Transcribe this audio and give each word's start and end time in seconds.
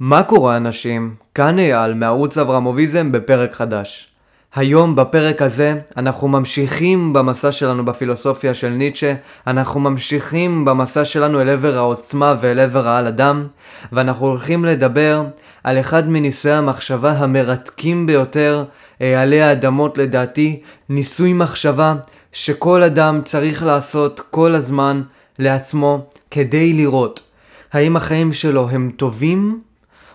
מה 0.00 0.22
קורה 0.22 0.56
אנשים? 0.56 1.14
כאן 1.34 1.58
אייל 1.58 1.94
מערוץ 1.94 2.38
אברמוביזם 2.38 3.12
בפרק 3.12 3.54
חדש. 3.54 4.08
היום 4.54 4.96
בפרק 4.96 5.42
הזה 5.42 5.74
אנחנו 5.96 6.28
ממשיכים 6.28 7.12
במסע 7.12 7.52
שלנו 7.52 7.84
בפילוסופיה 7.84 8.54
של 8.54 8.68
ניטשה, 8.68 9.14
אנחנו 9.46 9.80
ממשיכים 9.80 10.64
במסע 10.64 11.04
שלנו 11.04 11.40
אל 11.40 11.48
עבר 11.48 11.76
העוצמה 11.76 12.34
ואל 12.40 12.58
עבר 12.58 12.88
העל 12.88 13.06
אדם, 13.06 13.46
ואנחנו 13.92 14.26
הולכים 14.26 14.64
לדבר 14.64 15.24
על 15.64 15.80
אחד 15.80 16.08
מניסויי 16.08 16.54
המחשבה 16.54 17.12
המרתקים 17.12 18.06
ביותר 18.06 18.64
אה, 19.00 19.22
עלי 19.22 19.42
האדמות 19.42 19.98
לדעתי, 19.98 20.60
ניסוי 20.88 21.32
מחשבה 21.32 21.94
שכל 22.32 22.82
אדם 22.82 23.20
צריך 23.24 23.62
לעשות 23.62 24.20
כל 24.30 24.54
הזמן 24.54 25.02
לעצמו 25.38 26.06
כדי 26.30 26.72
לראות 26.72 27.22
האם 27.72 27.96
החיים 27.96 28.32
שלו 28.32 28.68
הם 28.70 28.90
טובים 28.96 29.60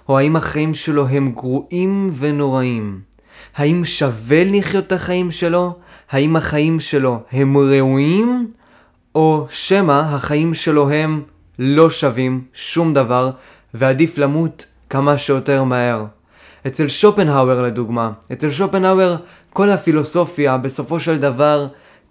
או 0.10 0.18
האם 0.18 0.36
החיים 0.36 0.74
שלו 0.74 1.08
הם 1.08 1.32
גרועים 1.32 2.10
ונוראים? 2.18 3.00
האם 3.56 3.86
שווה 3.86 4.44
לחיות 4.44 4.88
את 4.88 4.92
החיים 4.92 5.32
שלו? 5.32 5.76
האם 6.12 6.36
החיים 6.36 6.80
שלו 6.80 7.20
הם 7.32 7.58
ראויים? 7.58 8.52
או 9.16 9.48
שמא 9.50 10.02
החיים 10.06 10.54
שלו 10.54 10.90
הם 10.90 11.22
לא 11.60 11.90
שווים 11.90 12.44
שום 12.54 12.94
דבר 12.94 13.32
ועדיף 13.74 14.18
למות 14.18 14.66
כמה 14.90 15.18
שיותר 15.18 15.64
מהר. 15.64 16.06
אצל 16.68 16.88
שופנהאואר 16.88 17.62
לדוגמה, 17.62 18.12
אצל 18.32 18.52
שופנהאואר 18.52 19.16
כל 19.54 19.70
הפילוסופיה 19.70 20.58
בסופו 20.58 21.00
של 21.00 21.18
דבר 21.18 21.68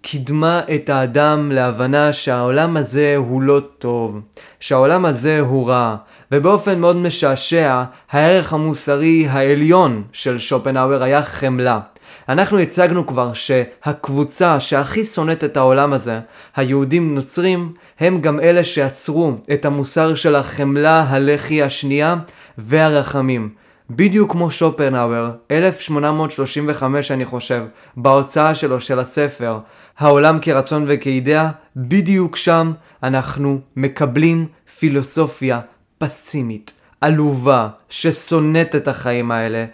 קידמה 0.07 0.61
את 0.75 0.91
האדם 0.91 1.53
להבנה 1.53 2.13
שהעולם 2.13 2.77
הזה 2.77 3.15
הוא 3.17 3.43
לא 3.43 3.61
טוב, 3.79 4.21
שהעולם 4.61 5.05
הזה 5.05 5.41
הוא 5.41 5.69
רע, 5.69 5.97
ובאופן 6.33 6.80
מאוד 6.80 6.97
משעשע, 6.97 7.83
הערך 8.11 8.53
המוסרי 8.53 9.27
העליון 9.30 10.03
של 10.13 10.39
שופנהאואר 10.39 11.03
היה 11.03 11.23
חמלה. 11.23 11.80
אנחנו 12.29 12.59
הצגנו 12.59 13.07
כבר 13.07 13.33
שהקבוצה 13.33 14.61
שהכי 14.61 15.05
שונאת 15.05 15.45
את 15.45 15.57
העולם 15.57 15.93
הזה, 15.93 16.21
היהודים 16.57 17.15
נוצרים, 17.15 17.73
הם 18.01 18.21
גם 18.21 18.41
אלה 18.41 18.65
שיצרו 18.65 19.33
את 19.52 19.65
המוסר 19.65 20.15
של 20.15 20.37
החמלה, 20.37 21.05
הלחי 21.09 21.63
השנייה 21.63 22.16
והרחמים. 22.59 23.63
בדיוק 23.90 24.32
כמו 24.32 24.51
שופנהאואר, 24.51 25.30
1835 25.51 27.10
אני 27.10 27.24
חושב, 27.24 27.63
בהוצאה 27.96 28.54
שלו 28.54 28.80
של 28.80 28.99
הספר, 28.99 29.59
העולם 29.99 30.38
כרצון 30.43 30.85
וכאידאה, 30.88 31.51
בדיוק 31.77 32.37
שם 32.37 32.73
אנחנו 33.02 33.59
מקבלים 33.77 34.46
פילוסופיה 34.79 35.60
פסימית, 35.99 36.74
עלובה, 37.01 37.68
ששונאת 37.88 38.74
את 38.74 38.88
החיים 38.88 39.30
האלה, 39.30 39.65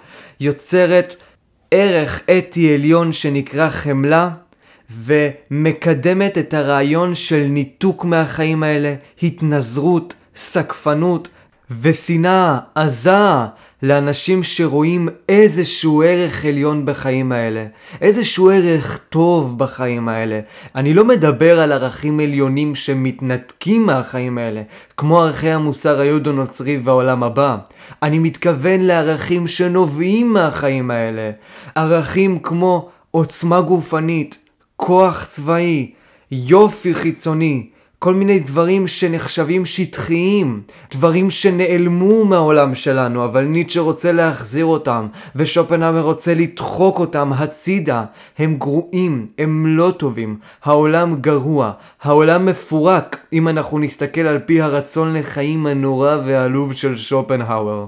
יוצרת 0.41 1.17
ערך 1.71 2.23
אתי 2.39 2.75
עליון 2.75 3.13
שנקרא 3.13 3.71
חמלה, 3.71 4.31
ומקדמת 4.91 6.39
את 6.39 6.55
הרעיון 6.55 7.15
של 7.15 7.47
ניתוק 7.49 8.05
מהחיים 8.05 8.63
האלה, 8.63 8.95
התנזרות, 9.23 10.15
סקפנות 10.37 11.29
ושנאה 11.81 12.59
עזה 12.75 13.47
לאנשים 13.83 14.43
שרואים 14.43 15.09
איזשהו 15.29 16.03
ערך 16.03 16.45
עליון 16.45 16.87
בחיים 16.87 17.33
האלה, 17.33 17.67
איזשהו 18.01 18.51
ערך 18.51 19.01
טוב 19.09 19.59
בחיים 19.59 20.09
האלה. 20.09 20.41
אני 20.75 20.95
לא 20.95 21.05
מדבר 21.05 21.61
על 21.61 21.73
ערכים 21.73 22.21
עליונים 22.21 22.75
שמתנתקים 22.75 23.87
מהחיים 23.87 24.39
האלה, 24.39 24.63
כמו 24.97 25.23
ערכי 25.23 25.51
המוסר 25.51 26.01
היהודו-נוצרי 26.01 26.81
והעולם 26.85 27.23
הבא. 27.23 27.57
אני 28.03 28.19
מתכוון 28.19 28.81
לערכים 28.81 29.47
שנובעים 29.47 30.33
מהחיים 30.33 30.91
האלה. 30.91 31.31
ערכים 31.75 32.39
כמו 32.39 32.89
עוצמה 33.11 33.61
גופנית, 33.61 34.39
כוח 34.77 35.25
צבאי, 35.25 35.91
יופי 36.31 36.95
חיצוני, 36.95 37.67
כל 38.03 38.15
מיני 38.15 38.39
דברים 38.39 38.87
שנחשבים 38.87 39.67
שטחיים, 39.67 40.61
דברים 40.91 41.31
שנעלמו 41.31 42.25
מהעולם 42.25 42.75
שלנו, 42.75 43.25
אבל 43.25 43.45
ניטשה 43.45 43.81
רוצה 43.81 44.13
להחזיר 44.13 44.65
אותם, 44.65 45.07
ושופנהמר 45.37 46.01
רוצה 46.01 46.35
לדחוק 46.35 46.99
אותם 46.99 47.33
הצידה. 47.33 48.05
הם 48.39 48.55
גרועים, 48.55 49.27
הם 49.39 49.77
לא 49.77 49.93
טובים, 49.97 50.39
העולם 50.65 51.17
גרוע, 51.21 51.73
העולם 52.03 52.47
מפורק, 52.47 53.19
אם 53.33 53.49
אנחנו 53.49 53.79
נסתכל 53.79 54.21
על 54.21 54.39
פי 54.39 54.61
הרצון 54.61 55.15
לחיים 55.15 55.67
הנורא 55.67 56.17
והעלוב 56.25 56.73
של 56.73 56.97
שופנהאואר. 56.97 57.85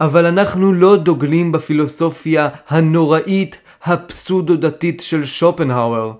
אבל 0.00 0.26
אנחנו 0.26 0.72
לא 0.72 0.96
דוגלים 0.96 1.52
בפילוסופיה 1.52 2.48
הנוראית 2.68 3.58
הפסודו-דתית 3.84 5.00
של 5.00 5.24
שופנהאואר. 5.24 6.12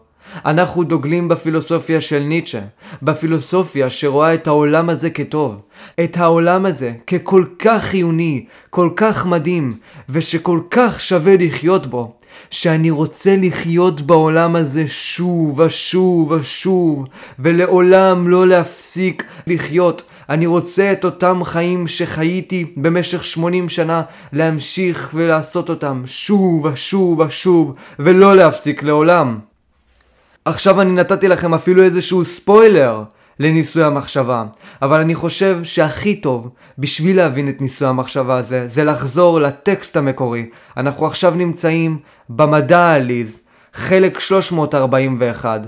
אנחנו 0.45 0.85
דוגלים 0.85 1.29
בפילוסופיה 1.29 2.01
של 2.01 2.19
ניטשה, 2.19 2.61
בפילוסופיה 3.03 3.91
שרואה 3.91 4.35
את 4.35 4.47
העולם 4.47 4.91
הזה 4.91 5.11
כטוב, 5.11 5.61
את 6.05 6.17
העולם 6.17 6.67
הזה 6.67 6.93
ככל 7.07 7.45
כך 7.59 7.83
חיוני, 7.85 8.45
כל 8.71 8.91
כך 8.97 9.27
מדהים, 9.27 9.77
ושכל 10.09 10.61
כך 10.71 11.01
שווה 11.01 11.37
לחיות 11.37 11.87
בו, 11.87 12.15
שאני 12.51 12.91
רוצה 12.91 13.37
לחיות 13.37 14.01
בעולם 14.01 14.57
הזה 14.57 14.85
שוב 14.89 15.59
ושוב 15.59 16.31
ושוב, 16.31 17.07
ולעולם 17.39 18.29
לא 18.29 18.47
להפסיק 18.47 19.25
לחיות. 19.47 20.03
אני 20.29 20.47
רוצה 20.47 20.93
את 20.93 21.05
אותם 21.05 21.45
חיים 21.45 21.87
שחייתי 21.87 22.73
במשך 22.77 23.25
80 23.25 23.69
שנה, 23.69 24.03
להמשיך 24.33 25.11
ולעשות 25.15 25.69
אותם 25.69 26.03
שוב 26.07 26.65
ושוב 26.65 27.21
ושוב, 27.21 27.75
ולא 27.99 28.37
להפסיק 28.37 28.83
לעולם. 28.83 29.50
עכשיו 30.51 30.81
אני 30.81 30.93
נתתי 30.93 31.29
לכם 31.29 31.55
אפילו 31.55 31.83
איזשהו 31.83 32.25
ספוילר 32.25 33.03
לניסוי 33.39 33.85
המחשבה, 33.85 34.45
אבל 34.83 35.01
אני 35.01 35.15
חושב 35.15 35.61
שהכי 35.63 36.15
טוב 36.15 36.49
בשביל 36.79 37.17
להבין 37.17 37.49
את 37.49 37.61
ניסוי 37.61 37.89
המחשבה 37.89 38.37
הזה, 38.37 38.69
זה 38.69 38.85
לחזור 38.85 39.41
לטקסט 39.41 39.97
המקורי. 39.97 40.47
אנחנו 40.77 41.07
עכשיו 41.07 41.35
נמצאים 41.37 41.99
במדע 42.29 42.79
העליז, 42.79 43.41
חלק 43.75 44.21
341. 44.21 45.67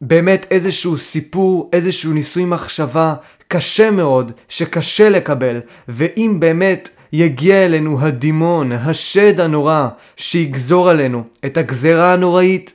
באמת 0.00 0.46
איזשהו 0.50 0.98
סיפור, 0.98 1.70
איזשהו 1.72 2.12
ניסוי 2.12 2.44
מחשבה 2.44 3.14
קשה 3.48 3.90
מאוד, 3.90 4.32
שקשה 4.48 5.08
לקבל, 5.08 5.60
ואם 5.88 6.36
באמת 6.38 6.90
יגיע 7.12 7.64
אלינו 7.64 8.00
הדימון, 8.00 8.72
השד 8.72 9.40
הנורא, 9.40 9.88
שיגזור 10.16 10.90
עלינו 10.90 11.22
את 11.44 11.56
הגזרה 11.56 12.12
הנוראית, 12.12 12.73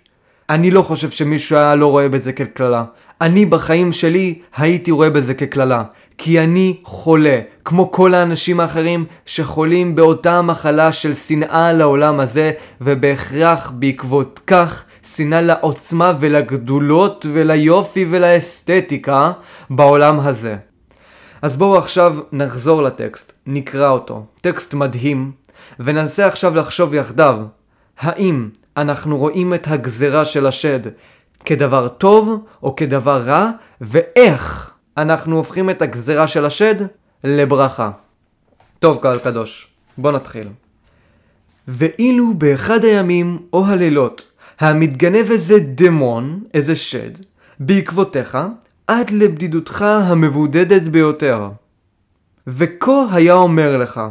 אני 0.49 0.71
לא 0.71 0.81
חושב 0.81 1.09
שמישהו 1.09 1.57
היה 1.57 1.75
לא 1.75 1.87
רואה 1.87 2.09
בזה 2.09 2.33
כקללה. 2.33 2.83
אני 3.21 3.45
בחיים 3.45 3.91
שלי 3.91 4.39
הייתי 4.57 4.91
רואה 4.91 5.09
בזה 5.09 5.33
כקללה. 5.33 5.83
כי 6.17 6.39
אני 6.39 6.77
חולה, 6.83 7.39
כמו 7.65 7.91
כל 7.91 8.13
האנשים 8.13 8.59
האחרים 8.59 9.05
שחולים 9.25 9.95
באותה 9.95 10.41
מחלה 10.41 10.91
של 10.91 11.15
שנאה 11.15 11.73
לעולם 11.73 12.19
הזה, 12.19 12.51
ובהכרח 12.81 13.71
בעקבות 13.75 14.39
כך 14.47 14.83
שנאה 15.15 15.41
לעוצמה 15.41 16.13
ולגדולות 16.19 17.25
וליופי 17.33 18.05
ולאסתטיקה 18.09 19.31
בעולם 19.69 20.19
הזה. 20.19 20.55
אז 21.41 21.57
בואו 21.57 21.77
עכשיו 21.77 22.15
נחזור 22.31 22.83
לטקסט, 22.83 23.33
נקרא 23.47 23.89
אותו. 23.89 24.25
טקסט 24.41 24.73
מדהים, 24.73 25.31
וננסה 25.79 26.27
עכשיו 26.27 26.55
לחשוב 26.55 26.93
יחדיו, 26.93 27.37
האם 27.99 28.49
אנחנו 28.81 29.17
רואים 29.17 29.53
את 29.53 29.67
הגזרה 29.67 30.25
של 30.25 30.47
השד 30.47 30.79
כדבר 31.45 31.87
טוב 31.87 32.45
או 32.63 32.75
כדבר 32.75 33.21
רע, 33.21 33.49
ואיך 33.81 34.73
אנחנו 34.97 35.37
הופכים 35.37 35.69
את 35.69 35.81
הגזרה 35.81 36.27
של 36.27 36.45
השד 36.45 36.75
לברכה. 37.23 37.91
טוב, 38.79 38.99
קהל 39.01 39.19
קדוש, 39.19 39.67
בוא 39.97 40.11
נתחיל. 40.11 40.47
ואילו 41.67 42.33
באחד 42.33 42.83
הימים 42.83 43.39
או 43.53 43.65
הלילות 43.65 44.31
המתגנב 44.59 45.31
איזה 45.31 45.59
דמון, 45.59 46.43
איזה 46.53 46.75
שד, 46.75 47.11
בעקבותיך, 47.59 48.37
עד 48.87 49.09
לבדידותך 49.09 49.81
המבודדת 49.81 50.81
ביותר. 50.81 51.49
וכה 52.47 53.05
היה 53.11 53.33
אומר 53.33 53.77
לך, 53.77 54.01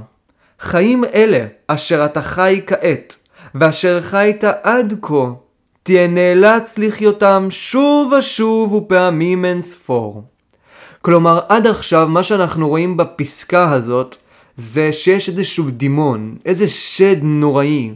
חיים 0.60 1.04
אלה 1.04 1.46
אשר 1.66 2.04
אתה 2.04 2.22
חי 2.22 2.60
כעת, 2.66 3.16
ואשר 3.60 4.00
חיית 4.00 4.44
עד 4.62 4.94
כה, 5.02 5.31
תהיה 5.82 6.06
נאלץ 6.06 6.78
לחיותם 6.78 7.46
שוב 7.50 8.12
ושוב 8.12 8.72
ופעמים 8.72 9.44
אין 9.44 9.62
ספור. 9.62 10.22
כלומר, 11.02 11.40
עד 11.49 11.66
עכשיו 11.66 12.08
מה 12.08 12.22
שאנחנו 12.22 12.69
רואים 12.69 12.96
בפסקה 12.96 13.72
הזאת, 13.72 14.16
זה 14.56 14.93
שיש 14.93 15.28
איזשהו 15.28 15.70
דימון, 15.70 16.37
איזה 16.46 16.69
שד 16.69 17.16
נוראי, 17.22 17.93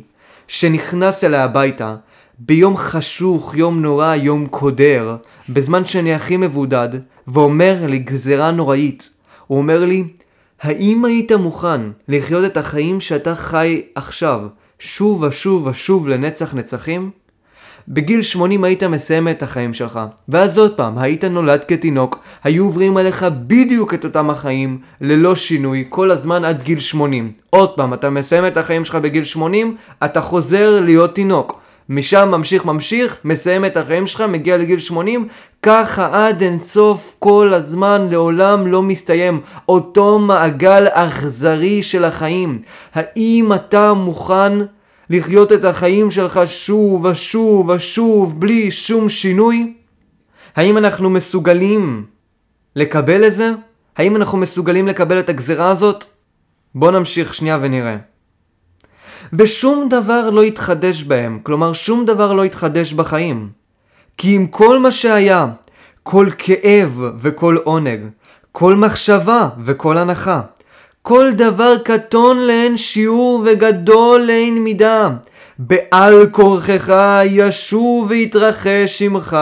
שנכנס 0.48 1.24
אליי 1.24 1.40
הביתה, 1.40 1.96
ביום 2.38 2.76
חשוך, 2.76 3.54
יום 3.54 3.82
נורא, 3.82 4.14
יום 4.14 4.46
קודר, 4.46 5.16
בזמן 5.48 5.84
שאני 5.84 6.14
הכי 6.14 6.36
מבודד, 6.36 6.88
ואומר 7.28 7.86
לי 7.86 7.98
גזרה 7.98 8.50
נוראית. 8.50 9.10
הוא 9.46 9.58
אומר 9.58 9.84
לי, 9.84 10.04
האם 10.62 11.04
היית 11.04 11.32
מוכן 11.32 11.80
לחיות 12.08 12.44
את 12.44 12.56
החיים 12.56 13.00
שאתה 13.00 13.34
חי 13.34 13.82
עכשיו, 13.94 14.40
שוב 14.84 15.22
ושוב 15.22 15.66
ושוב 15.66 16.08
לנצח 16.08 16.54
נצחים? 16.54 17.10
בגיל 17.88 18.22
80 18.22 18.64
היית 18.64 18.82
מסיים 18.82 19.28
את 19.28 19.42
החיים 19.42 19.74
שלך, 19.74 20.00
ואז 20.28 20.58
עוד 20.58 20.76
פעם, 20.76 20.98
היית 20.98 21.24
נולד 21.24 21.64
כתינוק, 21.64 22.18
היו 22.44 22.64
עוברים 22.64 22.96
עליך 22.96 23.26
בדיוק 23.46 23.94
את 23.94 24.04
אותם 24.04 24.30
החיים, 24.30 24.78
ללא 25.00 25.34
שינוי, 25.34 25.84
כל 25.88 26.10
הזמן 26.10 26.44
עד 26.44 26.62
גיל 26.62 26.78
80. 26.78 27.32
עוד 27.50 27.70
פעם, 27.76 27.94
אתה 27.94 28.10
מסיים 28.10 28.46
את 28.46 28.56
החיים 28.56 28.84
שלך 28.84 28.94
בגיל 28.94 29.24
80, 29.24 29.76
אתה 30.04 30.20
חוזר 30.20 30.80
להיות 30.80 31.14
תינוק. 31.14 31.60
משם 31.88 32.28
ממשיך 32.32 32.64
ממשיך, 32.64 33.18
מסיים 33.24 33.64
את 33.64 33.76
החיים 33.76 34.06
שלך, 34.06 34.20
מגיע 34.20 34.56
לגיל 34.56 34.78
80, 34.78 35.28
ככה 35.62 36.08
עד 36.12 36.42
אינסוף 36.42 37.14
כל 37.18 37.54
הזמן 37.54 38.06
לעולם 38.10 38.66
לא 38.66 38.82
מסתיים. 38.82 39.40
אותו 39.68 40.18
מעגל 40.18 40.86
אכזרי 40.90 41.82
של 41.82 42.04
החיים. 42.04 42.62
האם 42.94 43.52
אתה 43.54 43.92
מוכן 43.92 44.52
לחיות 45.10 45.52
את 45.52 45.64
החיים 45.64 46.10
שלך 46.10 46.40
שוב 46.46 47.04
ושוב 47.04 47.68
ושוב 47.68 48.40
בלי 48.40 48.70
שום 48.70 49.08
שינוי? 49.08 49.74
האם 50.56 50.78
אנחנו 50.78 51.10
מסוגלים 51.10 52.06
לקבל 52.76 53.26
את 53.26 53.34
זה? 53.34 53.50
האם 53.96 54.16
אנחנו 54.16 54.38
מסוגלים 54.38 54.88
לקבל 54.88 55.18
את 55.18 55.28
הגזרה 55.28 55.70
הזאת? 55.70 56.04
בואו 56.74 56.90
נמשיך 56.90 57.34
שנייה 57.34 57.58
ונראה. 57.62 57.96
ושום 59.32 59.88
דבר 59.90 60.30
לא 60.30 60.42
התחדש 60.42 61.02
בהם, 61.02 61.38
כלומר 61.42 61.72
שום 61.72 62.06
דבר 62.06 62.32
לא 62.32 62.44
התחדש 62.44 62.92
בחיים. 62.92 63.61
כי 64.16 64.36
אם 64.36 64.46
כל 64.46 64.78
מה 64.78 64.90
שהיה, 64.90 65.46
כל 66.02 66.28
כאב 66.38 67.00
וכל 67.18 67.56
עונג, 67.64 68.00
כל 68.52 68.76
מחשבה 68.76 69.48
וכל 69.64 69.98
הנחה, 69.98 70.40
כל 71.02 71.32
דבר 71.32 71.78
קטון 71.84 72.38
לאין 72.38 72.76
שיעור 72.76 73.42
וגדול 73.46 74.20
לאין 74.20 74.64
מידה, 74.64 75.10
בעל 75.58 76.26
כורכך 76.30 76.92
ישוב 77.24 78.06
ויתרחש 78.10 79.02
עמך, 79.02 79.36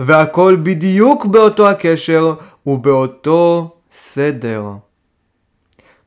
והכל 0.00 0.56
בדיוק 0.62 1.24
באותו 1.24 1.68
הקשר 1.68 2.34
ובאותו 2.66 3.70
סדר. 3.92 4.64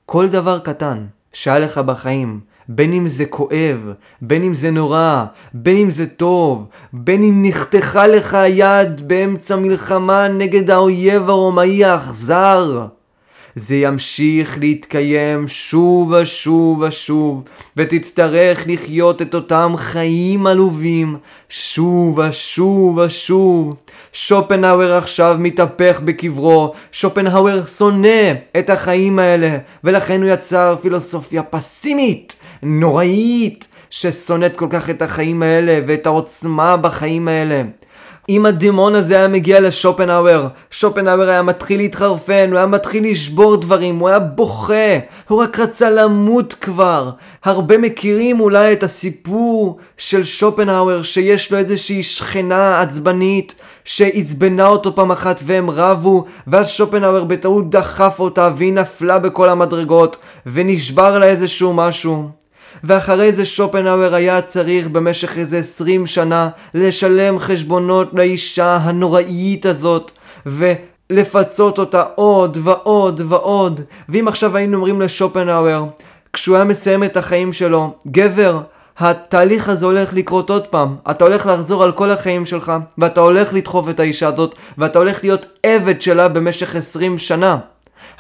כל 0.06 0.28
דבר 0.28 0.60
קטן 0.60 1.06
שהיה 1.34 1.60
לך 1.60 1.78
בחיים, 1.78 2.40
בין 2.70 2.94
אם 2.94 3.08
זה 3.08 3.26
כואב, 3.26 3.94
בין 4.22 4.44
אם 4.44 4.54
זה 4.54 4.72
נורא, 4.72 5.26
בין 5.54 5.78
אם 5.78 5.90
זה 5.90 6.08
טוב, 6.08 6.68
בין 6.94 7.24
אם 7.24 7.44
נחתכה 7.46 8.08
לך 8.08 8.34
היד 8.34 9.08
באמצע 9.08 9.56
מלחמה 9.56 10.28
נגד 10.28 10.72
האויב 10.72 11.30
הרומאי 11.30 11.86
האכזר. 11.86 12.88
זה 13.56 13.76
ימשיך 13.76 14.58
להתקיים 14.60 15.48
שוב 15.48 16.12
ושוב 16.12 16.80
ושוב, 16.80 17.44
ותצטרך 17.78 18.64
לחיות 18.68 19.22
את 19.22 19.36
אותם 19.36 19.74
חיים 19.78 20.48
עלובים 20.48 21.18
שוב 21.50 22.20
ושוב 22.20 22.98
ושוב. 22.98 23.76
שופנהאואר 24.14 24.98
עכשיו 24.98 25.36
מתהפך 25.40 26.02
בקברו, 26.04 26.74
שופנהאואר 26.92 27.66
שונא 27.66 28.34
את 28.60 28.70
החיים 28.70 29.20
האלה, 29.20 29.58
ולכן 29.84 30.22
הוא 30.22 30.30
יצר 30.30 30.76
פילוסופיה 30.82 31.44
פסימית, 31.44 32.36
נוראית, 32.64 33.68
ששונאת 33.90 34.58
כל 34.58 34.68
כך 34.70 34.90
את 34.90 35.02
החיים 35.02 35.44
האלה 35.44 35.80
ואת 35.88 36.06
העוצמה 36.06 36.78
בחיים 36.78 37.28
האלה. 37.28 37.62
אם 38.30 38.46
הדמון 38.46 38.96
הזה 38.96 39.16
היה 39.16 39.28
מגיע 39.28 39.60
לשופנהאואר, 39.60 40.48
שופנהאואר 40.72 41.30
היה 41.30 41.42
מתחיל 41.42 41.78
להתחרפן, 41.78 42.50
הוא 42.50 42.58
היה 42.58 42.68
מתחיל 42.68 43.12
לשבור 43.12 43.58
דברים, 43.58 44.00
הוא 44.00 44.10
היה 44.10 44.20
בוכה, 44.20 44.98
הוא 45.28 45.42
רק 45.42 45.60
רצה 45.60 45.90
למות 45.90 46.54
כבר. 46.62 47.10
הרבה 47.44 47.78
מכירים 47.78 48.40
אולי 48.40 48.74
את 48.74 48.84
הסיפור 48.84 49.78
של 49.98 50.24
שופנהאואר, 50.24 51.02
שיש 51.02 51.52
לו 51.52 51.58
איזושהי 51.58 52.04
שכנה 52.04 52.82
עצבנית, 52.82 53.56
שעצבנה 53.84 54.68
אותו 54.68 54.96
פעם 54.96 55.12
אחת 55.12 55.42
והם 55.46 55.70
רבו, 55.70 56.26
ואז 56.48 56.70
שופנהאואר 56.70 57.24
בטעות 57.24 57.70
דחף 57.70 58.20
אותה 58.20 58.50
והיא 58.58 58.74
נפלה 58.74 59.20
בכל 59.20 59.50
המדרגות, 59.50 60.18
ונשבר 60.46 61.20
לה 61.20 61.26
איזשהו 61.26 61.74
משהו. 61.74 62.45
ואחרי 62.84 63.32
זה 63.32 63.46
שופנהאואר 63.46 64.16
היה 64.16 64.42
צריך 64.42 64.88
במשך 64.88 65.38
איזה 65.38 65.58
20 65.58 66.06
שנה 66.06 66.50
לשלם 66.74 67.40
חשבונות 67.40 68.10
לאישה 68.14 68.76
הנוראית 68.76 69.66
הזאת, 69.66 70.12
ולפצות 70.46 71.80
אותה 71.80 72.04
עוד 72.16 72.58
ועוד 72.64 73.22
ועוד. 73.28 73.82
ואם 74.10 74.28
עכשיו 74.28 74.58
היינו 74.58 74.78
אומרים 74.78 75.02
לשופנהאואר, 75.02 75.86
כשהוא 76.34 76.56
היה 76.56 76.66
מסיים 76.66 77.04
את 77.04 77.18
החיים 77.18 77.54
שלו, 77.54 77.94
גבר, 78.08 78.62
התהליך 78.98 79.70
הזה 79.70 79.86
הולך 79.86 80.14
לקרות 80.14 80.50
עוד 80.50 80.68
פעם. 80.68 80.96
אתה 81.12 81.26
הולך 81.26 81.46
לחזור 81.46 81.84
על 81.84 81.92
כל 81.92 82.12
החיים 82.12 82.46
שלך, 82.46 82.74
ואתה 82.98 83.22
הולך 83.22 83.54
לדחוף 83.54 83.90
את 83.90 84.00
האישה 84.00 84.28
הזאת, 84.28 84.56
ואתה 84.78 85.00
הולך 85.00 85.24
להיות 85.24 85.46
עבד 85.64 86.02
שלה 86.02 86.28
במשך 86.28 86.76
20 86.76 87.18
שנה. 87.18 87.58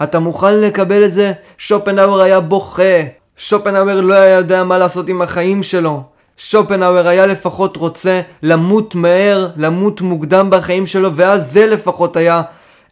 אתה 0.03 0.19
מוכן 0.19 0.55
לקבל 0.55 1.05
את 1.05 1.11
זה? 1.11 1.33
שופנהאואר 1.57 2.21
היה 2.21 2.39
בוכה, 2.39 3.01
שופנהאואר 3.37 4.01
לא 4.01 4.13
היה 4.13 4.37
יודע 4.37 4.63
מה 4.63 4.77
לעשות 4.77 5.09
עם 5.09 5.21
החיים 5.21 5.63
שלו. 5.63 6.03
שופנהאואר 6.37 7.07
היה 7.07 7.25
לפחות 7.25 7.77
רוצה 7.77 8.21
למות 8.43 8.95
מהר, 8.95 9.49
למות 9.57 10.01
מוקדם 10.01 10.49
בחיים 10.49 10.85
שלו, 10.85 11.15
ואז 11.15 11.51
זה 11.51 11.65
לפחות 11.65 12.17
היה 12.17 12.41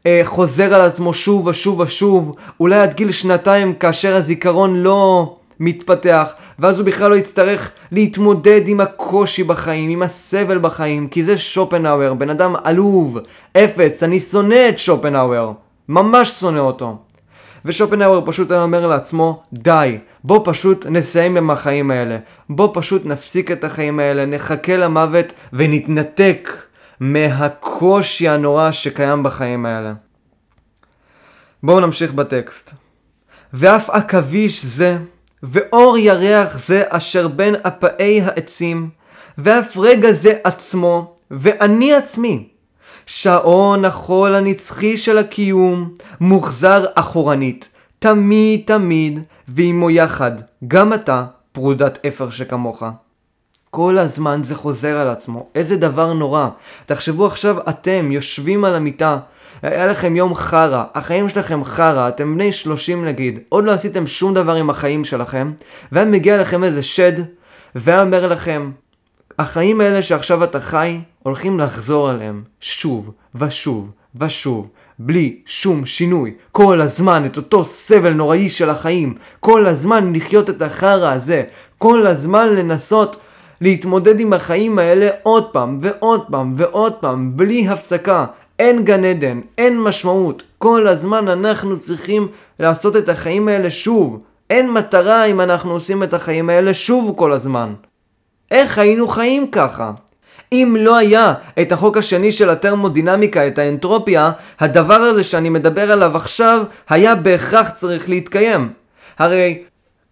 אה, 0.05 0.21
חוזר 0.23 0.73
על 0.73 0.81
עצמו 0.81 1.13
שוב 1.13 1.47
ושוב 1.47 1.79
ושוב, 1.79 2.35
אולי 2.59 2.79
עד 2.79 2.93
גיל 2.93 3.11
שנתיים 3.11 3.73
כאשר 3.73 4.15
הזיכרון 4.15 4.83
לא 4.83 5.33
מתפתח, 5.59 6.33
ואז 6.59 6.79
הוא 6.79 6.85
בכלל 6.85 7.09
לא 7.09 7.15
יצטרך 7.15 7.71
להתמודד 7.91 8.67
עם 8.67 8.81
הקושי 8.81 9.43
בחיים, 9.43 9.89
עם 9.89 10.01
הסבל 10.01 10.57
בחיים, 10.57 11.07
כי 11.07 11.23
זה 11.23 11.37
שופנהאואר, 11.37 12.13
בן 12.13 12.29
אדם 12.29 12.55
עלוב, 12.63 13.19
אפס, 13.57 14.03
אני 14.03 14.19
שונא 14.19 14.69
את 14.69 14.79
שופנהאואר, 14.79 15.51
ממש 15.89 16.31
שונא 16.39 16.59
אותו. 16.59 16.97
ושופנהאואר 17.65 18.21
פשוט 18.25 18.51
היה 18.51 18.63
אומר 18.63 18.88
לעצמו, 18.88 19.44
די, 19.54 19.98
בוא 20.24 20.42
פשוט 20.44 20.86
נסיים 20.86 21.38
עם 21.38 21.51
החיים 21.51 21.92
האלה. 21.92 22.18
בוא 22.50 22.69
פשוט 22.74 23.06
נפסיק 23.06 23.51
את 23.51 23.63
החיים 23.63 24.00
האלה, 24.00 24.25
נחכה 24.25 24.77
למוות 24.77 25.33
ונתנתק 25.54 26.51
מהקושי 27.00 28.30
הנורא 28.30 28.71
שקיים 28.71 29.24
בחיים 29.24 29.65
האלה. 29.65 29.94
בואו 31.63 31.80
נמשיך 31.80 32.13
בטקסט. 32.13 32.71
ואף 33.54 33.89
עכביש 33.89 34.65
זה, 34.65 34.98
ואור 35.44 35.98
ירח 35.98 36.67
זה 36.67 36.84
אשר 36.89 37.27
בין 37.27 37.55
אפאי 37.55 38.22
העצים, 38.22 38.89
ואף 39.38 39.77
רגע 39.77 40.12
זה 40.12 40.34
עצמו, 40.43 41.15
ואני 41.32 41.93
עצמי, 41.93 42.48
שעון 43.05 43.86
החול 43.86 44.36
הנצחי 44.36 44.98
של 44.98 45.17
הקיום 45.17 45.89
מוחזר 46.22 46.86
אחורנית, 46.95 47.69
תמיד 48.00 48.62
תמיד, 48.65 49.19
ועמו 49.48 49.89
יחד, 49.89 50.31
גם 50.67 50.93
אתה, 50.93 51.25
פרודת 51.51 52.05
אפר 52.05 52.29
שכמוך. 52.29 52.83
כל 53.69 53.98
הזמן 53.98 54.43
זה 54.43 54.55
חוזר 54.55 54.98
על 54.98 55.10
עצמו, 55.10 55.48
איזה 55.55 55.75
דבר 55.75 56.13
נורא. 56.13 56.48
תחשבו 56.86 57.25
עכשיו 57.25 57.57
אתם 57.69 58.12
יושבים 58.12 58.65
על 58.65 58.75
המיטה, 58.75 59.17
היה 59.62 59.88
לכם 59.88 60.15
יום 60.15 60.36
חרא, 60.36 60.83
החיים 60.95 61.29
שלכם 61.29 61.63
חרא, 61.63 62.07
אתם 62.07 62.36
בני 62.36 62.51
30 62.51 63.05
נגיד, 63.05 63.39
עוד 63.50 63.63
לא 63.63 63.72
עשיתם 63.72 64.07
שום 64.07 64.33
דבר 64.33 64.55
עם 64.55 64.69
החיים 64.69 65.05
שלכם, 65.05 65.51
והיה 65.91 66.05
מגיע 66.05 66.38
לכם 66.38 66.63
איזה 66.63 66.83
שד, 66.83 67.13
והיה 67.75 68.01
אומר 68.01 68.27
לכם, 68.27 68.72
החיים 69.39 69.81
האלה 69.81 70.01
שעכשיו 70.01 70.43
אתה 70.43 70.59
חי, 70.59 70.99
הולכים 71.23 71.59
לחזור 71.59 72.09
עליהם 72.09 72.43
שוב 72.61 73.11
ושוב 73.35 73.89
ושוב, 74.15 74.69
בלי 74.99 75.41
שום 75.45 75.85
שינוי. 75.85 76.33
כל 76.51 76.81
הזמן 76.81 77.25
את 77.25 77.37
אותו 77.37 77.65
סבל 77.65 78.13
נוראי 78.13 78.49
של 78.49 78.69
החיים. 78.69 79.15
כל 79.39 79.67
הזמן 79.67 80.13
לחיות 80.15 80.49
את 80.49 80.61
החרא 80.61 81.13
הזה. 81.13 81.43
כל 81.77 82.07
הזמן 82.07 82.49
לנסות 82.49 83.17
להתמודד 83.61 84.19
עם 84.19 84.33
החיים 84.33 84.79
האלה 84.79 85.09
עוד 85.23 85.45
פעם 85.51 85.77
ועוד 85.81 86.21
פעם 86.31 86.53
ועוד 86.57 86.93
פעם, 86.93 87.37
בלי 87.37 87.67
הפסקה. 87.67 88.25
אין 88.59 88.85
גן 88.85 89.05
עדן, 89.05 89.41
אין 89.57 89.81
משמעות. 89.81 90.43
כל 90.57 90.87
הזמן 90.87 91.27
אנחנו 91.27 91.79
צריכים 91.79 92.27
לעשות 92.59 92.95
את 92.95 93.09
החיים 93.09 93.47
האלה 93.47 93.69
שוב. 93.69 94.23
אין 94.49 94.71
מטרה 94.71 95.25
אם 95.25 95.41
אנחנו 95.41 95.71
עושים 95.71 96.03
את 96.03 96.13
החיים 96.13 96.49
האלה 96.49 96.73
שוב 96.73 97.13
כל 97.17 97.33
הזמן. 97.33 97.73
איך 98.53 98.77
היינו 98.77 99.07
חיים 99.07 99.51
ככה? 99.51 99.91
אם 100.51 100.75
לא 100.79 100.98
היה 100.98 101.33
את 101.62 101.72
החוק 101.72 101.98
השני 101.98 102.31
של 102.31 102.50
התרמודינמיקה, 102.50 103.48
את 103.48 103.60
האנטרופיה, 103.60 104.31
הדבר 104.60 104.93
הזה 104.93 105.24
שאני 105.24 105.50
מדבר 105.50 105.91
עליו 105.91 106.17
עכשיו, 106.17 106.63
היה 106.89 107.15
בהכרח 107.15 107.69
צריך 107.69 108.10
להתקיים. 108.10 108.69
הרי 109.19 109.63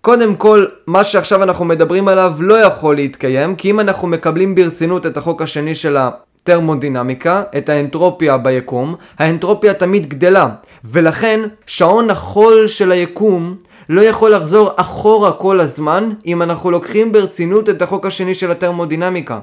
קודם 0.01 0.35
כל, 0.35 0.65
מה 0.87 1.03
שעכשיו 1.03 1.43
אנחנו 1.43 1.65
מדברים 1.65 2.07
עליו 2.07 2.33
לא 2.39 2.53
יכול 2.53 2.95
להתקיים, 2.95 3.55
כי 3.55 3.69
אם 3.69 3.79
אנחנו 3.79 4.07
מקבלים 4.07 4.55
ברצינות 4.55 5.05
את 5.05 5.17
החוק 5.17 5.41
השני 5.41 5.75
של 5.75 5.97
טרמודינמיקה, 6.43 7.43
את 7.57 7.69
האנטרופיה 7.69 8.37
ביקום, 8.37 8.95
האנטרופיה 9.19 9.73
תמיד 9.73 10.09
גדלה, 10.09 10.47
ולכן 10.85 11.39
שעון 11.67 12.09
החול 12.09 12.67
של 12.67 12.91
היקום 12.91 13.55
לא 13.91 14.01
יכול 14.01 14.31
לחזור 14.31 14.69
אחורה 14.75 15.31
כל 15.31 15.59
הזמן 15.59 16.09
אם 16.25 16.41
אנחנו 16.41 16.71
לוקחים 16.71 17.11
ברצינות 17.11 17.69
את 17.69 17.81
החוק 17.81 18.05
השני 18.05 18.33
של 18.33 18.51
הטרמודינמיקה. 18.51 19.39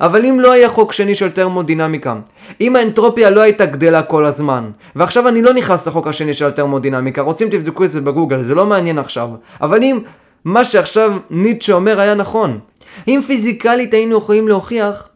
אבל 0.00 0.26
אם 0.26 0.40
לא 0.40 0.52
היה 0.52 0.68
חוק 0.68 0.92
שני 0.92 1.14
של 1.14 1.30
טרמודינמיקה, 1.30 2.16
אם 2.60 2.76
האנטרופיה 2.76 3.30
לא 3.30 3.40
הייתה 3.40 3.66
גדלה 3.66 4.02
כל 4.02 4.26
הזמן, 4.26 4.70
ועכשיו 4.96 5.28
אני 5.28 5.42
לא 5.42 5.54
נכנס 5.54 5.88
לחוק 5.88 6.06
השני 6.06 6.34
של 6.34 6.46
הטרמודינמיקה, 6.46 7.22
רוצים 7.22 7.50
תבדקו 7.50 7.84
את 7.84 7.90
זה 7.90 8.00
בגוגל, 8.00 8.42
זה 8.42 8.54
לא 8.54 8.66
מעניין 8.66 8.98
עכשיו, 8.98 9.28
אבל 9.60 9.82
אם 9.82 9.98
מה 10.44 10.64
שעכשיו 10.64 11.12
ניטשה 11.30 11.72
אומר 11.72 12.00
היה 12.00 12.14
נכון, 12.14 12.58
אם 13.08 13.20
פיזיקלית 13.26 13.94
היינו 13.94 14.18
יכולים 14.18 14.48
להוכיח 14.48 15.08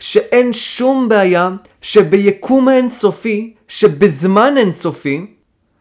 שאין 0.00 0.52
שום 0.52 1.08
בעיה 1.08 1.50
שביקום 1.80 2.68
האינסופי, 2.68 3.54
שבזמן 3.68 4.54
אינסופי, 4.56 5.26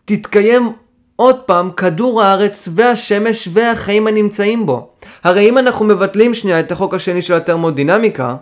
תתקיים 0.06 0.72
עוד 1.15 1.36
פעם 1.36 1.72
כדור 1.72 2.22
הארץ 2.22 2.69
והשמש 2.72 3.50
והחיים 3.53 4.07
הנמצאים 4.07 4.65
בו. 4.65 4.89
הרי 5.24 5.50
אם 5.50 5.57
אנחנו 5.57 5.86
מבטלים 5.86 6.34
שנייה 6.34 6.60
את 6.60 6.72
החוק 6.72 6.93
השני 6.93 7.22
של 7.22 7.34
הטרמודינמיקה, 7.34 8.36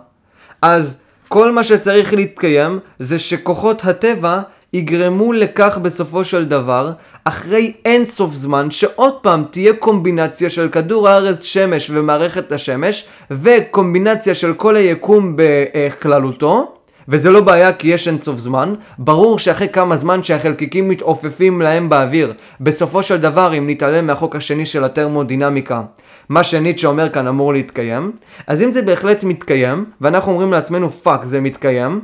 אז 0.62 0.96
כל 1.28 1.52
מה 1.52 1.64
שצריך 1.64 2.14
להתקיים 2.14 2.78
זה 2.98 3.18
שכוחות 3.18 3.84
הטבע 3.84 4.40
יגרמו 4.72 5.32
לכך 5.32 5.78
בסופו 5.82 6.24
של 6.24 6.44
דבר, 6.44 6.92
אחרי 7.24 7.72
אין 7.84 8.04
סוף 8.04 8.34
זמן, 8.34 8.70
שעוד 8.70 9.14
פעם 9.22 9.44
תהיה 9.50 9.72
קומבינציה 9.72 10.50
של 10.50 10.68
כדור 10.68 11.08
הארץ, 11.08 11.42
שמש 11.44 11.90
ומערכת 11.90 12.52
השמש, 12.52 13.04
וקומבינציה 13.30 14.34
של 14.34 14.54
כל 14.54 14.76
היקום 14.76 15.36
בכללותו, 15.36 16.74
וזה 17.08 17.30
לא 17.30 17.40
בעיה 17.40 17.72
כי 17.72 17.88
יש 17.88 18.08
אין 18.08 18.20
סוף 18.20 18.38
זמן, 18.38 18.74
ברור 18.98 19.38
שאחרי 19.38 19.68
כמה 19.68 19.96
זמן 19.96 20.22
שהחלקיקים 20.22 20.88
מתעופפים 20.88 21.62
להם 21.62 21.88
באוויר, 21.88 22.32
בסופו 22.60 23.02
של 23.02 23.16
דבר 23.16 23.58
אם 23.58 23.70
נתעלם 23.70 24.06
מהחוק 24.06 24.36
השני 24.36 24.66
של 24.66 24.84
הטרמודינמיקה, 24.84 25.82
מה 26.28 26.44
שניטשה 26.44 26.88
אומר 26.88 27.08
כאן 27.08 27.26
אמור 27.26 27.52
להתקיים, 27.52 28.12
אז 28.46 28.62
אם 28.62 28.72
זה 28.72 28.82
בהחלט 28.82 29.24
מתקיים, 29.24 29.84
ואנחנו 30.00 30.32
אומרים 30.32 30.52
לעצמנו 30.52 30.90
fuck 30.90 31.24
זה 31.24 31.40
מתקיים, 31.40 32.00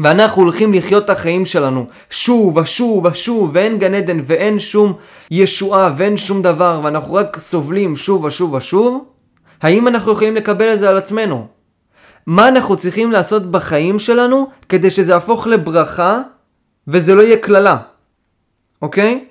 ואנחנו 0.00 0.42
הולכים 0.42 0.74
לחיות 0.74 1.04
את 1.04 1.10
החיים 1.10 1.44
שלנו 1.44 1.86
שוב 2.10 2.56
ושוב 2.56 3.04
ושוב 3.04 3.50
ואין 3.52 3.78
גן 3.78 3.94
עדן 3.94 4.20
ואין 4.26 4.58
שום 4.58 4.92
ישועה 5.30 5.92
ואין 5.96 6.16
שום 6.16 6.42
דבר 6.42 6.80
ואנחנו 6.84 7.14
רק 7.14 7.36
סובלים 7.40 7.96
שוב 7.96 8.24
ושוב 8.24 8.54
ושוב 8.54 9.04
האם 9.62 9.88
אנחנו 9.88 10.12
יכולים 10.12 10.36
לקבל 10.36 10.72
את 10.72 10.78
זה 10.78 10.88
על 10.88 10.96
עצמנו? 10.96 11.46
מה 12.26 12.48
אנחנו 12.48 12.76
צריכים 12.76 13.12
לעשות 13.12 13.50
בחיים 13.50 13.98
שלנו 13.98 14.46
כדי 14.68 14.90
שזה 14.90 15.12
יהפוך 15.12 15.46
לברכה 15.46 16.20
וזה 16.88 17.14
לא 17.14 17.22
יהיה 17.22 17.36
קללה, 17.36 17.76
אוקיי? 18.82 19.24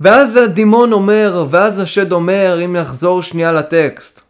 ואז 0.00 0.36
הדימון 0.36 0.92
אומר, 0.92 1.46
ואז 1.50 1.78
השד 1.78 2.12
אומר, 2.12 2.60
אם 2.64 2.76
נחזור 2.76 3.22
שנייה 3.22 3.52
לטקסט, 3.52 4.20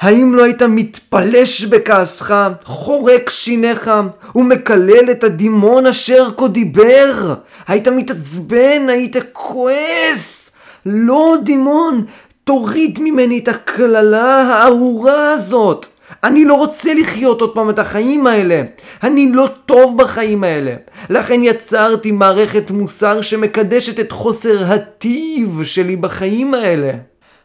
האם 0.00 0.34
לא 0.34 0.44
היית 0.44 0.62
מתפלש 0.62 1.64
בכעסך, 1.64 2.48
חורק 2.64 3.30
שיניך, 3.30 3.90
ומקלל 4.34 5.10
את 5.10 5.24
הדימון 5.24 5.86
אשר 5.86 6.28
כה 6.36 6.48
דיבר? 6.48 7.34
היית 7.68 7.88
מתעצבן, 7.88 8.88
היית 8.88 9.16
כועס? 9.32 10.50
לא, 10.86 11.34
דימון, 11.44 12.04
תוריד 12.44 12.98
ממני 13.02 13.38
את 13.38 13.48
הקללה 13.48 14.42
הארורה 14.42 15.32
הזאת. 15.32 15.86
אני 16.24 16.44
לא 16.44 16.54
רוצה 16.54 16.94
לחיות 16.94 17.40
עוד 17.40 17.54
פעם 17.54 17.70
את 17.70 17.78
החיים 17.78 18.26
האלה. 18.26 18.62
אני 19.02 19.32
לא 19.32 19.48
טוב 19.66 19.98
בחיים 19.98 20.44
האלה. 20.44 20.74
לכן 21.10 21.40
יצרתי 21.44 22.10
מערכת 22.10 22.70
מוסר 22.70 23.20
שמקדשת 23.22 24.00
את 24.00 24.12
חוסר 24.12 24.64
הטיב 24.64 25.60
שלי 25.62 25.96
בחיים 25.96 26.54
האלה. 26.54 26.90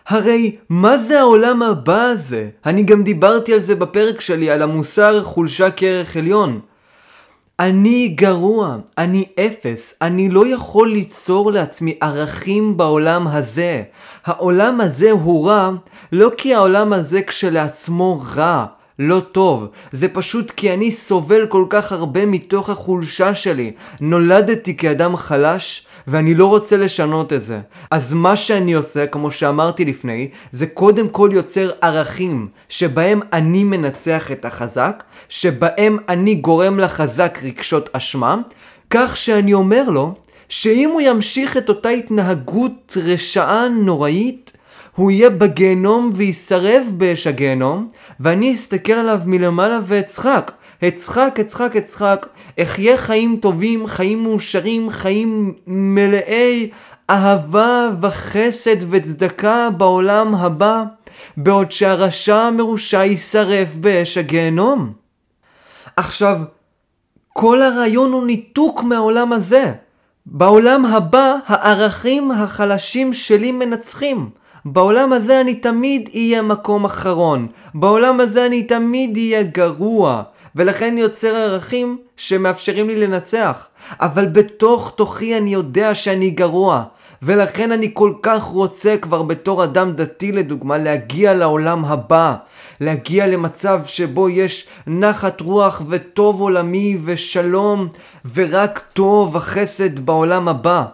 הרי 0.08 0.56
מה 0.70 0.98
זה 0.98 1.20
העולם 1.20 1.62
הבא 1.62 2.02
הזה? 2.02 2.50
אני 2.66 2.84
גם 2.84 3.04
דיברתי 3.04 3.54
על 3.54 3.60
זה 3.60 3.76
בפרק 3.76 4.22
שלי, 4.22 4.50
על 4.50 4.62
המוסר 4.62 5.24
חולשה 5.24 5.72
כערך 5.72 6.18
עליון. 6.18 6.60
אני 7.60 8.08
גרוע, 8.08 8.78
אני 8.98 9.26
אפס, 9.40 9.96
אני 10.02 10.30
לא 10.30 10.48
יכול 10.48 10.90
ליצור 10.90 11.52
לעצמי 11.52 11.98
ערכים 12.02 12.78
בעולם 12.78 13.28
הזה. 13.28 13.84
העולם 14.26 14.82
הזה 14.82 15.12
הוא 15.12 15.48
רע 15.48 15.72
לא 16.12 16.32
כי 16.38 16.54
העולם 16.54 16.94
הזה 16.94 17.22
כשלעצמו 17.22 18.22
רע, 18.36 18.66
לא 19.00 19.20
טוב, 19.20 19.68
זה 19.92 20.08
פשוט 20.08 20.52
כי 20.52 20.74
אני 20.74 20.92
סובל 20.92 21.46
כל 21.46 21.66
כך 21.70 21.92
הרבה 21.92 22.26
מתוך 22.26 22.70
החולשה 22.70 23.36
שלי. 23.36 23.72
נולדתי 24.02 24.78
כאדם 24.78 25.16
חלש, 25.16 25.86
ואני 26.08 26.36
לא 26.36 26.46
רוצה 26.46 26.78
לשנות 26.78 27.34
את 27.34 27.46
זה. 27.46 27.60
אז 27.92 28.14
מה 28.14 28.36
שאני 28.36 28.74
עושה, 28.74 29.08
כמו 29.08 29.32
שאמרתי 29.32 29.86
לפני, 29.86 30.30
זה 30.52 30.68
קודם 30.68 31.10
כל 31.10 31.30
יוצר 31.34 31.72
ערכים, 31.82 32.48
שבהם 32.70 33.20
אני 33.34 33.64
מנצח 33.64 34.32
את 34.32 34.46
החזק, 34.46 35.04
שבהם 35.30 35.98
אני 36.10 36.36
גורם 36.36 36.80
לחזק 36.80 37.40
רגשות 37.44 37.90
אשמה, 37.94 38.38
כך 38.90 39.18
שאני 39.18 39.54
אומר 39.54 39.90
לו, 39.90 40.14
שאם 40.50 40.90
הוא 40.90 41.02
ימשיך 41.02 41.58
את 41.58 41.70
אותה 41.70 41.90
התנהגות 41.90 42.98
רשעה 43.04 43.68
נוראית, 43.70 44.58
הוא 44.96 45.12
יהיה 45.12 45.30
בגיהנום 45.30 46.10
ויסרב 46.14 46.86
באש 46.98 47.28
הגיהנום, 47.28 47.88
ואני 48.20 48.54
אסתכל 48.54 48.94
עליו 48.94 49.20
מלמעלה 49.26 49.80
ואצחק. 49.84 50.52
אצחק, 50.88 51.38
אצחק, 51.42 51.76
אצחק, 51.76 52.28
אחיה 52.60 52.98
חיים 52.98 53.38
טובים, 53.42 53.88
חיים 53.88 54.24
מאושרים, 54.24 54.90
חיים 54.90 55.54
מלאי 55.68 56.70
אהבה 57.10 57.90
וחסד 58.02 58.76
וצדקה 58.90 59.70
בעולם 59.78 60.36
הבא, 60.36 60.84
בעוד 61.38 61.72
שהרשע 61.72 62.36
המרושע 62.36 63.04
יישרף 63.04 63.76
באש 63.76 64.18
הגיהנום. 64.18 64.94
עכשיו, 65.96 66.40
כל 67.34 67.62
הרעיון 67.62 68.12
הוא 68.12 68.26
ניתוק 68.26 68.84
מהעולם 68.84 69.34
הזה. 69.34 69.74
בעולם 70.26 70.86
הבא 70.86 71.36
הערכים 71.46 72.32
החלשים 72.32 73.14
שלי 73.14 73.52
מנצחים. 73.52 74.30
בעולם 74.66 75.14
הזה 75.14 75.42
אני 75.42 75.56
תמיד 75.56 76.10
אהיה 76.14 76.42
מקום 76.42 76.86
אחרון. 76.86 77.48
בעולם 77.74 78.20
הזה 78.20 78.46
אני 78.46 78.64
תמיד 78.64 79.18
אהיה 79.18 79.44
גרוע. 79.44 80.24
ולכן 80.56 80.98
יוצר 80.98 81.36
ערכים 81.36 81.98
שמאפשרים 82.18 82.88
לי 82.88 82.96
לנצח. 82.96 83.68
אבל 84.00 84.26
בתוך 84.26 84.94
תוכי 84.96 85.38
אני 85.38 85.54
יודע 85.54 85.94
שאני 85.94 86.30
גרוע. 86.30 86.84
ולכן 87.22 87.72
אני 87.72 87.92
כל 87.94 88.14
כך 88.22 88.44
רוצה 88.44 88.96
כבר 89.02 89.24
בתור 89.24 89.64
אדם 89.64 89.92
דתי 89.92 90.32
לדוגמה 90.32 90.78
להגיע 90.78 91.34
לעולם 91.34 91.86
הבא. 91.86 92.36
להגיע 92.82 93.28
למצב 93.28 93.82
שבו 93.86 94.30
יש 94.30 94.68
נחת 94.88 95.42
רוח 95.42 95.82
וטוב 95.90 96.42
עולמי 96.42 96.98
ושלום 97.04 97.88
ורק 98.34 98.84
טוב 98.94 99.36
וחסד 99.36 100.00
בעולם 100.00 100.48
הבא. 100.48 100.86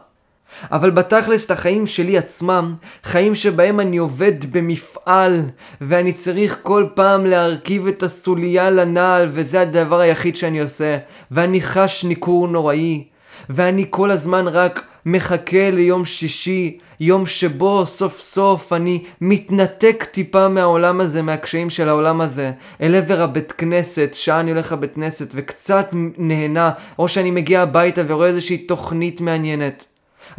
אבל 0.72 0.90
בתכלס 0.90 1.46
את 1.46 1.52
החיים 1.52 1.88
שלי 1.88 2.18
עצמם, 2.18 2.76
חיים 3.04 3.36
שבהם 3.36 3.80
אני 3.80 3.98
עובד 3.98 4.46
במפעל, 4.52 5.42
ואני 5.82 6.14
צריך 6.14 6.58
כל 6.64 6.86
פעם 6.94 7.26
להרכיב 7.26 7.88
את 7.88 8.04
הסוליה 8.04 8.70
לנעל, 8.70 9.30
וזה 9.34 9.62
הדבר 9.62 10.00
היחיד 10.00 10.36
שאני 10.36 10.62
עושה, 10.62 10.98
ואני 11.32 11.62
חש 11.62 12.04
ניכור 12.04 12.48
נוראי, 12.48 13.04
ואני 13.50 13.86
כל 13.90 14.12
הזמן 14.12 14.48
רק 14.48 14.86
מחכה 15.06 15.70
ליום 15.72 16.06
שישי, 16.06 16.78
יום 17.00 17.26
שבו 17.26 17.86
סוף 17.86 18.20
סוף 18.20 18.74
אני 18.74 19.04
מתנתק 19.22 20.06
טיפה 20.12 20.48
מהעולם 20.48 21.02
הזה, 21.02 21.22
מהקשיים 21.22 21.70
של 21.70 21.90
העולם 21.90 22.22
הזה, 22.22 22.52
אל 22.82 22.96
עבר 22.96 23.22
הבית 23.22 23.52
כנסת, 23.52 24.10
שעה 24.14 24.40
אני 24.40 24.52
הולך 24.52 24.72
לבית 24.72 24.96
כנסת 24.96 25.32
וקצת 25.36 25.90
נהנה, 26.18 26.72
או 27.00 27.08
שאני 27.08 27.32
מגיע 27.32 27.62
הביתה 27.62 28.02
ורואה 28.08 28.28
איזושהי 28.28 28.58
תוכנית 28.58 29.22
מעניינת. 29.22 29.86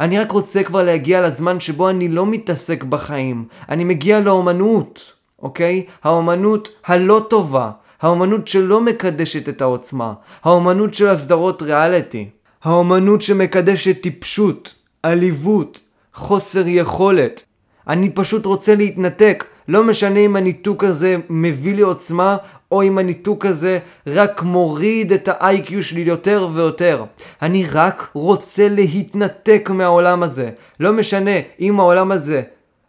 אני 0.01 0.19
רק 0.19 0.31
רוצה 0.31 0.63
כבר 0.63 0.83
להגיע 0.83 1.21
לזמן 1.21 1.59
שבו 1.59 1.89
אני 1.89 2.07
לא 2.07 2.25
מתעסק 2.25 2.83
בחיים. 2.83 3.45
אני 3.69 3.83
מגיע 3.83 4.19
לאומנות, 4.19 5.13
אוקיי? 5.41 5.85
האומנות 6.03 6.69
הלא 6.85 7.25
טובה. 7.29 7.71
האומנות 8.01 8.47
שלא 8.47 8.81
מקדשת 8.81 9.49
את 9.49 9.61
העוצמה. 9.61 10.13
האומנות 10.43 10.93
של 10.93 11.07
הסדרות 11.09 11.61
ריאליטי. 11.61 12.29
האומנות 12.63 13.21
שמקדשת 13.21 14.01
טיפשות, 14.01 14.75
עליבות, 15.03 15.79
חוסר 16.13 16.63
יכולת. 16.65 17.43
אני 17.87 18.09
פשוט 18.09 18.45
רוצה 18.45 18.75
להתנתק. 18.75 19.45
לא 19.67 19.83
משנה 19.83 20.19
אם 20.19 20.35
הניתוק 20.35 20.83
הזה 20.83 21.15
מביא 21.29 21.75
לי 21.75 21.81
עוצמה, 21.81 22.37
או 22.71 22.83
אם 22.83 22.97
הניתוק 22.97 23.45
הזה 23.45 23.79
רק 24.07 24.41
מוריד 24.41 25.13
את 25.13 25.27
ה-IQ 25.27 25.81
שלי 25.81 26.01
יותר 26.01 26.47
ויותר. 26.53 27.03
אני 27.41 27.65
רק 27.71 28.09
רוצה 28.13 28.69
להתנתק 28.69 29.69
מהעולם 29.73 30.23
הזה. 30.23 30.49
לא 30.79 30.93
משנה 30.93 31.31
אם 31.59 31.79
העולם 31.79 32.11
הזה, 32.11 32.41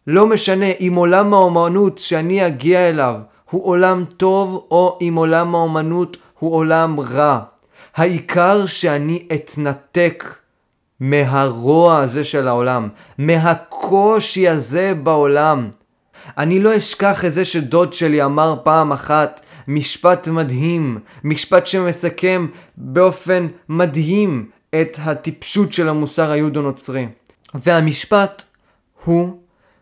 לא 0.07 0.27
משנה 0.27 0.67
אם 0.81 0.95
עולם 0.97 1.35
האומנות 1.35 1.99
שאני 1.99 2.47
אגיע 2.47 2.89
אליו 2.89 3.15
הוא 3.51 3.67
עולם 3.67 4.05
טוב 4.17 4.67
או 4.71 4.99
אם 5.01 5.15
עולם 5.17 5.55
האומנות 5.55 6.17
הוא 6.39 6.55
עולם 6.55 7.01
רע. 7.01 7.41
העיקר 7.97 8.67
שאני 8.67 9.27
אתנתק 9.35 10.35
מהרוע 11.01 11.99
הזה 11.99 12.25
של 12.25 12.49
העולם, 12.49 12.89
מהקושי 13.19 14.49
הזה 14.49 14.93
בעולם. 15.03 15.69
אני 16.39 16.61
לא 16.61 16.77
אשכח 16.77 17.25
את 17.25 17.33
זה 17.33 17.45
שדוד 17.45 17.93
שלי 17.93 18.25
אמר 18.25 18.57
פעם 18.63 18.93
אחת 18.93 19.41
משפט 19.69 20.29
מדהים, 20.29 20.99
משפט 21.25 21.67
שמסכם 21.67 22.47
באופן 22.77 23.47
מדהים 23.69 24.51
את 24.81 24.99
הטיפשות 25.03 25.73
של 25.73 25.89
המוסר 25.89 26.31
היהודו-נוצרי. 26.31 27.07
והמשפט 27.55 28.45
הוא 29.05 29.39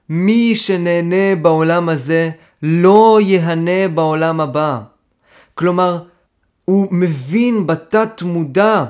מי 0.08 0.56
שנהנה 0.56 1.36
בעולם 1.42 1.88
הזה 1.88 2.30
לא 2.62 3.18
יהנה 3.22 3.88
בעולם 3.94 4.40
הבא. 4.40 4.80
כלומר, 5.54 6.02
הוא 6.64 6.88
מבין 6.90 7.66
בתת 7.66 8.22
מודע 8.22 8.84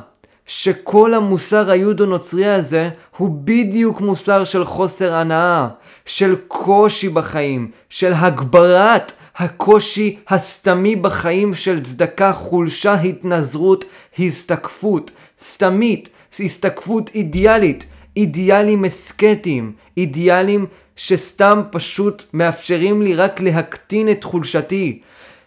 שכל 0.46 1.14
המוסר 1.14 1.70
היהודו-נוצרי 1.70 2.46
הזה 2.46 2.90
הוא 3.16 3.40
בדיוק 3.44 4.00
מוסר 4.00 4.44
של 4.44 4.64
חוסר 4.64 5.14
הנאה, 5.14 5.68
של 6.10 6.36
קושי 6.48 7.08
בחיים, 7.08 7.70
של 7.88 8.12
הגברת 8.12 9.12
הקושי 9.36 10.16
הסתמי 10.28 10.96
בחיים 10.96 11.54
של 11.54 11.84
צדקה, 11.84 12.32
חולשה, 12.32 12.94
התנזרות, 12.94 13.84
הסתקפות, 14.18 15.10
סתמית, 15.42 16.10
הסתקפות 16.40 17.10
אידיאלית, 17.14 17.86
אידיאלים 18.16 18.84
אסקטיים, 18.84 19.72
אידיאלים 19.96 20.66
שסתם 20.96 21.62
פשוט 21.70 22.24
מאפשרים 22.32 23.02
לי 23.02 23.14
רק 23.14 23.40
להקטין 23.40 24.10
את 24.10 24.24
חולשתי. 24.24 25.00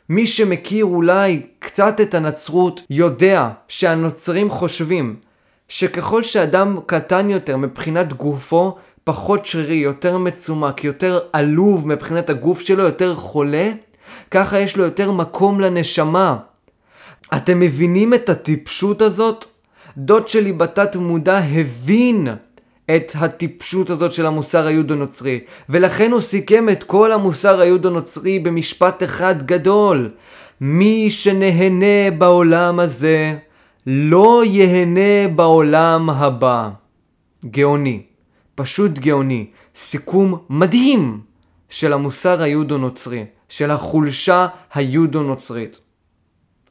מי 0.10 0.28
שמכיר 0.28 0.86
אולי 0.86 1.42
קצת 1.60 2.02
את 2.02 2.14
הנצרות 2.14 2.82
יודע 2.90 3.50
שהנוצרים 3.68 4.50
חושבים 4.50 5.16
שככל 5.68 6.24
שאדם 6.24 6.78
קטן 6.86 7.30
יותר 7.30 7.58
מבחינת 7.58 8.14
גופו, 8.14 8.76
פחות 9.04 9.46
שרירי, 9.46 9.76
יותר 9.76 10.18
מצומק, 10.18 10.84
יותר 10.84 11.20
עלוב 11.34 11.88
מבחינת 11.88 12.30
הגוף 12.30 12.62
שלו, 12.62 12.84
יותר 12.84 13.16
חולה, 13.16 13.72
ככה 14.32 14.60
יש 14.60 14.78
לו 14.78 14.84
יותר 14.84 15.12
מקום 15.12 15.62
לנשמה. 15.62 16.38
אתם 17.36 17.60
מבינים 17.60 18.14
את 18.14 18.30
הטיפשות 18.30 19.02
הזאת? 19.02 19.46
דוד 19.98 20.28
שלי 20.28 20.54
בתת 20.54 20.96
מודע 20.96 21.38
הבין 21.38 22.28
את 22.96 23.12
הטיפשות 23.16 23.90
הזאת 23.90 24.12
של 24.12 24.26
המוסר 24.26 24.68
היהודו-נוצרי, 24.68 25.40
ולכן 25.70 26.12
הוא 26.12 26.22
סיכם 26.22 26.70
את 26.70 26.84
כל 26.84 27.12
המוסר 27.12 27.60
היהודו-נוצרי 27.60 28.40
במשפט 28.40 29.04
אחד 29.04 29.44
גדול: 29.44 30.10
מי 30.62 31.10
שנהנה 31.10 32.12
בעולם 32.18 32.80
הזה, 32.80 33.36
לא 33.88 34.44
יהנה 34.46 35.28
בעולם 35.36 36.10
הבא. 36.10 36.70
גאוני, 37.46 38.02
פשוט 38.56 39.00
גאוני, 39.00 39.46
סיכום 39.76 40.38
מדהים 40.50 41.22
של 41.70 41.94
המוסר 41.94 42.42
היהודו-נוצרי, 42.42 43.26
של 43.50 43.72
החולשה 43.72 44.48
היהודו-נוצרית, 44.74 45.80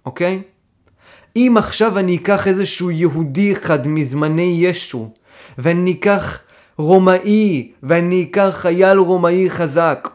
אוקיי? 0.06 0.42
אם 1.36 1.54
עכשיו 1.58 1.98
אני 1.98 2.16
אקח 2.16 2.48
איזשהו 2.48 2.90
יהודי 2.90 3.52
אחד 3.52 3.88
מזמני 3.88 4.56
ישו, 4.58 5.10
ואני 5.58 5.92
אקח 5.92 6.40
רומאי, 6.78 7.72
ואני 7.82 8.22
אקח 8.22 8.50
חייל 8.52 8.98
רומאי 8.98 9.50
חזק. 9.50 10.08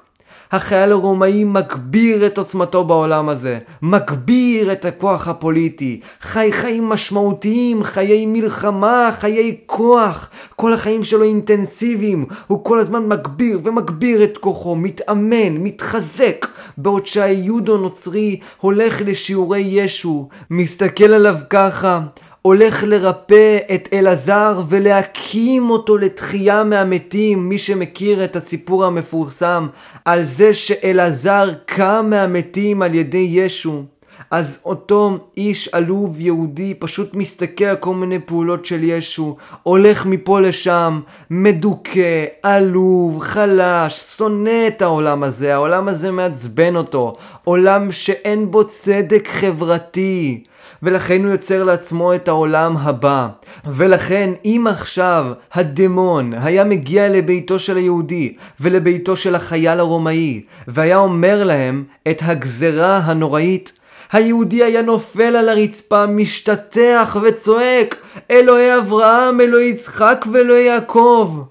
החייל 0.52 0.92
הרומאי 0.92 1.44
מגביר 1.44 2.26
את 2.26 2.38
עוצמתו 2.38 2.84
בעולם 2.84 3.30
הזה, 3.30 3.60
מגביר 3.82 4.72
את 4.72 4.86
הכוח 4.86 5.28
הפוליטי, 5.28 6.00
חי 6.22 6.50
חיים 6.52 6.90
משמעותיים, 6.90 7.84
חיי 7.84 8.26
מלחמה, 8.26 9.10
חיי 9.14 9.58
כוח, 9.66 10.30
כל 10.56 10.74
החיים 10.74 11.04
שלו 11.04 11.24
אינטנסיביים, 11.24 12.26
הוא 12.48 12.64
כל 12.64 12.80
הזמן 12.80 13.08
מגביר 13.08 13.60
ומגביר 13.64 14.24
את 14.24 14.38
כוחו, 14.38 14.76
מתאמן, 14.76 15.58
מתחזק, 15.58 16.48
בעוד 16.78 17.06
שהיודו 17.06 17.78
נוצרי 17.78 18.40
הולך 18.62 19.02
לשיעורי 19.06 19.60
ישו, 19.60 20.30
מסתכל 20.50 21.14
עליו 21.14 21.36
ככה, 21.50 22.00
הולך 22.42 22.84
לרפא 22.84 23.58
את 23.76 23.90
אלעזר 23.94 24.62
ולהקים 24.70 25.70
אותו 25.70 25.98
לתחייה 25.98 26.64
מהמתים, 26.64 27.50
מי 27.50 27.58
שמכיר 27.58 28.24
את 28.24 28.36
הסיפור 28.36 28.86
המפורסם 28.86 29.68
על 30.06 30.24
זה 30.24 30.54
שאלעזר 30.54 31.50
קם 31.66 32.08
מהמתים 32.10 32.82
על 32.82 32.96
ידי 32.96 33.28
ישו. 33.32 33.84
אז 34.32 34.58
אותו 34.66 35.18
איש 35.38 35.68
עלוב 35.68 36.20
יהודי 36.20 36.74
פשוט 36.74 37.16
מסתכל 37.16 37.66
על 37.66 37.76
כל 37.76 37.96
מיני 37.96 38.20
פעולות 38.20 38.66
של 38.66 38.84
ישו, 38.84 39.36
הולך 39.64 40.06
מפה 40.06 40.42
לשם, 40.42 41.02
מדוכא, 41.30 42.26
עלוב, 42.44 43.20
חלש, 43.20 44.00
שונא 44.18 44.68
את 44.68 44.82
העולם 44.82 45.24
הזה, 45.24 45.54
העולם 45.54 45.88
הזה 45.88 46.12
מעצבן 46.12 46.76
אותו, 46.76 47.14
עולם 47.44 47.92
שאין 47.92 48.52
בו 48.52 48.68
צדק 48.68 49.28
חברתי. 49.32 50.44
ולכן 50.84 51.24
הוא 51.24 51.32
יוצר 51.32 51.64
לעצמו 51.64 52.16
את 52.16 52.28
העולם 52.28 52.78
הבא. 52.78 53.28
ולכן 53.66 54.30
אם 54.46 54.66
עכשיו 54.70 55.26
הדמון 55.54 56.34
היה 56.34 56.64
מגיע 56.64 57.10
לביתו 57.10 57.60
של 57.60 57.78
היהודי 57.78 58.36
ולביתו 58.60 59.16
של 59.16 59.36
החייל 59.36 59.80
הרומאי 59.80 60.42
והיה 60.68 60.98
אומר 60.98 61.44
להם 61.44 61.84
את 62.10 62.22
הגזרה 62.26 62.98
הנוראית 62.98 63.74
היהודי 64.12 64.64
היה 64.64 64.82
נופל 64.82 65.36
על 65.36 65.50
הרצפה, 65.50 66.06
משתטח 66.06 67.18
וצועק, 67.24 67.96
אלוהי 68.32 68.78
אברהם, 68.78 69.42
אלוהי 69.42 69.70
יצחק 69.70 70.26
ואלוהי 70.32 70.64
יעקב. 70.64 71.42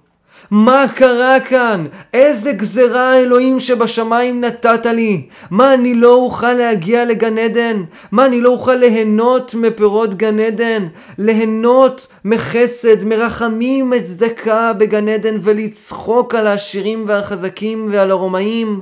מה 0.50 0.86
קרה 0.94 1.40
כאן? 1.40 1.86
איזה 2.14 2.52
גזרה 2.52 3.12
האלוהים 3.12 3.60
שבשמיים 3.60 4.40
נתת 4.40 4.86
לי? 4.86 5.22
מה 5.50 5.74
אני 5.74 5.94
לא 5.94 6.14
אוכל 6.14 6.52
להגיע 6.52 7.04
לגן 7.04 7.38
עדן? 7.38 7.82
מה 8.12 8.26
אני 8.26 8.40
לא 8.40 8.50
אוכל 8.50 8.74
ליהנות 8.74 9.54
מפירות 9.54 10.14
גן 10.14 10.40
עדן? 10.40 10.86
ליהנות 11.18 12.06
מחסד, 12.24 13.04
מרחמים, 13.04 13.90
מצדקה 13.90 14.72
בגן 14.72 15.08
עדן 15.08 15.36
ולצחוק 15.42 16.34
על 16.34 16.46
העשירים 16.46 17.04
והחזקים 17.06 17.88
ועל 17.90 18.10
הרומאים? 18.10 18.80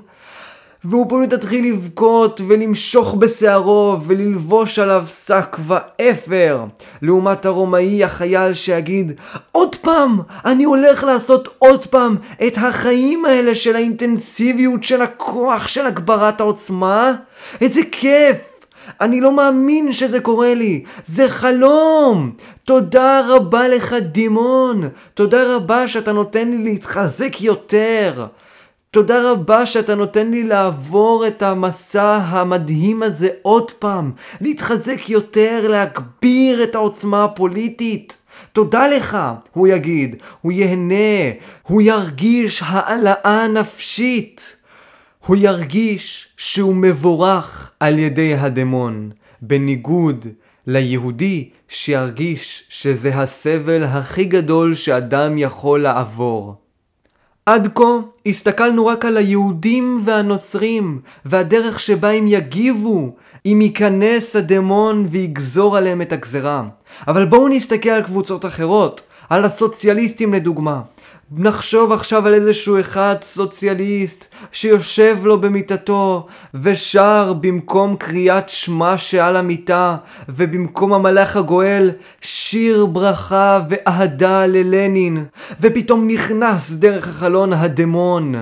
והוא 0.85 1.07
פשוט 1.09 1.33
התחיל 1.33 1.73
לבכות 1.73 2.41
ולמשוך 2.47 3.15
בשערו 3.15 3.97
וללבוש 4.07 4.79
עליו 4.79 5.07
שק 5.11 5.57
ואפר 5.59 6.65
לעומת 7.03 7.47
הרומאי 7.47 8.05
החייל 8.05 8.53
שיגיד 8.53 9.13
עוד 9.53 9.77
פעם 9.77 10.21
אני 10.45 10.65
הולך 10.65 11.05
לעשות 11.05 11.49
עוד 11.59 11.87
פעם 11.87 12.17
את 12.47 12.59
החיים 12.59 13.25
האלה 13.25 13.55
של 13.55 13.77
האינטנסיביות 13.77 14.85
של 14.85 15.03
הכוח 15.03 15.69
של 15.69 15.87
הגברת 15.87 16.41
העוצמה 16.41 17.13
איזה 17.61 17.81
כיף 17.93 18.37
אני 19.01 19.21
לא 19.21 19.33
מאמין 19.33 19.93
שזה 19.93 20.21
קורה 20.21 20.55
לי, 20.55 20.85
זה 21.07 21.29
חלום! 21.29 22.33
תודה 22.65 23.23
רבה 23.29 23.69
לך 23.69 23.93
דימון, 23.93 24.89
תודה 25.15 25.57
רבה 25.57 25.87
שאתה 25.87 26.13
נותן 26.13 26.49
לי 26.49 26.59
להתחזק 26.59 27.41
יותר. 27.41 28.27
תודה 28.95 29.31
רבה 29.33 29.67
שאתה 29.67 29.95
נותן 29.95 30.31
לי 30.31 30.43
לעבור 30.45 31.27
את 31.27 31.43
המסע 31.43 32.17
המדהים 32.17 33.03
הזה 33.03 33.29
עוד 33.43 33.71
פעם, 33.71 34.13
להתחזק 34.41 35.11
יותר, 35.11 35.69
להגביר 35.69 36.63
את 36.63 36.75
העוצמה 36.75 37.25
הפוליטית. 37.25 38.19
תודה 38.53 38.89
לך, 38.89 39.19
הוא 39.53 39.69
יגיד, 39.69 40.17
הוא 40.41 40.53
ייהנה, 40.53 41.31
הוא 41.63 41.83
ירגיש 41.83 42.63
העלאה 42.67 43.49
נפשית. 43.49 44.57
הוא 45.27 45.37
ירגיש 45.37 46.29
שהוא 46.37 46.75
מבורך 46.75 47.73
על 47.81 47.99
ידי 47.99 48.35
הדמון, 48.35 49.11
בניגוד 49.43 50.27
ליהודי 50.67 51.49
שירגיש 51.69 52.65
שזה 52.69 53.15
הסבל 53.15 53.85
הכי 53.85 54.25
גדול 54.25 54.75
שאדם 54.75 55.39
יכול 55.39 55.83
לעבור. 55.83 56.64
עד 57.47 57.69
כה 57.75 57.99
הסתכלנו 58.27 58.87
רק 58.87 59.05
על 59.05 59.17
היהודים 59.17 60.01
והנוצרים 60.05 61.01
והדרך 61.25 61.81
שבה 61.81 62.11
הם 62.11 62.27
יגיבו 62.29 63.15
אם 63.47 63.59
ייכנס 63.63 64.37
הדמון 64.37 65.07
ויגזור 65.11 65.77
עליהם 65.77 66.03
את 66.03 66.13
הגזרה. 66.13 66.63
אבל 67.09 67.25
בואו 67.25 67.49
נסתכל 67.49 67.89
על 67.89 68.03
קבוצות 68.03 68.45
אחרות, 68.47 69.01
על 69.31 69.45
הסוציאליסטים 69.45 70.35
לדוגמה. 70.35 70.81
נחשוב 71.33 71.93
עכשיו 71.93 72.27
על 72.27 72.35
איזשהו 72.35 72.81
אחד 72.81 73.17
סוציאליסט 73.23 74.27
שיושב 74.53 75.19
לו 75.23 75.41
במיטתו 75.41 76.27
ושר 76.55 77.33
במקום 77.41 77.97
קריאת 77.97 78.49
שמע 78.49 78.97
שעל 78.97 79.37
המיטה 79.37 79.97
ובמקום 80.29 80.93
המלאך 80.93 81.37
הגואל 81.37 81.91
שיר 82.21 82.87
ברכה 82.87 83.61
ואהדה 83.69 84.47
ללנין 84.47 85.25
ופתאום 85.61 86.09
נכנס 86.09 86.71
דרך 86.71 87.09
החלון 87.09 87.53
הדמון 87.53 88.35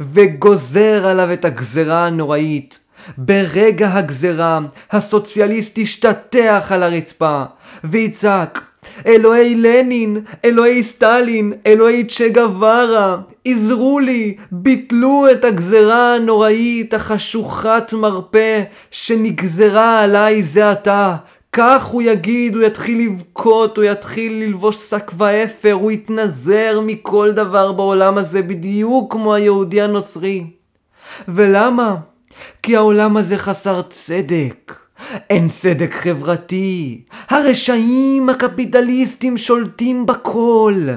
וגוזר 0.00 1.06
עליו 1.06 1.32
את 1.32 1.44
הגזרה 1.44 2.06
הנוראית. 2.06 2.78
ברגע 3.18 3.92
הגזרה, 3.92 4.60
הסוציאליסט 4.90 5.78
ישתטח 5.78 6.68
על 6.70 6.82
הרצפה, 6.82 7.44
ויצעק, 7.84 8.64
אלוהי 9.06 9.54
לנין, 9.54 10.20
אלוהי 10.44 10.82
סטלין, 10.82 11.52
אלוהי 11.66 12.04
צ'ה 12.04 12.28
גווארה, 12.28 13.16
עזרו 13.44 14.00
לי, 14.00 14.36
ביטלו 14.52 15.26
את 15.32 15.44
הגזרה 15.44 16.14
הנוראית, 16.14 16.94
החשוכת 16.94 17.92
מרפא, 17.92 18.62
שנגזרה 18.90 20.02
עליי 20.02 20.42
זה 20.42 20.70
עתה. 20.70 21.16
כך 21.52 21.84
הוא 21.84 22.02
יגיד, 22.02 22.54
הוא 22.54 22.62
יתחיל 22.62 23.06
לבכות, 23.06 23.76
הוא 23.76 23.84
יתחיל 23.84 24.32
ללבוש 24.32 24.76
שק 24.76 25.12
ואפר, 25.16 25.72
הוא 25.72 25.90
יתנזר 25.90 26.80
מכל 26.86 27.30
דבר 27.32 27.72
בעולם 27.72 28.18
הזה, 28.18 28.42
בדיוק 28.42 29.12
כמו 29.12 29.34
היהודי 29.34 29.82
הנוצרי. 29.82 30.44
ולמה? 31.28 31.96
כי 32.62 32.76
העולם 32.76 33.16
הזה 33.16 33.38
חסר 33.38 33.82
צדק. 33.82 34.85
אין 35.30 35.48
צדק 35.48 35.92
חברתי. 35.94 37.00
הרשעים 37.28 38.28
הקפיטליסטים 38.30 39.36
שולטים 39.36 40.06
בכל. 40.06 40.88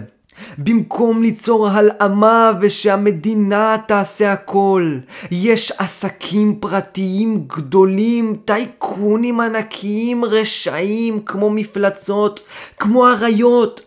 במקום 0.57 1.21
ליצור 1.21 1.67
הלאמה 1.67 2.51
ושהמדינה 2.61 3.77
תעשה 3.87 4.31
הכל, 4.31 4.97
יש 5.31 5.71
עסקים 5.77 6.55
פרטיים 6.59 7.43
גדולים, 7.47 8.35
טייקונים 8.45 9.39
ענקיים, 9.39 10.25
רשעים, 10.25 11.19
כמו 11.25 11.49
מפלצות, 11.49 12.41
כמו 12.79 13.07
אריות, 13.07 13.81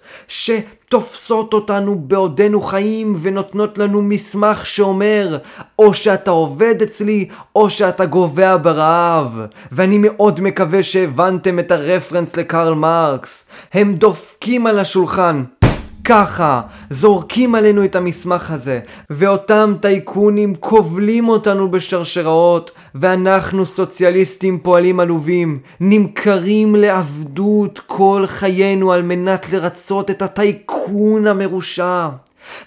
שתופסות 0.93 1.55
אותנו 1.55 1.99
בעודנו 1.99 2.61
חיים 2.61 3.15
ונותנות 3.21 3.79
לנו 3.79 4.03
מסמך 4.03 4.67
שאומר 4.67 5.39
או 5.79 5.95
שאתה 5.95 6.31
עובד 6.31 6.83
אצלי 6.83 7.29
או 7.57 7.71
שאתה 7.71 8.05
גובע 8.05 8.57
ברעב. 8.63 9.41
ואני 9.73 9.99
מאוד 10.01 10.41
מקווה 10.41 10.83
שהבנתם 10.83 11.59
את 11.59 11.71
הרפרנס 11.71 12.37
לקרל 12.37 12.75
מרקס. 12.75 13.45
הם 13.73 13.93
דופקים 13.93 14.67
על 14.67 14.79
השולחן. 14.79 15.43
ככה 16.05 16.61
זורקים 16.91 17.55
עלינו 17.55 17.85
את 17.85 17.97
המסמך 17.97 18.51
הזה, 18.51 18.81
ואותם 19.11 19.75
טייקונים 19.81 20.55
כובלים 20.55 21.29
אותנו 21.29 21.71
בשרשראות, 21.71 22.71
ואנחנו 22.95 23.67
סוציאליסטים 23.67 24.59
פועלים 24.59 25.01
עלובים, 25.01 25.59
נמכרים 25.81 26.75
לעבדות 26.75 27.81
כל 27.87 28.25
חיינו 28.27 28.93
על 28.93 29.03
מנת 29.03 29.53
לרצות 29.53 30.11
את 30.11 30.23
הטייקון 30.23 31.27
המרושע. 31.27 32.09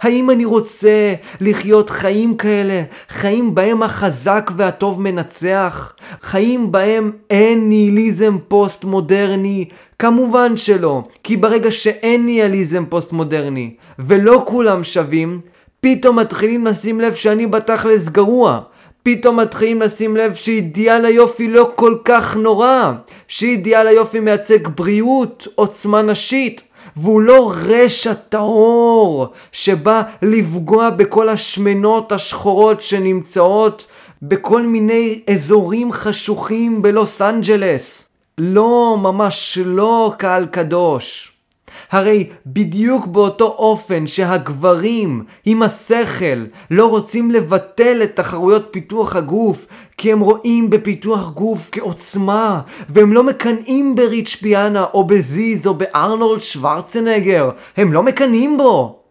האם 0.02 0.30
אני 0.30 0.46
רוצה 0.46 1.14
לחיות 1.42 1.90
חיים 1.90 2.38
כאלה, 2.38 2.84
חיים 3.10 3.56
בהם 3.56 3.84
החזק 3.84 4.52
והטוב 4.56 5.02
מנצח? 5.02 5.96
חיים 6.22 6.72
בהם 6.72 7.12
אין 7.30 7.70
ניהיליזם 7.70 8.38
פוסט 8.48 8.84
מודרני? 8.84 9.66
כמובן 10.00 10.58
שלא, 10.58 11.04
כי 11.24 11.38
ברגע 11.38 11.72
שאין 11.72 12.26
ניהיליזם 12.26 12.86
פוסט 12.90 13.12
מודרני, 13.12 13.76
ולא 14.00 14.44
כולם 14.48 14.84
שווים, 14.84 15.42
פתאום 15.82 16.20
מתחילים 16.20 16.68
לשים 16.68 17.02
לב 17.02 17.14
שאני 17.14 17.48
בתכלס 17.48 18.10
גרוע. 18.10 18.60
פתאום 19.04 19.40
מתחילים 19.40 19.82
לשים 19.82 20.18
לב 20.18 20.34
שאידיאל 20.34 21.06
היופי 21.06 21.48
לא 21.48 21.72
כל 21.76 21.98
כך 22.06 22.38
נורא, 22.38 22.92
שאידיאל 23.28 23.88
היופי 23.88 24.20
מייצג 24.20 24.68
בריאות, 24.68 25.48
עוצמה 25.56 26.02
נשית, 26.02 26.64
והוא 26.98 27.22
לא 27.22 27.54
רשע 27.56 28.14
טהור 28.14 29.28
שבא 29.52 30.02
לפגוע 30.22 30.90
בכל 30.90 31.30
השמנות 31.30 32.12
השחורות 32.12 32.82
שנמצאות 32.82 33.88
בכל 34.22 34.62
מיני 34.62 35.22
אזורים 35.30 35.92
חשוכים 35.92 36.82
בלוס 36.82 37.22
אנג'לס. 37.22 38.04
לא, 38.38 38.98
ממש 39.02 39.58
לא, 39.66 40.14
קהל 40.18 40.46
קדוש. 40.46 41.32
הרי 41.92 42.30
בדיוק 42.46 43.06
באותו 43.06 43.46
אופן 43.46 44.08
שהגברים 44.08 45.24
עם 45.46 45.64
השכל 45.64 46.46
לא 46.72 46.86
רוצים 46.86 47.32
לבטל 47.32 48.04
את 48.04 48.16
תחרויות 48.16 48.68
פיתוח 48.72 49.16
הגוף 49.16 49.66
כי 49.98 50.12
הם 50.12 50.20
רואים 50.20 50.70
בפיתוח 50.70 51.30
גוף 51.30 51.70
כעוצמה 51.72 52.62
והם 52.90 53.14
לא 53.14 53.24
מקנאים 53.24 53.96
בריץ' 53.96 54.36
פיאנה 54.36 54.86
או 54.94 55.04
בזיז 55.04 55.68
או 55.68 55.74
בארנולד 55.74 56.42
שוורצנגר. 56.42 57.50
הם 57.78 57.94
לא 57.94 58.04
מקנאים 58.04 58.58
בו 58.58 59.05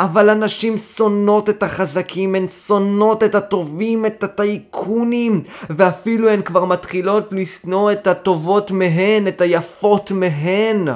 אבל 0.00 0.28
הנשים 0.28 0.78
שונאות 0.78 1.50
את 1.50 1.62
החזקים, 1.62 2.34
הן 2.34 2.48
שונאות 2.48 3.24
את 3.24 3.34
הטובים, 3.34 4.06
את 4.06 4.24
הטייקונים, 4.24 5.42
ואפילו 5.70 6.28
הן 6.28 6.42
כבר 6.42 6.64
מתחילות 6.64 7.28
לשנוא 7.32 7.92
את 7.92 8.06
הטובות 8.06 8.70
מהן, 8.70 9.28
את 9.28 9.40
היפות 9.40 10.12
מהן. 10.12 10.88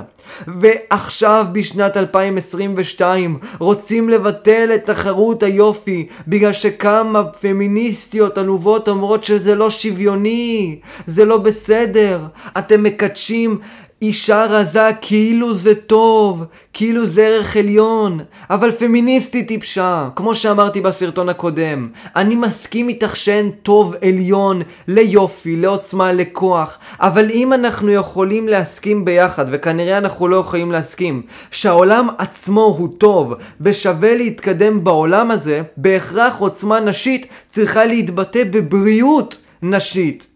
ועכשיו 0.46 1.46
בשנת 1.52 1.96
2022 1.96 3.38
רוצים 3.58 4.08
לבטל 4.08 4.70
את 4.74 4.86
תחרות 4.86 5.42
היופי 5.42 6.06
בגלל 6.28 6.52
שכמה 6.52 7.24
פמיניסטיות 7.24 8.38
עלובות 8.38 8.88
אומרות 8.88 9.24
שזה 9.24 9.54
לא 9.54 9.70
שוויוני, 9.70 10.78
זה 11.06 11.24
לא 11.24 11.36
בסדר. 11.36 12.20
אתם 12.58 12.82
מקדשים 12.82 13.58
אישה 14.06 14.46
רזה 14.48 14.88
כאילו 15.00 15.54
זה 15.54 15.74
טוב, 15.74 16.44
כאילו 16.72 17.06
זה 17.06 17.26
ערך 17.26 17.56
עליון, 17.56 18.20
אבל 18.50 18.70
פמיניסטית 18.70 19.48
טיפשה, 19.48 20.08
כמו 20.16 20.34
שאמרתי 20.34 20.80
בסרטון 20.80 21.28
הקודם. 21.28 21.88
אני 22.16 22.34
מסכים 22.34 22.88
איתך 22.88 23.16
שאין 23.16 23.50
טוב 23.62 23.94
עליון 24.02 24.62
ליופי, 24.88 25.56
לעוצמה, 25.56 26.12
לכוח, 26.12 26.78
אבל 27.00 27.30
אם 27.30 27.52
אנחנו 27.52 27.90
יכולים 27.90 28.48
להסכים 28.48 29.04
ביחד, 29.04 29.46
וכנראה 29.52 29.98
אנחנו 29.98 30.28
לא 30.28 30.36
יכולים 30.36 30.72
להסכים, 30.72 31.22
שהעולם 31.50 32.08
עצמו 32.18 32.74
הוא 32.78 32.88
טוב, 32.98 33.34
ושווה 33.60 34.16
להתקדם 34.16 34.84
בעולם 34.84 35.30
הזה, 35.30 35.62
בהכרח 35.76 36.38
עוצמה 36.38 36.80
נשית 36.80 37.26
צריכה 37.48 37.84
להתבטא 37.84 38.44
בבריאות 38.50 39.36
נשית. 39.62 40.33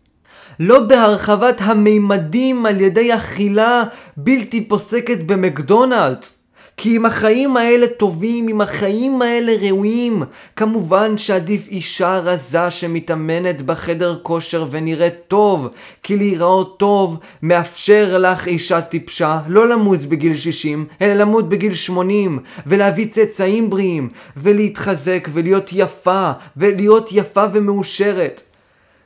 לא 0.61 0.81
בהרחבת 0.81 1.61
המימדים 1.61 2.66
על 2.66 2.81
ידי 2.81 3.14
אכילה 3.14 3.83
בלתי 4.16 4.64
פוסקת 4.68 5.18
במקדונלדס. 5.27 6.38
כי 6.77 6.97
אם 6.97 7.07
החיים 7.07 7.57
האלה 7.57 7.87
טובים, 7.87 8.49
אם 8.49 8.61
החיים 8.61 9.23
האלה 9.23 9.53
ראויים, 9.62 10.23
כמובן 10.57 11.18
שעדיף 11.18 11.68
אישה 11.68 12.18
רזה 12.18 12.71
שמתאמנת 12.71 13.62
בחדר 13.62 14.18
כושר 14.23 14.66
ונראית 14.71 15.14
טוב, 15.29 15.68
כי 16.03 16.16
להיראות 16.16 16.79
טוב 16.79 17.18
מאפשר 17.42 18.18
לך 18.18 18.47
אישה 18.47 18.81
טיפשה 18.81 19.40
לא 19.49 19.68
למות 19.68 20.01
בגיל 20.01 20.37
60, 20.37 20.87
אלא 21.03 21.14
למות 21.14 21.49
בגיל 21.49 21.75
80, 21.75 22.38
ולהביא 22.66 23.07
צאצאים 23.07 23.71
בריאים, 23.71 24.09
ולהתחזק, 24.37 25.29
ולהיות 25.33 25.71
יפה, 25.73 26.31
ולהיות 26.57 27.11
יפה 27.12 27.44
ומאושרת. 27.53 28.42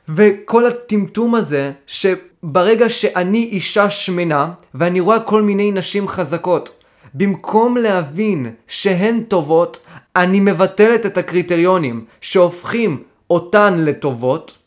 וכל 0.09 0.65
הטמטום 0.65 1.35
הזה, 1.35 1.71
שברגע 1.87 2.89
שאני 2.89 3.43
אישה 3.43 3.89
שמנה, 3.89 4.51
ואני 4.75 4.99
רואה 4.99 5.19
כל 5.19 5.41
מיני 5.41 5.71
נשים 5.71 6.07
חזקות, 6.07 6.83
במקום 7.13 7.77
להבין 7.77 8.51
שהן 8.67 9.23
טובות, 9.27 9.79
אני 10.15 10.39
מבטלת 10.39 11.05
את 11.05 11.17
הקריטריונים 11.17 12.05
שהופכים 12.21 13.03
אותן 13.29 13.73
לטובות. 13.77 14.57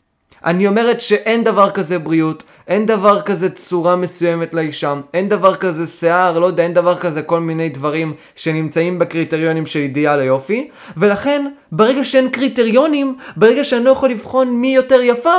אני 0.45 0.67
אומרת 0.67 1.01
שאין 1.01 1.43
דבר 1.43 1.69
כזה 1.69 1.99
בריאות, 1.99 2.43
אין 2.67 2.85
דבר 2.85 3.21
כזה 3.21 3.49
צורה 3.49 3.95
מסוימת 3.95 4.53
לאישה, 4.53 4.93
אין 5.13 5.29
דבר 5.29 5.55
כזה 5.55 5.87
שיער, 5.87 6.39
לא 6.39 6.45
יודע, 6.45 6.63
אין 6.63 6.73
דבר 6.73 6.95
כזה 6.95 7.21
כל 7.21 7.39
מיני 7.39 7.69
דברים 7.69 8.13
שנמצאים 8.35 8.99
בקריטריונים 8.99 9.65
של 9.65 9.79
אידיאל 9.79 10.19
היופי, 10.19 10.69
ולכן 10.97 11.47
ברגע 11.71 12.03
שאין 12.03 12.29
קריטריונים, 12.29 13.15
ברגע 13.37 13.63
שאני 13.63 13.83
לא 13.83 13.91
יכול 13.91 14.09
לבחון 14.09 14.49
מי 14.49 14.75
יותר 14.75 15.01
יפה, 15.01 15.35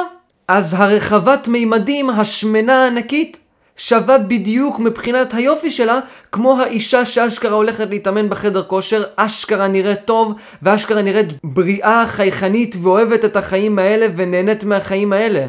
אז 0.48 0.74
הרחבת 0.74 1.48
מימדים, 1.48 2.10
השמנה 2.10 2.84
הענקית, 2.84 3.38
שווה 3.76 4.18
בדיוק 4.18 4.78
מבחינת 4.78 5.34
היופי 5.34 5.70
שלה 5.70 6.00
כמו 6.32 6.60
האישה 6.60 7.04
שאשכרה 7.04 7.56
הולכת 7.56 7.90
להתאמן 7.90 8.28
בחדר 8.28 8.62
כושר, 8.62 9.04
אשכרה 9.16 9.68
נראית 9.68 10.04
טוב 10.04 10.34
ואשכרה 10.62 11.02
נראית 11.02 11.26
בריאה, 11.44 12.04
חייכנית 12.06 12.76
ואוהבת 12.82 13.24
את 13.24 13.36
החיים 13.36 13.78
האלה 13.78 14.06
ונהנית 14.16 14.64
מהחיים 14.64 15.12
האלה. 15.12 15.46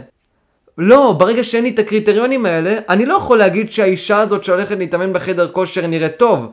לא, 0.80 1.16
ברגע 1.18 1.44
שאין 1.44 1.64
לי 1.64 1.70
את 1.70 1.80
הקריטריונים 1.80 2.46
האלה, 2.46 2.76
אני 2.90 3.06
לא 3.06 3.14
יכול 3.14 3.38
להגיד 3.38 3.72
שהאישה 3.72 4.20
הזאת 4.20 4.44
שהולכת 4.44 4.78
להתאמן 4.78 5.14
בחדר 5.14 5.48
כושר 5.48 5.88
נראית 5.88 6.18
טוב. 6.18 6.52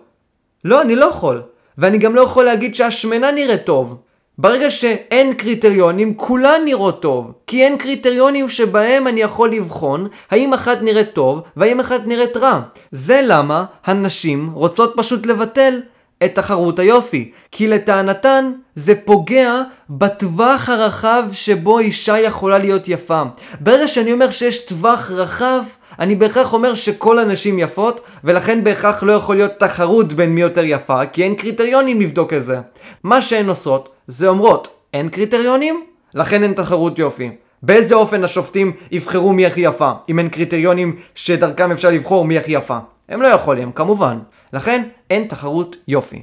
לא, 0.64 0.82
אני 0.82 0.96
לא 0.96 1.06
יכול. 1.06 1.42
ואני 1.78 1.98
גם 1.98 2.14
לא 2.14 2.20
יכול 2.20 2.44
להגיד 2.44 2.74
שהשמנה 2.74 3.30
נראית 3.30 3.64
טוב. 3.64 3.96
ברגע 4.38 4.70
שאין 4.70 5.34
קריטריונים, 5.34 6.14
כולן 6.14 6.60
נראות 6.64 7.02
טוב. 7.02 7.32
כי 7.46 7.64
אין 7.64 7.78
קריטריונים 7.78 8.48
שבהם 8.48 9.06
אני 9.06 9.20
יכול 9.20 9.52
לבחון 9.52 10.08
האם 10.30 10.54
אחת 10.54 10.82
נראית 10.82 11.12
טוב 11.12 11.40
והאם 11.56 11.80
אחת 11.80 12.00
נראית 12.06 12.36
רע. 12.36 12.60
זה 12.92 13.20
למה 13.24 13.64
הנשים 13.84 14.50
רוצות 14.54 14.94
פשוט 14.96 15.26
לבטל 15.26 15.80
את 16.24 16.35
תחרות 16.35 16.79
היופי, 16.79 17.31
כי 17.52 17.68
לטענתן 17.68 18.52
זה 18.74 18.94
פוגע 19.05 19.62
בטווח 19.90 20.68
הרחב 20.68 21.24
שבו 21.33 21.79
אישה 21.79 22.20
יכולה 22.20 22.59
להיות 22.59 22.88
יפה. 22.88 23.22
ברגע 23.61 23.88
שאני 23.88 24.12
אומר 24.12 24.31
שיש 24.31 24.66
טווח 24.66 25.11
רחב, 25.11 25.62
אני 25.98 26.14
בהכרח 26.14 26.52
אומר 26.52 26.74
שכל 26.74 27.18
הנשים 27.18 27.59
יפות, 27.59 28.00
ולכן 28.24 28.64
בהכרח 28.64 29.02
לא 29.02 29.12
יכול 29.12 29.37
להיות 29.37 29.52
תחרות 29.59 30.12
בין 30.12 30.31
מי 30.31 30.40
יותר 30.40 30.64
יפה, 30.64 31.07
כי 31.07 31.22
אין 31.22 31.35
קריטריונים 31.35 32.00
לבדוק 32.00 32.33
את 32.33 32.44
זה. 32.44 32.59
מה 33.02 33.22
שהן 33.22 33.48
עושות, 33.48 33.88
זה 34.07 34.29
אומרות, 34.29 34.68
אין 34.94 35.09
קריטריונים? 35.09 35.85
לכן 36.14 36.42
אין 36.42 36.52
תחרות 36.52 36.98
יופי. 36.98 37.31
באיזה 37.62 37.94
אופן 37.94 38.24
השופטים 38.24 38.72
יבחרו 38.90 39.33
מי 39.33 39.46
הכי 39.46 39.61
יפה, 39.61 39.92
אם 40.09 40.18
אין 40.18 40.29
קריטריונים 40.29 40.96
שדרכם 41.14 41.72
אפשר 41.72 41.90
לבחור 41.90 42.24
מי 42.24 42.38
הכי 42.38 42.52
יפה? 42.52 42.79
הם 43.09 43.22
לא 43.22 43.29
יכולים, 43.29 43.72
כמובן. 43.72 44.18
לכן 44.52 44.88
אין 45.11 45.26
תחרות 45.28 45.76
יופי. 45.88 46.22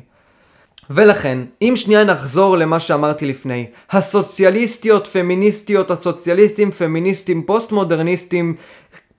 ולכן, 0.90 1.40
אם 1.62 1.74
שנייה 1.76 2.04
נחזור 2.04 2.58
למה 2.58 2.80
שאמרתי 2.80 3.26
לפני, 3.26 3.68
הסוציאליסטיות, 3.92 5.08
פמיניסטיות, 5.08 5.92
הסוציאליסטים, 5.92 6.72
פמיניסטים, 6.72 7.44
פוסט 7.44 7.72
מודרניסטים, 7.72 8.56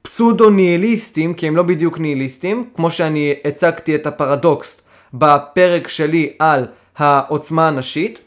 פסודו 0.02 0.50
ניהיליסטים, 0.50 1.34
כי 1.34 1.46
הם 1.46 1.56
לא 1.56 1.62
בדיוק 1.62 1.98
ניהיליסטים, 1.98 2.70
כמו 2.76 2.90
שאני 2.90 3.34
הצגתי 3.44 3.94
את 3.94 4.06
הפרדוקס 4.06 4.80
בפרק 5.14 5.88
שלי 5.88 6.32
על 6.38 6.66
העוצמה 6.96 7.68
הנשית, 7.68 8.20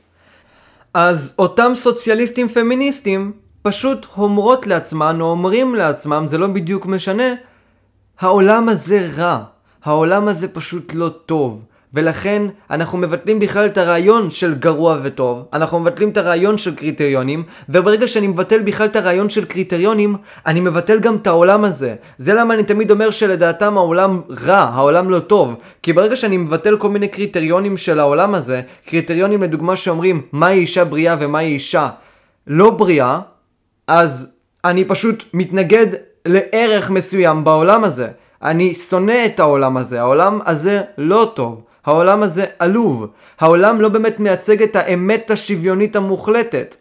אז 0.94 1.34
אותם 1.40 1.72
סוציאליסטים 1.76 2.48
פמיניסטים 2.48 3.32
פשוט 3.62 4.06
אומרות 4.18 4.68
לעצמן, 4.68 5.22
או 5.22 5.32
אומרים 5.32 5.76
לעצמם, 5.76 6.24
זה 6.28 6.38
לא 6.38 6.48
בדיוק 6.48 6.86
משנה, 6.86 7.34
העולם 8.20 8.70
הזה 8.70 9.08
רע, 9.18 9.44
העולם 9.88 10.28
הזה 10.28 10.48
פשוט 10.48 10.92
לא 10.94 11.10
טוב. 11.10 11.62
ולכן 11.94 12.44
אנחנו 12.72 12.98
מבטלים 12.98 13.40
בכלל 13.40 13.66
את 13.66 13.78
הרעיון 13.78 14.30
של 14.30 14.54
גרוע 14.54 14.98
וטוב, 15.04 15.46
אנחנו 15.54 15.80
מבטלים 15.80 16.10
את 16.10 16.18
הרעיון 16.18 16.58
של 16.58 16.76
קריטריונים, 16.76 17.44
וברגע 17.70 18.08
שאני 18.08 18.28
מבטל 18.28 18.62
בכלל 18.62 18.88
את 18.88 18.96
הרעיון 18.96 19.30
של 19.30 19.46
קריטריונים, 19.46 20.16
אני 20.46 20.60
מבטל 20.60 21.00
גם 21.00 21.16
את 21.16 21.28
העולם 21.28 21.66
הזה. 21.66 21.96
זה 22.18 22.34
למה 22.34 22.54
אני 22.54 22.64
תמיד 22.64 22.92
אומר 22.92 23.10
שלדעתם 23.10 23.78
העולם 23.78 24.22
רע, 24.46 24.58
העולם 24.58 25.10
לא 25.10 25.20
טוב, 25.20 25.56
כי 25.84 25.94
ברגע 25.94 26.16
שאני 26.16 26.38
מבטל 26.38 26.78
כל 26.78 26.90
מיני 26.90 27.08
קריטריונים 27.08 27.78
של 27.78 28.00
העולם 28.00 28.36
הזה, 28.36 28.62
קריטריונים 28.86 29.44
לדוגמה 29.44 29.76
שאומרים 29.76 30.22
מהי 30.32 30.60
אישה 30.60 30.86
בריאה 30.86 31.16
ומהי 31.20 31.48
אישה 31.48 31.90
לא 32.48 32.70
בריאה, 32.70 33.20
אז 33.88 34.36
אני 34.66 34.86
פשוט 34.86 35.24
מתנגד 35.34 35.88
לערך 36.26 36.90
מסוים 36.90 37.44
בעולם 37.44 37.84
הזה. 37.84 38.08
אני 38.44 38.74
שונא 38.74 39.26
את 39.26 39.40
העולם 39.40 39.78
הזה, 39.78 40.00
העולם 40.00 40.40
הזה 40.46 40.82
לא 40.98 41.32
טוב. 41.36 41.62
העולם 41.86 42.24
הזה 42.24 42.46
עלוב. 42.60 43.08
העולם 43.40 43.82
לא 43.82 43.90
באמת 43.90 44.20
מייצג 44.20 44.64
את 44.64 44.76
האמת 44.76 45.32
השוויונית 45.32 45.96
המוחלטת, 45.96 46.76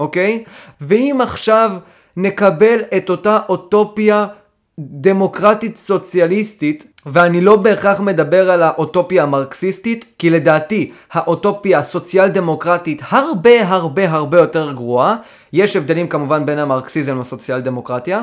אוקיי? 0.00 0.44
ואם 0.80 1.18
עכשיו 1.22 1.72
נקבל 2.16 2.80
את 2.96 3.10
אותה 3.10 3.38
אוטופיה 3.48 4.26
דמוקרטית 4.78 5.76
סוציאליסטית, 5.76 6.86
ואני 7.06 7.40
לא 7.40 7.56
בהכרח 7.56 8.00
מדבר 8.00 8.50
על 8.50 8.62
האוטופיה 8.62 9.22
המרקסיסטית, 9.22 10.04
כי 10.18 10.30
לדעתי 10.30 10.92
האוטופיה 11.12 11.78
הסוציאל 11.78 12.28
דמוקרטית 12.28 13.02
הרבה 13.08 13.68
הרבה 13.68 14.10
הרבה 14.10 14.38
יותר 14.38 14.72
גרועה. 14.72 15.16
יש 15.52 15.76
הבדלים 15.76 16.08
כמובן 16.08 16.46
בין 16.46 16.58
המרקסיזם 16.58 17.20
לסוציאל 17.20 17.60
דמוקרטיה. 17.60 18.22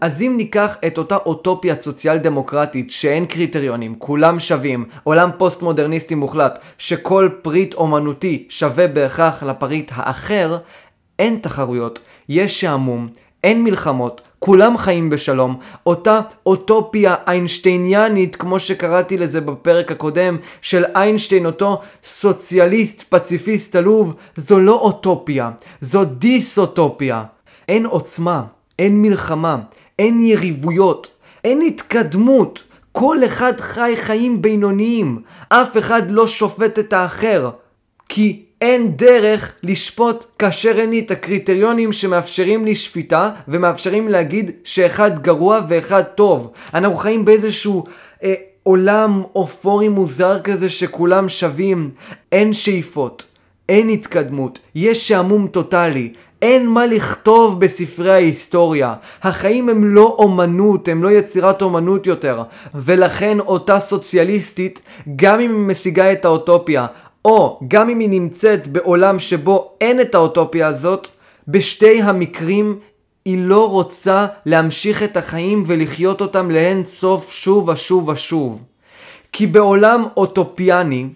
אז 0.00 0.22
אם 0.22 0.34
ניקח 0.36 0.76
את 0.86 0.98
אותה 0.98 1.16
אוטופיה 1.16 1.74
סוציאל 1.74 2.18
דמוקרטית 2.18 2.90
שאין 2.90 3.24
קריטריונים, 3.26 3.94
כולם 3.98 4.38
שווים, 4.38 4.84
עולם 5.04 5.30
פוסט 5.38 5.62
מודרניסטי 5.62 6.14
מוחלט, 6.14 6.58
שכל 6.78 7.28
פריט 7.42 7.74
אומנותי 7.74 8.46
שווה 8.48 8.86
בהכרח 8.86 9.42
לפריט 9.42 9.90
האחר, 9.94 10.56
אין 11.18 11.38
תחרויות, 11.42 11.98
יש 12.28 12.60
שעמום, 12.60 13.08
אין 13.44 13.64
מלחמות, 13.64 14.29
כולם 14.40 14.78
חיים 14.78 15.10
בשלום, 15.10 15.56
אותה 15.86 16.20
אוטופיה 16.46 17.14
איינשטייניאנית, 17.26 18.36
כמו 18.36 18.58
שקראתי 18.58 19.18
לזה 19.18 19.40
בפרק 19.40 19.92
הקודם, 19.92 20.36
של 20.62 20.84
איינשטיין, 20.94 21.46
אותו 21.46 21.80
סוציאליסט 22.04 23.04
פציפיסט 23.08 23.76
עלוב, 23.76 24.14
זו 24.36 24.60
לא 24.60 24.74
אוטופיה, 24.74 25.50
זו 25.80 26.04
דיסאוטופיה. 26.04 27.24
אין 27.68 27.86
עוצמה, 27.86 28.42
אין 28.78 29.02
מלחמה, 29.02 29.58
אין 29.98 30.24
יריבויות, 30.24 31.10
אין 31.44 31.62
התקדמות. 31.62 32.62
כל 32.92 33.24
אחד 33.24 33.60
חי 33.60 33.92
חיים 33.96 34.42
בינוניים, 34.42 35.22
אף 35.48 35.76
אחד 35.78 36.10
לא 36.10 36.26
שופט 36.26 36.78
את 36.78 36.92
האחר. 36.92 37.50
כי 38.08 38.42
אין 38.60 38.96
דרך 38.96 39.54
לשפוט 39.62 40.24
כאשר 40.38 40.78
אין 40.78 40.90
לי 40.90 40.98
את 40.98 41.10
הקריטריונים 41.10 41.92
שמאפשרים 41.92 42.64
לי 42.64 42.74
שפיטה 42.74 43.30
ומאפשרים 43.48 44.08
להגיד 44.08 44.50
שאחד 44.64 45.18
גרוע 45.18 45.60
ואחד 45.68 46.02
טוב. 46.02 46.50
אנחנו 46.74 46.96
חיים 46.96 47.24
באיזשהו 47.24 47.84
אה, 48.24 48.34
עולם 48.62 49.22
אופורי 49.34 49.88
מוזר 49.88 50.40
כזה 50.40 50.68
שכולם 50.68 51.28
שווים. 51.28 51.90
אין 52.32 52.52
שאיפות, 52.52 53.24
אין 53.68 53.88
התקדמות, 53.88 54.58
יש 54.74 55.08
שעמום 55.08 55.46
טוטאלי. 55.46 56.12
אין 56.42 56.68
מה 56.68 56.86
לכתוב 56.86 57.60
בספרי 57.60 58.12
ההיסטוריה. 58.12 58.94
החיים 59.22 59.68
הם 59.68 59.94
לא 59.94 60.16
אומנות, 60.18 60.88
הם 60.88 61.02
לא 61.02 61.08
יצירת 61.08 61.62
אומנות 61.62 62.06
יותר. 62.06 62.42
ולכן 62.74 63.40
אותה 63.40 63.80
סוציאליסטית, 63.80 64.82
גם 65.16 65.40
אם 65.40 65.50
היא 65.50 65.66
משיגה 65.66 66.12
את 66.12 66.24
האוטופיה, 66.24 66.86
או 67.24 67.60
גם 67.68 67.88
אם 67.88 67.98
היא 67.98 68.10
נמצאת 68.10 68.68
בעולם 68.68 69.18
שבו 69.18 69.72
אין 69.80 70.00
את 70.00 70.14
האוטופיה 70.14 70.66
הזאת, 70.66 71.08
בשתי 71.48 72.02
המקרים 72.02 72.78
היא 73.24 73.38
לא 73.38 73.70
רוצה 73.70 74.26
להמשיך 74.46 75.02
את 75.02 75.16
החיים 75.16 75.62
ולחיות 75.66 76.20
אותם 76.20 76.50
לאין 76.50 76.84
סוף 76.84 77.32
שוב 77.32 77.68
ושוב 77.68 78.08
ושוב. 78.08 78.62
כי 79.32 79.46
בעולם 79.46 80.04
אוטופיאני, 80.16 81.08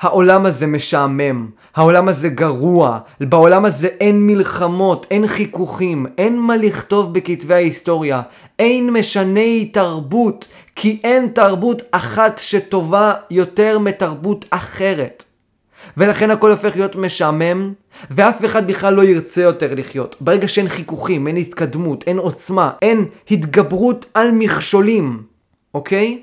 העולם 0.00 0.46
הזה 0.46 0.66
משעמם, 0.66 1.50
העולם 1.74 2.08
הזה 2.08 2.28
גרוע, 2.28 2.98
בעולם 3.20 3.64
הזה 3.64 3.88
אין 4.00 4.26
מלחמות, 4.26 5.06
אין 5.10 5.26
חיכוכים, 5.26 6.06
אין 6.18 6.38
מה 6.38 6.56
לכתוב 6.56 7.14
בכתבי 7.14 7.54
ההיסטוריה, 7.54 8.22
אין 8.58 8.90
משני 8.90 9.70
תרבות, 9.72 10.48
כי 10.76 11.00
אין 11.04 11.28
תרבות 11.28 11.82
אחת 11.90 12.38
שטובה 12.38 13.14
יותר 13.30 13.78
מתרבות 13.78 14.44
אחרת. 14.50 15.24
ולכן 15.96 16.30
הכל 16.30 16.50
הופך 16.50 16.76
להיות 16.76 16.96
משעמם, 16.96 17.72
ואף 18.10 18.44
אחד 18.44 18.66
בכלל 18.66 18.94
לא 18.94 19.02
ירצה 19.02 19.42
יותר 19.42 19.74
לחיות. 19.74 20.16
ברגע 20.20 20.48
שאין 20.48 20.68
חיכוכים, 20.68 21.26
אין 21.26 21.36
התקדמות, 21.36 22.04
אין 22.06 22.18
עוצמה, 22.18 22.70
אין 22.82 23.04
התגברות 23.30 24.06
על 24.14 24.30
מכשולים, 24.30 25.22
אוקיי? 25.74 26.20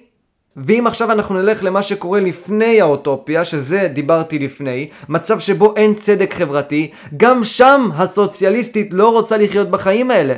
ואם 0.57 0.88
עכשיו 0.88 1.12
אנחנו 1.12 1.36
נלך 1.36 1.63
למה 1.63 1.83
שקורה 1.83 2.19
לפני 2.19 2.81
האוטופיה, 2.81 3.43
שזה 3.43 3.88
דיברתי 3.93 4.39
לפני, 4.39 4.89
מצב 5.09 5.39
שבו 5.39 5.73
אין 5.75 5.93
צדק 5.93 6.33
חברתי, 6.33 6.91
גם 7.17 7.43
שם 7.43 7.89
הסוציאליסטית 7.93 8.89
לא 8.91 9.12
רוצה 9.12 9.38
לחיות 9.38 9.71
בחיים 9.71 10.12
האלה. 10.12 10.36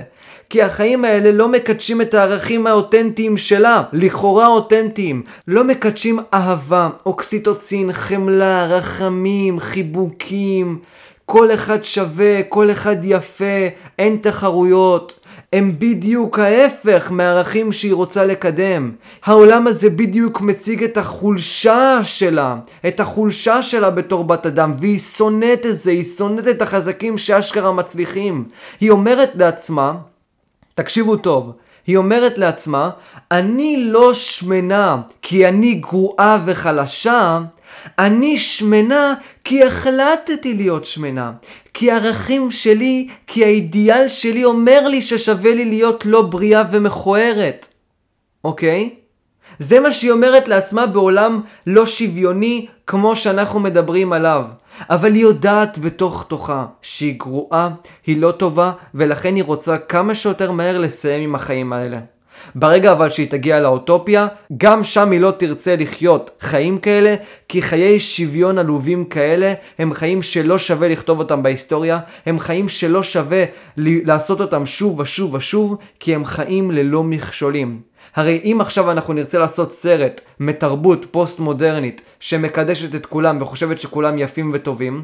כי 0.50 0.62
החיים 0.62 1.06
האלה 1.06 1.32
לא 1.32 1.48
מקדשים 1.48 2.02
את 2.02 2.14
הערכים 2.14 2.68
האותנטיים 2.68 3.38
שלה, 3.38 3.84
לכאורה 3.94 4.48
אותנטיים. 4.48 5.24
לא 5.48 5.64
מקדשים 5.64 6.20
אהבה, 6.34 6.90
אוקסיטוצין, 7.06 7.92
חמלה, 7.92 8.66
רחמים, 8.66 9.60
חיבוקים. 9.60 10.80
כל 11.26 11.54
אחד 11.54 11.84
שווה, 11.84 12.44
כל 12.50 12.72
אחד 12.72 12.96
יפה, 13.04 13.68
אין 14.00 14.18
תחרויות. 14.22 15.20
הם 15.54 15.76
בדיוק 15.80 16.40
ההפך 16.40 17.12
מהערכים 17.12 17.72
שהיא 17.72 17.94
רוצה 17.94 18.26
לקדם. 18.26 18.92
העולם 19.26 19.68
הזה 19.68 19.90
בדיוק 19.90 20.42
מציג 20.42 20.84
את 20.84 20.98
החולשה 20.98 22.00
שלה, 22.04 22.56
את 22.88 23.00
החולשה 23.00 23.62
שלה 23.62 23.90
בתור 23.90 24.24
בת 24.24 24.46
אדם, 24.46 24.74
והיא 24.80 25.00
שונאת 25.00 25.66
את 25.66 25.78
זה, 25.78 25.92
היא 25.92 26.04
שונאת 26.04 26.48
את 26.48 26.62
החזקים 26.62 27.18
שאשכרה 27.18 27.72
מצליחים. 27.72 28.44
היא 28.80 28.92
אומרת 28.92 29.32
לעצמה, 29.36 29.94
תקשיבו 30.76 31.16
טוב, 31.16 31.52
היא 31.88 31.98
אומרת 31.98 32.38
לעצמה, 32.38 32.90
אני 33.32 33.78
לא 33.78 34.14
שמנה 34.14 35.02
כי 35.22 35.48
אני 35.48 35.74
גרועה 35.74 36.40
וחלשה, 36.46 37.40
אני 38.00 38.38
שמנה 38.38 39.14
כי 39.44 39.64
החלטתי 39.64 40.54
להיות 40.54 40.86
שמנה. 40.86 41.32
כי 41.74 41.92
הערכים 41.92 42.52
שלי, 42.52 43.08
כי 43.28 43.46
האידיאל 43.46 44.08
שלי 44.08 44.46
אומר 44.46 44.88
לי 44.88 45.02
ששווה 45.02 45.54
לי 45.54 45.66
להיות 45.66 46.06
לא 46.06 46.22
בריאה 46.22 46.64
ומכוערת. 46.72 47.68
אוקיי? 48.44 48.90
זה 49.60 49.80
מה 49.80 49.92
שהיא 49.92 50.12
אומרת 50.12 50.48
לעצמה 50.48 50.86
בעולם 50.86 51.42
לא 51.68 51.86
שוויוני 51.86 52.68
כמו 52.88 53.16
שאנחנו 53.16 53.60
מדברים 53.60 54.14
עליו. 54.14 54.44
אבל 54.90 55.14
היא 55.14 55.22
יודעת 55.22 55.78
בתוך 55.78 56.26
תוכה 56.28 56.66
שהיא 56.82 57.20
גרועה, 57.20 57.70
היא 58.06 58.22
לא 58.22 58.32
טובה, 58.32 58.72
ולכן 58.96 59.36
היא 59.36 59.44
רוצה 59.44 59.78
כמה 59.78 60.16
שיותר 60.16 60.52
מהר 60.52 60.78
לסיים 60.78 61.24
עם 61.24 61.36
החיים 61.36 61.74
האלה. 61.74 61.98
ברגע 62.56 62.92
אבל 62.92 63.10
שהיא 63.10 63.30
תגיע 63.30 63.60
לאוטופיה, 63.60 64.28
גם 64.58 64.84
שם 64.84 65.12
היא 65.12 65.20
לא 65.20 65.32
תרצה 65.32 65.76
לחיות 65.76 66.32
חיים 66.40 66.78
כאלה, 66.78 67.16
כי 67.50 67.62
חיי 67.62 68.00
שוויון 68.00 68.58
עלובים 68.58 69.06
כאלה 69.06 69.54
הם 69.80 69.94
חיים 69.94 70.22
שלא 70.22 70.58
שווה 70.58 70.88
לכתוב 70.88 71.20
אותם 71.20 71.44
בהיסטוריה, 71.44 72.00
הם 72.26 72.40
חיים 72.40 72.70
שלא 72.70 73.04
שווה 73.04 73.44
לעשות 73.78 74.42
אותם 74.42 74.66
שוב 74.66 75.00
ושוב 75.00 75.34
ושוב, 75.34 75.78
כי 76.00 76.16
הם 76.16 76.26
חיים 76.26 76.72
ללא 76.72 77.04
מכשולים. 77.04 77.82
הרי 78.16 78.42
אם 78.44 78.58
עכשיו 78.62 78.92
אנחנו 78.92 79.14
נרצה 79.14 79.40
לעשות 79.40 79.72
סרט 79.72 80.22
מתרבות 80.40 81.06
פוסט 81.12 81.40
מודרנית 81.40 82.02
שמקדשת 82.20 82.96
את 82.96 83.06
כולם 83.06 83.42
וחושבת 83.42 83.80
שכולם 83.80 84.18
יפים 84.18 84.52
וטובים, 84.54 85.04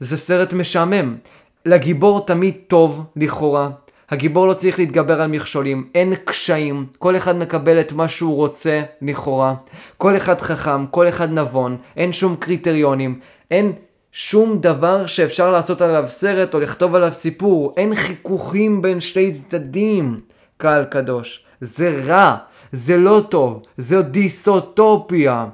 זה 0.00 0.16
סרט 0.16 0.52
משעמם. 0.52 1.16
לגיבור 1.64 2.26
תמיד 2.26 2.54
טוב, 2.66 3.04
לכאורה. 3.16 3.68
הגיבור 4.10 4.46
לא 4.46 4.54
צריך 4.54 4.78
להתגבר 4.78 5.20
על 5.20 5.28
מכשולים, 5.28 5.88
אין 5.94 6.14
קשיים, 6.24 6.86
כל 6.98 7.16
אחד 7.16 7.36
מקבל 7.36 7.80
את 7.80 7.92
מה 7.92 8.08
שהוא 8.08 8.36
רוצה, 8.36 8.82
לכאורה. 9.02 9.54
כל 9.96 10.16
אחד 10.16 10.40
חכם, 10.40 10.86
כל 10.86 11.08
אחד 11.08 11.32
נבון, 11.32 11.76
אין 11.96 12.12
שום 12.12 12.36
קריטריונים, 12.36 13.20
אין 13.50 13.72
שום 14.12 14.58
דבר 14.60 15.06
שאפשר 15.06 15.50
לעשות 15.50 15.82
עליו 15.82 16.04
סרט 16.08 16.54
או 16.54 16.60
לכתוב 16.60 16.94
עליו 16.94 17.12
סיפור, 17.12 17.74
אין 17.76 17.94
חיכוכים 17.94 18.82
בין 18.82 19.00
שתי 19.00 19.32
צדדים, 19.32 20.20
קהל 20.56 20.84
קדוש. 20.84 21.45
זה 21.60 22.02
רע, 22.06 22.36
זה 22.72 22.96
לא 22.96 23.22
טוב, 23.28 23.62
זה 23.76 24.02
דיסוטופיה. 24.02 25.46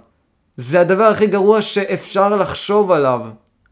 זה 0.57 0.81
הדבר 0.81 1.05
הכי 1.05 1.27
גרוע 1.27 1.63
שאפשר 1.63 2.37
לחשוב 2.37 2.91
עליו. 2.91 3.21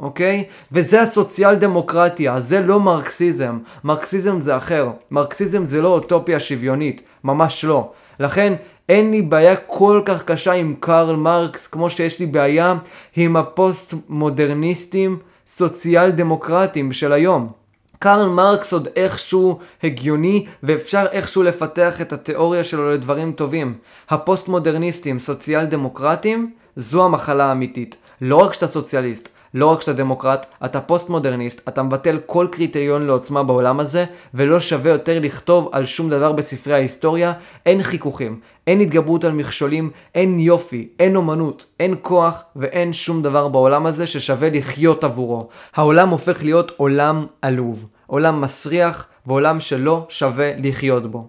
אוקיי? 0.00 0.44
וזה 0.72 1.02
הסוציאל 1.02 1.54
דמוקרטיה, 1.54 2.40
זה 2.40 2.60
לא 2.60 2.80
מרקסיזם. 2.80 3.58
מרקסיזם 3.84 4.40
זה 4.40 4.56
אחר. 4.56 4.90
מרקסיזם 5.10 5.64
זה 5.64 5.82
לא 5.82 5.88
אוטופיה 5.88 6.40
שוויונית, 6.40 7.02
ממש 7.24 7.64
לא. 7.64 7.90
לכן 8.20 8.54
אין 8.88 9.10
לי 9.10 9.22
בעיה 9.22 9.56
כל 9.56 10.02
כך 10.04 10.22
קשה 10.22 10.52
עם 10.52 10.74
קרל 10.80 11.16
מרקס 11.16 11.66
כמו 11.66 11.90
שיש 11.90 12.18
לי 12.18 12.26
בעיה 12.26 12.74
עם 13.16 13.36
הפוסט 13.36 13.94
מודרניסטים 14.08 15.18
סוציאל 15.46 16.10
דמוקרטים 16.10 16.92
של 16.92 17.12
היום. 17.12 17.59
קרל 18.02 18.28
מרקס 18.28 18.72
עוד 18.72 18.88
איכשהו 18.96 19.58
הגיוני 19.82 20.46
ואפשר 20.62 21.06
איכשהו 21.12 21.42
לפתח 21.42 22.00
את 22.00 22.12
התיאוריה 22.12 22.64
שלו 22.64 22.90
לדברים 22.90 23.32
טובים. 23.32 23.78
הפוסט 24.10 24.48
מודרניסטים 24.48 25.18
סוציאל 25.18 25.64
דמוקרטים 25.64 26.52
זו 26.76 27.04
המחלה 27.04 27.44
האמיתית. 27.44 27.96
לא 28.20 28.36
רק 28.36 28.52
שאתה 28.52 28.68
סוציאליסט, 28.68 29.28
לא 29.54 29.66
רק 29.66 29.80
שאתה 29.80 29.92
דמוקרט, 29.92 30.46
אתה 30.64 30.80
פוסט 30.80 31.08
מודרניסט, 31.08 31.60
אתה 31.68 31.82
מבטל 31.82 32.18
כל 32.26 32.46
קריטריון 32.50 33.06
לעוצמה 33.06 33.42
בעולם 33.42 33.80
הזה, 33.80 34.04
ולא 34.34 34.60
שווה 34.60 34.90
יותר 34.90 35.18
לכתוב 35.20 35.68
על 35.72 35.86
שום 35.86 36.10
דבר 36.10 36.32
בספרי 36.32 36.74
ההיסטוריה, 36.74 37.32
אין 37.66 37.82
חיכוכים, 37.82 38.40
אין 38.66 38.80
התגברות 38.80 39.24
על 39.24 39.32
מכשולים, 39.32 39.90
אין 40.14 40.40
יופי, 40.40 40.88
אין 40.98 41.16
אומנות, 41.16 41.66
אין 41.80 41.94
כוח 42.02 42.42
ואין 42.56 42.92
שום 42.92 43.22
דבר 43.22 43.48
בעולם 43.48 43.86
הזה 43.86 44.06
ששווה 44.06 44.50
לחיות 44.50 45.04
עבורו. 45.04 45.48
העולם 45.74 46.08
הופך 46.08 46.42
להיות 46.42 46.72
עולם 46.76 47.26
עלוב, 47.42 47.86
עולם 48.06 48.40
מסריח 48.40 49.06
ועולם 49.26 49.60
שלא 49.60 50.06
שווה 50.08 50.52
לחיות 50.56 51.10
בו. 51.10 51.28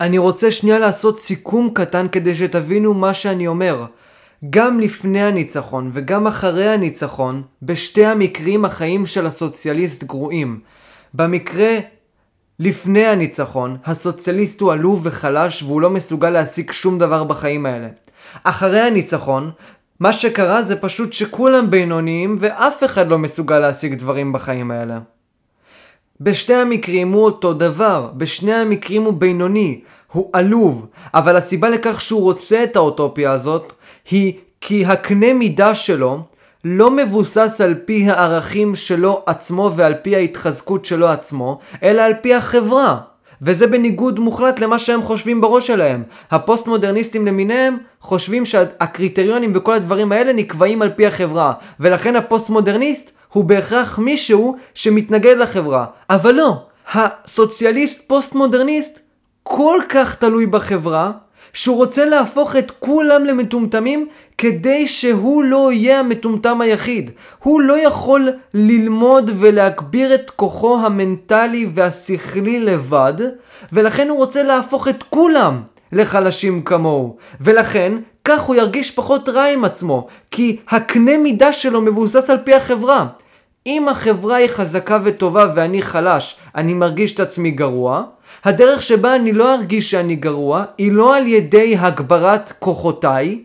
אני 0.00 0.18
רוצה 0.18 0.52
שנייה 0.52 0.78
לעשות 0.78 1.18
סיכום 1.18 1.70
קטן 1.74 2.06
כדי 2.12 2.34
שתבינו 2.34 2.94
מה 2.94 3.14
שאני 3.14 3.46
אומר. 3.46 3.84
גם 4.50 4.80
לפני 4.80 5.22
הניצחון 5.22 5.90
וגם 5.94 6.26
אחרי 6.26 6.68
הניצחון, 6.68 7.42
בשתי 7.62 8.06
המקרים 8.06 8.64
החיים 8.64 9.06
של 9.06 9.26
הסוציאליסט 9.26 10.04
גרועים. 10.04 10.60
במקרה 11.14 11.78
לפני 12.58 13.06
הניצחון, 13.06 13.76
הסוציאליסט 13.84 14.60
הוא 14.60 14.72
עלוב 14.72 15.00
וחלש 15.02 15.62
והוא 15.62 15.80
לא 15.80 15.90
מסוגל 15.90 16.30
להשיג 16.30 16.72
שום 16.72 16.98
דבר 16.98 17.24
בחיים 17.24 17.66
האלה. 17.66 17.88
אחרי 18.44 18.80
הניצחון, 18.80 19.50
מה 20.00 20.12
שקרה 20.12 20.62
זה 20.62 20.76
פשוט 20.76 21.12
שכולם 21.12 21.70
בינוניים 21.70 22.36
ואף 22.38 22.84
אחד 22.84 23.08
לא 23.08 23.18
מסוגל 23.18 23.58
להשיג 23.58 23.94
דברים 23.94 24.32
בחיים 24.32 24.70
האלה. 24.70 24.98
בשתי 26.20 26.54
המקרים 26.54 27.12
הוא 27.12 27.24
אותו 27.24 27.52
דבר, 27.52 28.10
בשני 28.16 28.54
המקרים 28.54 29.02
הוא 29.02 29.12
בינוני, 29.12 29.80
הוא 30.12 30.30
עלוב, 30.32 30.86
אבל 31.14 31.36
הסיבה 31.36 31.68
לכך 31.68 32.00
שהוא 32.00 32.22
רוצה 32.22 32.64
את 32.64 32.76
האוטופיה 32.76 33.32
הזאת 33.32 33.72
היא 34.10 34.32
כי 34.60 34.84
הקנה 34.84 35.32
מידה 35.32 35.74
שלו 35.74 36.20
לא 36.64 36.90
מבוסס 36.90 37.60
על 37.64 37.74
פי 37.74 38.10
הערכים 38.10 38.74
שלו 38.74 39.22
עצמו 39.26 39.70
ועל 39.76 39.94
פי 39.94 40.16
ההתחזקות 40.16 40.84
שלו 40.84 41.08
עצמו, 41.08 41.58
אלא 41.82 42.02
על 42.02 42.14
פי 42.20 42.34
החברה. 42.34 42.98
וזה 43.42 43.66
בניגוד 43.66 44.18
מוחלט 44.18 44.60
למה 44.60 44.78
שהם 44.78 45.02
חושבים 45.02 45.40
בראש 45.40 45.66
שלהם. 45.66 46.02
הפוסט 46.30 46.66
מודרניסטים 46.66 47.26
למיניהם 47.26 47.76
חושבים 48.00 48.44
שהקריטריונים 48.44 49.52
וכל 49.54 49.74
הדברים 49.74 50.12
האלה 50.12 50.32
נקבעים 50.32 50.82
על 50.82 50.90
פי 50.90 51.06
החברה, 51.06 51.52
ולכן 51.80 52.16
הפוסט 52.16 52.48
מודרניסט 52.48 53.10
הוא 53.32 53.44
בהכרח 53.44 53.98
מישהו 53.98 54.56
שמתנגד 54.74 55.36
לחברה. 55.38 55.86
אבל 56.10 56.34
לא, 56.34 56.62
הסוציאליסט 56.94 58.00
פוסט 58.06 58.34
מודרניסט 58.34 59.00
כל 59.42 59.78
כך 59.88 60.14
תלוי 60.14 60.46
בחברה, 60.46 61.12
שהוא 61.52 61.76
רוצה 61.76 62.04
להפוך 62.04 62.56
את 62.56 62.70
כולם 62.70 63.24
למטומטמים 63.24 64.08
כדי 64.38 64.86
שהוא 64.86 65.44
לא 65.44 65.72
יהיה 65.72 66.00
המטומטם 66.00 66.60
היחיד. 66.60 67.10
הוא 67.42 67.60
לא 67.60 67.78
יכול 67.86 68.28
ללמוד 68.54 69.30
ולהגביר 69.38 70.14
את 70.14 70.30
כוחו 70.30 70.78
המנטלי 70.78 71.68
והשכלי 71.74 72.60
לבד, 72.60 73.14
ולכן 73.72 74.08
הוא 74.08 74.18
רוצה 74.18 74.42
להפוך 74.42 74.88
את 74.88 75.02
כולם 75.02 75.62
לחלשים 75.92 76.62
כמוהו. 76.62 77.16
ולכן, 77.40 77.92
כך 78.24 78.42
הוא 78.42 78.56
ירגיש 78.56 78.90
פחות 78.90 79.28
רע 79.28 79.44
עם 79.44 79.64
עצמו, 79.64 80.06
כי 80.30 80.56
הקנה 80.68 81.18
מידה 81.18 81.52
שלו 81.52 81.80
מבוסס 81.80 82.30
על 82.30 82.38
פי 82.44 82.54
החברה. 82.54 83.06
אם 83.66 83.88
החברה 83.88 84.36
היא 84.36 84.48
חזקה 84.48 84.98
וטובה 85.04 85.52
ואני 85.54 85.82
חלש, 85.82 86.36
אני 86.54 86.74
מרגיש 86.74 87.14
את 87.14 87.20
עצמי 87.20 87.50
גרוע. 87.50 88.02
הדרך 88.44 88.82
שבה 88.82 89.14
אני 89.14 89.32
לא 89.32 89.54
ארגיש 89.54 89.90
שאני 89.90 90.16
גרוע, 90.16 90.64
היא 90.78 90.92
לא 90.92 91.16
על 91.16 91.26
ידי 91.26 91.76
הגברת 91.78 92.52
כוחותיי, 92.58 93.42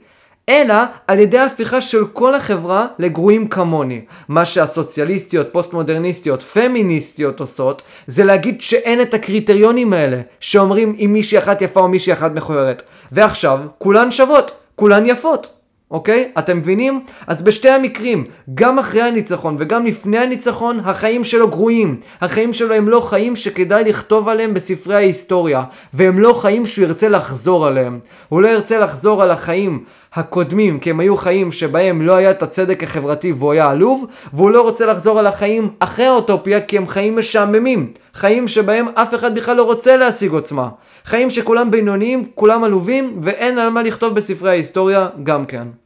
אלא 0.50 0.76
על 1.08 1.20
ידי 1.20 1.40
הפיכה 1.40 1.82
של 1.82 2.06
כל 2.14 2.36
החברה 2.36 2.88
לגרועים 3.00 3.48
כמוני. 3.48 4.02
מה 4.28 4.46
שהסוציאליסטיות, 4.46 5.48
פוסט 5.52 5.74
מודרניסטיות, 5.74 6.42
פמיניסטיות 6.42 7.40
עושות, 7.40 7.82
זה 8.08 8.24
להגיד 8.24 8.62
שאין 8.62 9.02
את 9.02 9.14
הקריטריונים 9.14 9.94
האלה, 9.94 10.22
שאומרים 10.40 10.96
אם 11.00 11.14
מישהי 11.14 11.38
אחת 11.38 11.62
יפה 11.62 11.80
או 11.80 11.88
מישהי 11.88 12.14
אחת 12.14 12.32
מכוערת. 12.32 12.84
ועכשיו, 13.12 13.60
כולן 13.78 14.12
שוות, 14.12 14.52
כולן 14.76 15.06
יפות. 15.06 15.61
אוקיי? 15.92 16.32
אתם 16.40 16.58
מבינים? 16.58 17.02
אז 17.28 17.42
בשתי 17.42 17.70
המקרים, 17.70 18.24
גם 18.54 18.80
אחרי 18.80 19.02
הניצחון 19.02 19.56
וגם 19.60 19.86
לפני 19.86 20.18
הניצחון, 20.18 20.80
החיים 20.84 21.24
שלו 21.24 21.48
גרועים. 21.48 21.98
החיים 22.22 22.54
שלו 22.54 22.76
הם 22.76 22.90
לא 22.90 23.00
חיים 23.00 23.36
שכדאי 23.36 23.84
לכתוב 23.84 24.30
עליהם 24.30 24.54
בספרי 24.54 24.96
ההיסטוריה, 24.96 25.64
והם 25.94 26.20
לא 26.20 26.34
חיים 26.34 26.66
שהוא 26.66 26.86
ירצה 26.86 27.10
לחזור 27.10 27.68
עליהם. 27.68 28.00
הוא 28.30 28.42
לא 28.42 28.48
ירצה 28.48 28.78
לחזור 28.78 29.24
על 29.24 29.32
החיים 29.32 29.84
הקודמים, 30.14 30.80
כי 30.80 30.90
הם 30.90 31.00
היו 31.00 31.18
חיים 31.18 31.52
שבהם 31.52 32.02
לא 32.02 32.16
היה 32.16 32.32
את 32.32 32.44
הצדק 32.44 32.84
החברתי 32.84 33.32
והוא 33.32 33.52
היה 33.52 33.70
עלוב, 33.70 34.06
והוא 34.34 34.52
לא 34.52 34.62
רוצה 34.62 34.86
לחזור 34.86 35.20
על 35.20 35.28
החיים 35.28 35.70
אחרי 35.80 36.06
האוטופיה 36.06 36.62
כי 36.62 36.78
הם 36.78 36.88
חיים 36.88 37.18
משעממים. 37.18 37.94
חיים 38.14 38.48
שבהם 38.48 38.86
אף 38.94 39.16
אחד 39.16 39.36
בכלל 39.36 39.56
לא 39.56 39.64
רוצה 39.64 39.98
להשיג 39.98 40.32
עוצמה. 40.32 40.70
חיים 41.06 41.30
שכולם 41.30 41.72
בינוניים, 41.72 42.26
כולם 42.36 42.64
עלובים, 42.64 43.20
ואין 43.22 43.58
על 43.58 43.70
מה 43.70 43.84
לכתוב 43.84 44.16
בספרי 44.16 44.50
ההיסטוריה 44.50 45.08
גם 45.24 45.46
כן. 45.46 45.81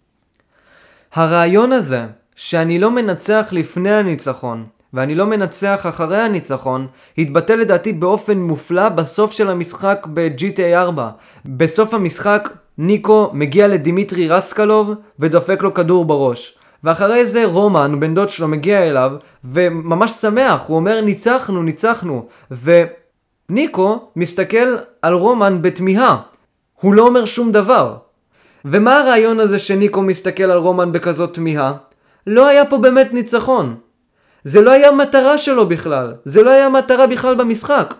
הרעיון 1.16 1.72
הזה, 1.72 2.06
שאני 2.36 2.80
לא 2.80 2.92
מנצח 2.92 3.48
לפני 3.52 3.92
הניצחון, 3.92 4.66
ואני 4.94 5.16
לא 5.16 5.26
מנצח 5.26 5.86
אחרי 5.90 6.18
הניצחון, 6.18 6.88
התבטא 7.18 7.54
לדעתי 7.54 7.94
באופן 7.94 8.38
מופלא 8.38 8.90
בסוף 8.90 9.32
של 9.32 9.50
המשחק 9.50 10.08
ב-GTA 10.14 10.76
4. 10.76 11.10
בסוף 11.46 11.94
המשחק 11.94 12.50
ניקו 12.78 13.30
מגיע 13.34 13.68
לדימיטרי 13.68 14.28
רסקלוב 14.28 14.94
ודופק 15.20 15.64
לו 15.64 15.74
כדור 15.74 16.06
בראש. 16.06 16.58
ואחרי 16.84 17.26
זה 17.26 17.46
רומן, 17.46 18.00
בן 18.00 18.16
דוד 18.16 18.30
שלו, 18.30 18.48
מגיע 18.48 18.84
אליו 18.84 19.12
וממש 19.44 20.12
שמח, 20.12 20.64
הוא 20.68 20.76
אומר 20.76 21.02
ניצחנו, 21.02 21.64
ניצחנו. 21.64 22.26
וניקו 23.50 24.10
מסתכל 24.16 24.76
על 25.02 25.14
רומן 25.14 25.62
בתמיהה. 25.62 26.18
הוא 26.82 26.94
לא 26.94 27.08
אומר 27.08 27.26
שום 27.26 27.52
דבר. 27.52 28.05
ומה 28.66 29.00
הרעיון 29.00 29.40
הזה 29.40 29.60
שניקו 29.60 30.02
מסתכל 30.02 30.44
על 30.44 30.58
רומן 30.58 30.92
בכזאת 30.92 31.34
תמיהה? 31.34 31.74
לא 32.28 32.48
היה 32.48 32.66
פה 32.66 32.78
באמת 32.78 33.14
ניצחון. 33.14 33.76
זה 34.44 34.62
לא 34.62 34.72
היה 34.72 34.92
מטרה 34.92 35.38
שלו 35.38 35.66
בכלל. 35.66 36.14
זה 36.26 36.44
לא 36.44 36.52
היה 36.52 36.70
מטרה 36.70 37.08
בכלל 37.08 37.36
במשחק. 37.36 37.94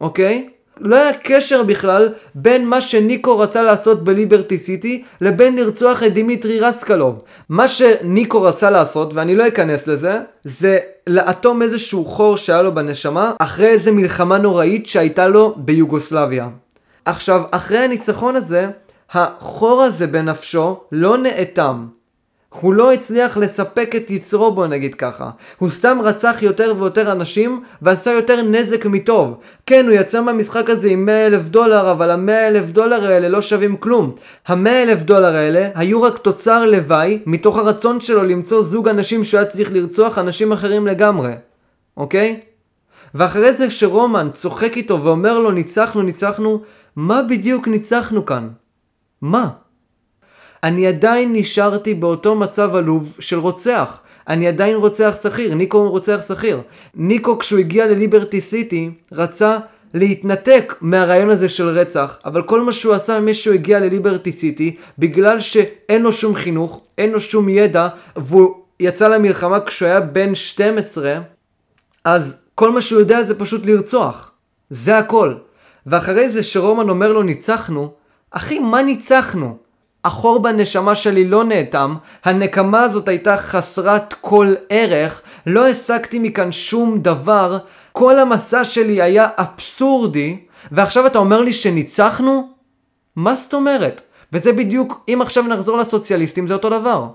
אוקיי? 0.00 0.48
לא 0.80 0.96
היה 0.96 1.12
קשר 1.22 1.62
בכלל 1.62 2.08
בין 2.34 2.66
מה 2.66 2.80
שניקו 2.80 3.38
רצה 3.38 3.62
לעשות 3.62 4.04
בליברטי 4.04 4.58
סיטי 4.58 5.04
לבין 5.20 5.56
לרצוח 5.56 6.02
את 6.02 6.14
דימיטרי 6.14 6.60
רסקלוב. 6.60 7.22
מה 7.48 7.68
שניקו 7.68 8.42
רצה 8.42 8.70
לעשות, 8.70 9.14
ואני 9.14 9.36
לא 9.36 9.48
אכנס 9.48 9.86
לזה, 9.86 10.18
זה 10.44 10.78
לאטום 11.06 11.62
איזשהו 11.62 12.04
חור 12.04 12.36
שהיה 12.36 12.62
לו 12.62 12.74
בנשמה 12.74 13.32
אחרי 13.38 13.66
איזה 13.66 13.92
מלחמה 13.92 14.38
נוראית 14.38 14.86
שהייתה 14.86 15.28
לו 15.28 15.54
ביוגוסלביה. 15.56 16.48
עכשיו, 17.04 17.42
אחרי 17.50 17.78
הניצחון 17.78 18.36
הזה, 18.36 18.66
החור 19.12 19.82
הזה 19.82 20.06
בנפשו 20.06 20.80
לא 20.92 21.18
נאטם. 21.18 21.86
הוא 22.60 22.74
לא 22.74 22.92
הצליח 22.92 23.36
לספק 23.36 23.92
את 23.96 24.10
יצרו 24.10 24.52
בוא 24.52 24.66
נגיד 24.66 24.94
ככה. 24.94 25.30
הוא 25.58 25.70
סתם 25.70 25.98
רצח 26.02 26.36
יותר 26.42 26.74
ויותר 26.78 27.12
אנשים 27.12 27.62
ועשה 27.82 28.12
יותר 28.12 28.42
נזק 28.42 28.86
מטוב. 28.86 29.34
כן, 29.66 29.86
הוא 29.86 29.94
יצא 29.94 30.20
מהמשחק 30.20 30.70
הזה 30.70 30.88
עם 30.88 31.06
100 31.06 31.26
אלף 31.26 31.42
דולר, 31.42 31.90
אבל 31.90 32.10
ה-100 32.10 32.48
אלף 32.48 32.70
דולר 32.70 33.04
האלה 33.04 33.28
לא 33.28 33.42
שווים 33.42 33.76
כלום. 33.76 34.14
ה-100 34.46 34.68
אלף 34.68 35.02
דולר 35.02 35.36
האלה 35.36 35.68
היו 35.74 36.02
רק 36.02 36.18
תוצר 36.18 36.64
לוואי 36.64 37.18
מתוך 37.26 37.58
הרצון 37.58 38.00
שלו 38.00 38.22
למצוא 38.24 38.62
זוג 38.62 38.88
אנשים 38.88 39.24
שהוא 39.24 39.38
היה 39.38 39.48
צריך 39.48 39.72
לרצוח 39.72 40.18
אנשים 40.18 40.52
אחרים 40.52 40.86
לגמרי. 40.86 41.32
אוקיי? 41.96 42.40
ואחרי 43.14 43.52
זה 43.54 43.70
שרומן 43.70 44.28
צוחק 44.32 44.76
איתו 44.76 45.02
ואומר 45.02 45.38
לו 45.38 45.50
ניצחנו, 45.50 46.02
ניצחנו, 46.02 46.60
מה 46.96 47.22
בדיוק 47.22 47.68
ניצחנו 47.68 48.26
כאן? 48.26 48.48
מה? 49.22 49.48
אני 50.62 50.86
עדיין 50.86 51.32
נשארתי 51.32 51.94
באותו 51.94 52.34
מצב 52.34 52.74
עלוב 52.74 53.16
של 53.18 53.38
רוצח. 53.38 54.00
אני 54.28 54.48
עדיין 54.48 54.76
רוצח 54.76 55.16
שכיר, 55.22 55.54
ניקו 55.54 55.78
הוא 55.78 55.88
רוצח 55.88 56.20
שכיר. 56.28 56.60
ניקו 56.94 57.38
כשהוא 57.38 57.60
הגיע 57.60 57.86
לליברטי 57.86 58.40
סיטי 58.40 58.90
רצה 59.12 59.58
להתנתק 59.94 60.74
מהרעיון 60.80 61.30
הזה 61.30 61.48
של 61.48 61.68
רצח, 61.68 62.18
אבל 62.24 62.42
כל 62.42 62.60
מה 62.60 62.72
שהוא 62.72 62.94
עשה 62.94 63.20
ממי 63.20 63.34
שהוא 63.34 63.54
הגיע 63.54 63.80
לליברטי 63.80 64.32
סיטי, 64.32 64.76
בגלל 64.98 65.40
שאין 65.40 66.02
לו 66.02 66.12
שום 66.12 66.34
חינוך, 66.34 66.82
אין 66.98 67.10
לו 67.10 67.20
שום 67.20 67.48
ידע, 67.48 67.88
והוא 68.16 68.54
יצא 68.80 69.08
למלחמה 69.08 69.60
כשהוא 69.60 69.88
היה 69.88 70.00
בן 70.00 70.34
12, 70.34 71.14
אז 72.04 72.36
כל 72.54 72.70
מה 72.70 72.80
שהוא 72.80 73.00
יודע 73.00 73.22
זה 73.24 73.38
פשוט 73.38 73.66
לרצוח. 73.66 74.32
זה 74.70 74.98
הכל. 74.98 75.34
ואחרי 75.86 76.28
זה 76.28 76.42
שרומן 76.42 76.88
אומר 76.88 77.12
לו 77.12 77.22
ניצחנו, 77.22 77.92
אחי, 78.30 78.58
מה 78.58 78.82
ניצחנו? 78.82 79.56
החור 80.04 80.38
בנשמה 80.38 80.94
שלי 80.94 81.24
לא 81.24 81.44
נאטם, 81.44 81.94
הנקמה 82.24 82.82
הזאת 82.82 83.08
הייתה 83.08 83.36
חסרת 83.36 84.14
כל 84.20 84.54
ערך, 84.68 85.22
לא 85.46 85.68
השגתי 85.68 86.18
מכאן 86.18 86.52
שום 86.52 86.98
דבר, 86.98 87.58
כל 87.92 88.18
המסע 88.18 88.64
שלי 88.64 89.02
היה 89.02 89.28
אבסורדי, 89.36 90.38
ועכשיו 90.72 91.06
אתה 91.06 91.18
אומר 91.18 91.40
לי 91.40 91.52
שניצחנו? 91.52 92.48
מה 93.16 93.36
זאת 93.36 93.54
אומרת? 93.54 94.02
וזה 94.32 94.52
בדיוק, 94.52 95.04
אם 95.08 95.22
עכשיו 95.22 95.44
נחזור 95.44 95.78
לסוציאליסטים 95.78 96.46
זה 96.46 96.52
אותו 96.52 96.68
דבר. 96.70 97.06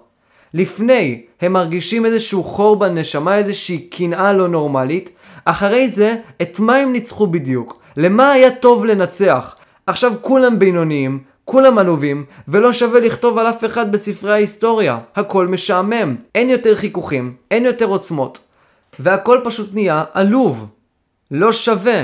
לפני 0.53 1.21
הם 1.41 1.53
מרגישים 1.53 2.05
איזשהו 2.05 2.43
חור 2.43 2.75
בנשמה, 2.75 3.37
איזושהי 3.37 3.77
קנאה 3.77 4.33
לא 4.33 4.47
נורמלית, 4.47 5.09
אחרי 5.45 5.89
זה, 5.89 6.15
את 6.41 6.59
מה 6.59 6.75
הם 6.75 6.91
ניצחו 6.91 7.27
בדיוק? 7.27 7.79
למה 7.97 8.31
היה 8.31 8.51
טוב 8.51 8.85
לנצח? 8.85 9.54
עכשיו 9.87 10.13
כולם 10.21 10.59
בינוניים, 10.59 11.23
כולם 11.45 11.77
עלובים, 11.77 12.25
ולא 12.47 12.73
שווה 12.73 12.99
לכתוב 12.99 13.37
על 13.37 13.47
אף 13.47 13.65
אחד 13.65 13.91
בספרי 13.91 14.31
ההיסטוריה. 14.31 14.99
הכל 15.15 15.47
משעמם, 15.47 16.15
אין 16.35 16.49
יותר 16.49 16.75
חיכוכים, 16.75 17.33
אין 17.51 17.65
יותר 17.65 17.85
עוצמות. 17.85 18.39
והכל 18.99 19.41
פשוט 19.43 19.69
נהיה 19.73 20.03
עלוב. 20.13 20.67
לא 21.31 21.51
שווה. 21.51 22.03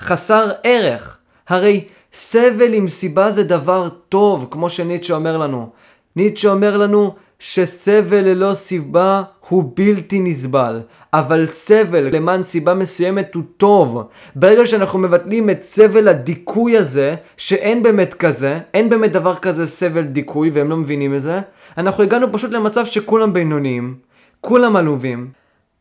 חסר 0.00 0.50
ערך. 0.62 1.18
הרי 1.48 1.84
סבל 2.12 2.74
עם 2.74 2.88
סיבה 2.88 3.32
זה 3.32 3.42
דבר 3.42 3.88
טוב, 3.88 4.48
כמו 4.50 4.70
שניטשה 4.70 5.14
אומר 5.14 5.38
לנו. 5.38 5.70
ניטשה 6.16 6.50
אומר 6.50 6.76
לנו 6.76 7.14
שסבל 7.38 8.24
ללא 8.24 8.54
סיבה 8.54 9.22
הוא 9.48 9.72
בלתי 9.74 10.20
נסבל, 10.20 10.80
אבל 11.12 11.46
סבל 11.46 12.16
למען 12.16 12.42
סיבה 12.42 12.74
מסוימת 12.74 13.34
הוא 13.34 13.42
טוב. 13.56 14.02
ברגע 14.36 14.66
שאנחנו 14.66 14.98
מבטלים 14.98 15.50
את 15.50 15.62
סבל 15.62 16.08
הדיכוי 16.08 16.76
הזה, 16.76 17.14
שאין 17.36 17.82
באמת 17.82 18.14
כזה, 18.14 18.58
אין 18.74 18.90
באמת 18.90 19.12
דבר 19.12 19.34
כזה 19.34 19.66
סבל 19.66 20.02
דיכוי 20.02 20.50
והם 20.50 20.70
לא 20.70 20.76
מבינים 20.76 21.14
את 21.14 21.22
זה, 21.22 21.40
אנחנו 21.78 22.02
הגענו 22.02 22.32
פשוט 22.32 22.50
למצב 22.50 22.86
שכולם 22.86 23.32
בינוניים, 23.32 23.94
כולם 24.40 24.76
עלובים, 24.76 25.30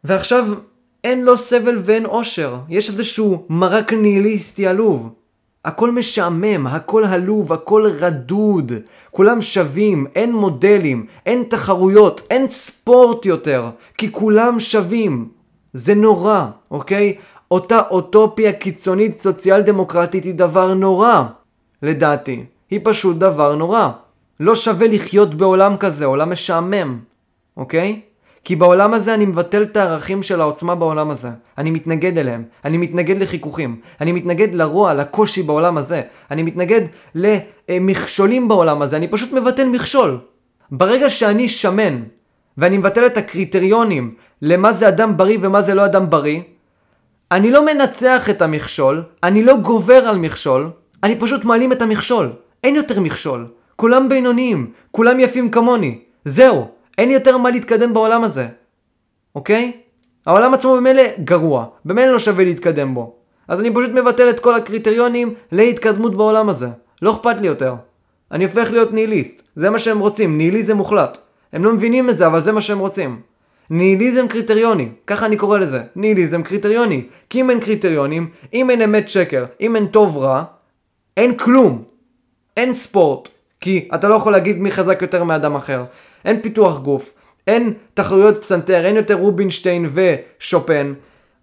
ועכשיו 0.03 0.45
אין 1.03 1.25
לו 1.25 1.37
סבל 1.37 1.77
ואין 1.83 2.05
אושר, 2.05 2.55
יש 2.69 2.89
איזשהו 2.89 3.45
מרק 3.49 3.93
ניהיליסטי 3.93 4.67
עלוב. 4.67 5.09
הכל 5.65 5.91
משעמם, 5.91 6.67
הכל 6.67 7.05
עלוב, 7.05 7.53
הכל 7.53 7.85
רדוד. 7.99 8.71
כולם 9.11 9.41
שווים, 9.41 10.07
אין 10.15 10.35
מודלים, 10.35 11.05
אין 11.25 11.43
תחרויות, 11.49 12.21
אין 12.29 12.47
ספורט 12.47 13.25
יותר, 13.25 13.69
כי 13.97 14.11
כולם 14.11 14.59
שווים. 14.59 15.29
זה 15.73 15.95
נורא, 15.95 16.45
אוקיי? 16.71 17.15
אותה 17.51 17.81
אוטופיה 17.89 18.53
קיצונית 18.53 19.13
סוציאל 19.13 19.61
דמוקרטית 19.61 20.23
היא 20.23 20.33
דבר 20.33 20.73
נורא, 20.73 21.23
לדעתי. 21.83 22.43
היא 22.69 22.79
פשוט 22.83 23.17
דבר 23.17 23.55
נורא. 23.55 23.89
לא 24.39 24.55
שווה 24.55 24.87
לחיות 24.87 25.33
בעולם 25.33 25.77
כזה, 25.77 26.05
עולם 26.05 26.31
משעמם, 26.31 26.99
אוקיי? 27.57 28.01
כי 28.45 28.55
בעולם 28.55 28.93
הזה 28.93 29.13
אני 29.13 29.25
מבטל 29.25 29.61
את 29.61 29.77
הערכים 29.77 30.23
של 30.23 30.41
העוצמה 30.41 30.75
בעולם 30.75 31.09
הזה. 31.09 31.29
אני 31.57 31.71
מתנגד 31.71 32.17
אליהם. 32.17 32.43
אני 32.65 32.77
מתנגד 32.77 33.21
לחיכוכים. 33.21 33.79
אני 34.01 34.11
מתנגד 34.11 34.55
לרוע, 34.55 34.93
לקושי 34.93 35.43
בעולם 35.43 35.77
הזה. 35.77 36.01
אני 36.31 36.43
מתנגד 36.43 36.81
למכשולים 37.15 38.47
בעולם 38.47 38.81
הזה. 38.81 38.97
אני 38.97 39.07
פשוט 39.07 39.33
מבטל 39.33 39.69
מכשול. 39.69 40.19
ברגע 40.71 41.09
שאני 41.09 41.47
שמן, 41.47 42.03
ואני 42.57 42.77
מבטל 42.77 43.05
את 43.05 43.17
הקריטריונים 43.17 44.13
למה 44.41 44.73
זה 44.73 44.87
אדם 44.87 45.17
בריא 45.17 45.37
ומה 45.41 45.61
זה 45.61 45.73
לא 45.73 45.85
אדם 45.85 46.09
בריא, 46.09 46.41
אני 47.31 47.51
לא 47.51 47.65
מנצח 47.65 48.29
את 48.29 48.41
המכשול, 48.41 49.03
אני 49.23 49.43
לא 49.43 49.57
גובר 49.57 50.07
על 50.07 50.17
מכשול, 50.17 50.69
אני 51.03 51.15
פשוט 51.15 51.45
מעלים 51.45 51.71
את 51.71 51.81
המכשול. 51.81 52.31
אין 52.63 52.75
יותר 52.75 52.99
מכשול. 52.99 53.47
כולם 53.75 54.09
בינוניים, 54.09 54.71
כולם 54.91 55.19
יפים 55.19 55.51
כמוני. 55.51 55.99
זהו. 56.25 56.74
אין 56.97 57.11
יותר 57.11 57.37
מה 57.37 57.49
להתקדם 57.49 57.93
בעולם 57.93 58.23
הזה, 58.23 58.47
אוקיי? 59.35 59.71
העולם 60.25 60.53
עצמו 60.53 60.75
במילא 60.75 61.03
גרוע, 61.23 61.65
במילא 61.85 62.11
לא 62.11 62.19
שווה 62.19 62.43
להתקדם 62.43 62.93
בו. 62.93 63.15
אז 63.47 63.59
אני 63.59 63.73
פשוט 63.73 63.91
מבטל 63.91 64.29
את 64.29 64.39
כל 64.39 64.55
הקריטריונים 64.55 65.33
להתקדמות 65.51 66.15
בעולם 66.15 66.49
הזה. 66.49 66.67
לא 67.01 67.11
אכפת 67.11 67.35
לי 67.41 67.47
יותר. 67.47 67.75
אני 68.31 68.43
הופך 68.43 68.71
להיות 68.71 68.93
ניהיליסט. 68.93 69.47
זה 69.55 69.69
מה 69.69 69.79
שהם 69.79 69.99
רוצים, 69.99 70.37
ניהיליזם 70.37 70.77
מוחלט. 70.77 71.17
הם 71.53 71.65
לא 71.65 71.73
מבינים 71.73 72.09
את 72.09 72.17
זה, 72.17 72.27
אבל 72.27 72.41
זה 72.41 72.51
מה 72.51 72.61
שהם 72.61 72.79
רוצים. 72.79 73.21
ניהיליזם 73.69 74.27
קריטריוני, 74.27 74.89
ככה 75.07 75.25
אני 75.25 75.37
קורא 75.37 75.57
לזה. 75.57 75.81
ניהיליזם 75.95 76.43
קריטריוני. 76.43 77.03
כי 77.29 77.41
אם 77.41 77.49
אין 77.49 77.59
קריטריונים, 77.59 78.29
אם 78.53 78.69
אין 78.69 78.81
אמת 78.81 79.09
שקר, 79.09 79.45
אם 79.61 79.75
אין 79.75 79.87
טוב 79.87 80.17
רע, 80.17 80.43
אין 81.17 81.37
כלום. 81.37 81.83
אין 82.57 82.73
ספורט. 82.73 83.29
כי 83.61 83.89
אתה 83.95 84.09
לא 84.09 84.15
יכול 84.15 84.31
להגיד 84.31 84.57
מי 84.57 84.71
חזק 84.71 85.01
יותר 85.01 85.23
מאדם 85.23 85.55
אחר. 85.55 85.83
אין 86.25 86.41
פיתוח 86.41 86.79
גוף, 86.79 87.13
אין 87.47 87.73
תחרויות 87.93 88.41
פסנתר, 88.41 88.85
אין 88.85 88.95
יותר 88.95 89.13
רובינשטיין 89.13 89.89
ושופן, 89.93 90.93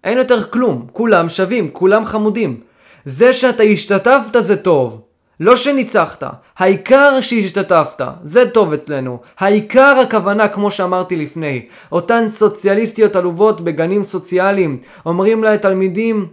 אין 0.03 0.17
יותר 0.17 0.43
כלום, 0.43 0.87
כולם 0.93 1.29
שווים, 1.29 1.69
כולם 1.69 2.05
חמודים. 2.05 2.59
זה 3.05 3.33
שאתה 3.33 3.63
השתתפת 3.63 4.35
זה 4.39 4.55
טוב, 4.55 5.01
לא 5.39 5.55
שניצחת, 5.55 6.23
העיקר 6.57 7.21
שהשתתפת, 7.21 8.01
זה 8.23 8.49
טוב 8.49 8.73
אצלנו. 8.73 9.19
העיקר 9.39 9.99
הכוונה, 10.01 10.47
כמו 10.47 10.71
שאמרתי 10.71 11.15
לפני, 11.15 11.65
אותן 11.91 12.29
סוציאליסטיות 12.29 13.15
עלובות 13.15 13.61
בגנים 13.61 14.03
סוציאליים, 14.03 14.79
אומרים 15.05 15.43
לתלמידים, 15.43 16.27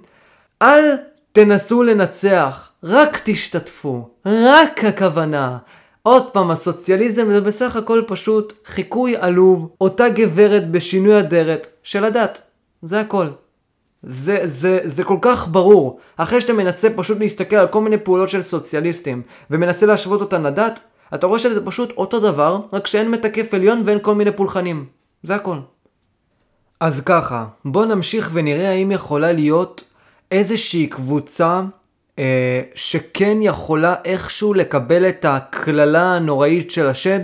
אל 0.62 0.96
תנסו 1.32 1.82
לנצח, 1.82 2.70
רק 2.84 3.20
תשתתפו, 3.24 4.08
רק 4.26 4.84
הכוונה. 4.84 5.58
עוד 6.02 6.30
פעם, 6.30 6.50
הסוציאליזם 6.50 7.30
זה 7.30 7.40
בסך 7.40 7.76
הכל 7.76 8.02
פשוט 8.06 8.52
חיקוי 8.64 9.16
עלוב, 9.16 9.70
אותה 9.80 10.08
גברת 10.08 10.70
בשינוי 10.70 11.18
אדרת 11.18 11.68
של 11.82 12.04
הדת. 12.04 12.42
זה 12.82 13.00
הכל. 13.00 13.26
זה, 14.02 14.40
זה, 14.44 14.80
זה 14.84 15.04
כל 15.04 15.18
כך 15.20 15.48
ברור. 15.48 16.00
אחרי 16.16 16.40
שאתה 16.40 16.52
מנסה 16.52 16.88
פשוט 16.96 17.18
להסתכל 17.18 17.56
על 17.56 17.66
כל 17.66 17.80
מיני 17.80 17.98
פעולות 17.98 18.28
של 18.28 18.42
סוציאליסטים, 18.42 19.22
ומנסה 19.50 19.86
להשוות 19.86 20.20
אותן 20.20 20.42
לדת, 20.42 20.80
אתה 21.14 21.26
רואה 21.26 21.38
שזה 21.38 21.66
פשוט 21.66 21.92
אותו 21.96 22.20
דבר, 22.20 22.60
רק 22.72 22.86
שאין 22.86 23.10
מתקף 23.10 23.54
עליון 23.54 23.82
ואין 23.84 23.98
כל 24.02 24.14
מיני 24.14 24.32
פולחנים. 24.32 24.86
זה 25.22 25.34
הכל. 25.34 25.56
אז 26.80 27.00
ככה, 27.00 27.46
בוא 27.64 27.84
נמשיך 27.84 28.30
ונראה 28.32 28.70
האם 28.70 28.92
יכולה 28.92 29.32
להיות 29.32 29.84
איזושהי 30.30 30.86
קבוצה 30.86 31.62
שכן 32.74 33.38
יכולה 33.40 33.94
איכשהו 34.04 34.54
לקבל 34.54 35.08
את 35.08 35.24
הקללה 35.28 36.14
הנוראית 36.14 36.70
של 36.70 36.86
השד 36.86 37.20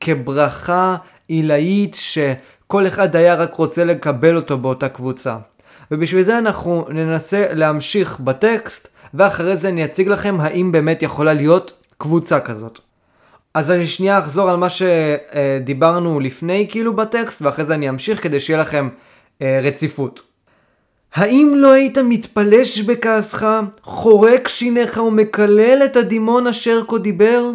כברכה 0.00 0.96
עילאית 1.28 1.94
שכל 1.94 2.86
אחד 2.86 3.16
היה 3.16 3.34
רק 3.34 3.54
רוצה 3.54 3.84
לקבל 3.84 4.36
אותו 4.36 4.58
באותה 4.58 4.88
קבוצה. 4.88 5.36
ובשביל 5.90 6.22
זה 6.22 6.38
אנחנו 6.38 6.86
ננסה 6.88 7.46
להמשיך 7.52 8.20
בטקסט, 8.20 8.88
ואחרי 9.14 9.56
זה 9.56 9.68
אני 9.68 9.84
אציג 9.84 10.08
לכם 10.08 10.40
האם 10.40 10.72
באמת 10.72 11.02
יכולה 11.02 11.32
להיות 11.32 11.72
קבוצה 11.98 12.40
כזאת. 12.40 12.78
אז 13.54 13.70
אני 13.70 13.86
שנייה 13.86 14.18
אחזור 14.18 14.50
על 14.50 14.56
מה 14.56 14.66
שדיברנו 14.70 16.20
לפני 16.20 16.66
כאילו 16.70 16.96
בטקסט, 16.96 17.42
ואחרי 17.42 17.64
זה 17.64 17.74
אני 17.74 17.88
אמשיך 17.88 18.22
כדי 18.22 18.40
שיהיה 18.40 18.60
לכם 18.60 18.88
אה, 19.42 19.60
רציפות. 19.62 20.29
האם 21.14 21.52
לא 21.56 21.72
היית 21.72 21.98
מתפלש 21.98 22.80
בכעסך, 22.80 23.46
חורק 23.82 24.48
שיניך 24.48 24.98
ומקלל 25.06 25.82
את 25.84 25.96
הדימון 25.96 26.46
אשר 26.46 26.82
כה 26.88 26.98
דיבר? 26.98 27.50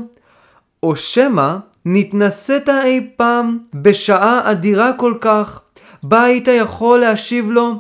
או 0.84 0.96
שמא 0.96 1.56
נתנסית 1.86 2.70
אי 2.70 3.08
פעם 3.18 3.58
בשעה 3.74 4.52
אדירה 4.52 4.94
כל 4.94 5.14
כך, 5.22 5.62
בה 6.04 6.24
היית 6.24 6.48
יכול 6.48 7.00
להשיב 7.00 7.52
לו, 7.52 7.74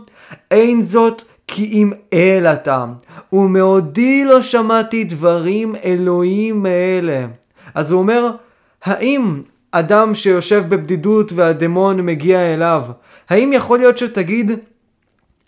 אין 0.51 0.81
זאת 0.81 1.23
כי 1.47 1.65
אם 1.65 1.91
אל 2.13 2.47
אתה, 2.47 2.85
ומעודי 3.33 4.25
לא 4.25 4.41
שמעתי 4.41 5.03
דברים 5.03 5.75
אלוהים 5.83 6.63
מאלה. 6.63 7.25
אז 7.75 7.91
הוא 7.91 7.99
אומר, 7.99 8.31
האם 8.83 9.41
אדם 9.71 10.13
שיושב 10.13 10.63
בבדידות 10.67 11.31
והדמון 11.33 12.01
מגיע 12.01 12.53
אליו, 12.53 12.85
האם 13.29 13.53
יכול 13.53 13.77
להיות 13.77 13.97
שתגיד, 13.97 14.51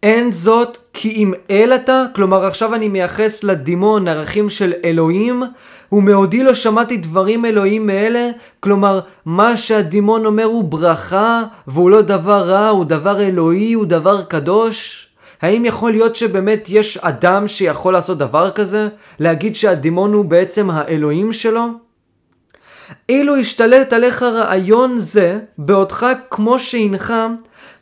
אין 0.08 0.32
זאת 0.32 0.78
כי 0.94 1.10
אם 1.10 1.34
אל 1.52 1.72
אתה? 1.76 2.06
כלומר 2.16 2.46
עכשיו 2.46 2.76
אני 2.76 2.88
מייחס 2.88 3.44
לדימון 3.44 4.08
ערכים 4.08 4.50
של 4.50 4.74
אלוהים, 4.86 5.44
ומעודי 5.92 6.44
לא 6.44 6.54
שמעתי 6.54 6.98
דברים 6.98 7.46
אלוהים 7.46 7.86
מאלה, 7.86 8.30
כלומר 8.60 9.00
מה 9.26 9.58
שהדימון 9.58 10.26
אומר 10.26 10.44
הוא 10.44 10.64
ברכה, 10.64 11.44
והוא 11.68 11.90
לא 11.90 12.02
דבר 12.02 12.42
רע, 12.42 12.68
הוא 12.68 12.86
דבר 12.86 13.22
אלוהי, 13.22 13.74
הוא 13.74 13.86
דבר 13.86 14.22
קדוש. 14.22 15.08
האם 15.42 15.66
יכול 15.66 15.92
להיות 15.92 16.16
שבאמת 16.16 16.68
יש 16.70 16.98
אדם 16.98 17.48
שיכול 17.48 17.94
לעשות 17.94 18.18
דבר 18.18 18.52
כזה? 18.52 18.88
להגיד 19.20 19.56
שהדימון 19.56 20.14
הוא 20.14 20.26
בעצם 20.26 20.70
האלוהים 20.70 21.34
שלו? 21.34 21.68
אילו 23.10 23.36
השתלט 23.36 23.94
עליך 23.94 24.24
רעיון 24.24 24.98
זה, 24.98 25.40
בעודך 25.58 26.08
כמו 26.30 26.60
שהנך, 26.60 27.14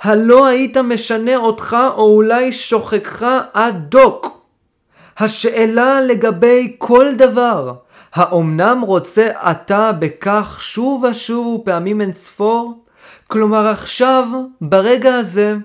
הלא 0.02 0.46
היית 0.46 0.78
משנה 0.78 1.36
אותך 1.36 1.78
או 1.98 2.16
אולי 2.16 2.52
שוכחך 2.52 3.26
עד 3.54 3.86
דוק. 3.90 4.46
השאלה 5.20 6.02
לגבי 6.02 6.76
כל 6.78 7.16
דבר, 7.16 7.74
האומנם 8.14 8.82
רוצה 8.82 9.30
אתה 9.52 9.92
בכך 9.92 10.58
שוב 10.62 11.04
ושוב 11.04 11.48
ופעמים 11.48 12.02
אין 12.02 12.14
ספור? 12.14 12.84
כלומר 13.28 13.68
עכשיו, 13.68 14.28
ברגע 14.62 15.16
הזה, 15.16 15.56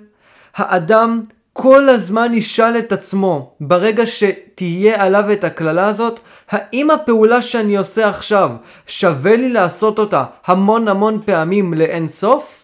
האדם 0.55 1.23
כל 1.53 1.89
הזמן 1.89 2.35
ישאל 2.35 2.79
את 2.79 2.93
עצמו, 2.93 3.55
ברגע 3.61 4.07
שתהיה 4.07 5.05
עליו 5.05 5.33
את 5.33 5.45
הקללה 5.45 5.87
הזאת, 5.87 6.21
האם 6.51 6.91
הפעולה 6.91 7.43
שאני 7.43 7.77
עושה 7.77 8.09
עכשיו, 8.09 8.51
שווה 8.87 9.37
לי 9.37 9.49
לעשות 9.49 9.99
אותה 9.99 10.25
המון 10.47 10.89
המון 10.89 11.21
פעמים 11.25 11.75
לאין 11.75 12.07
סוף? 12.07 12.60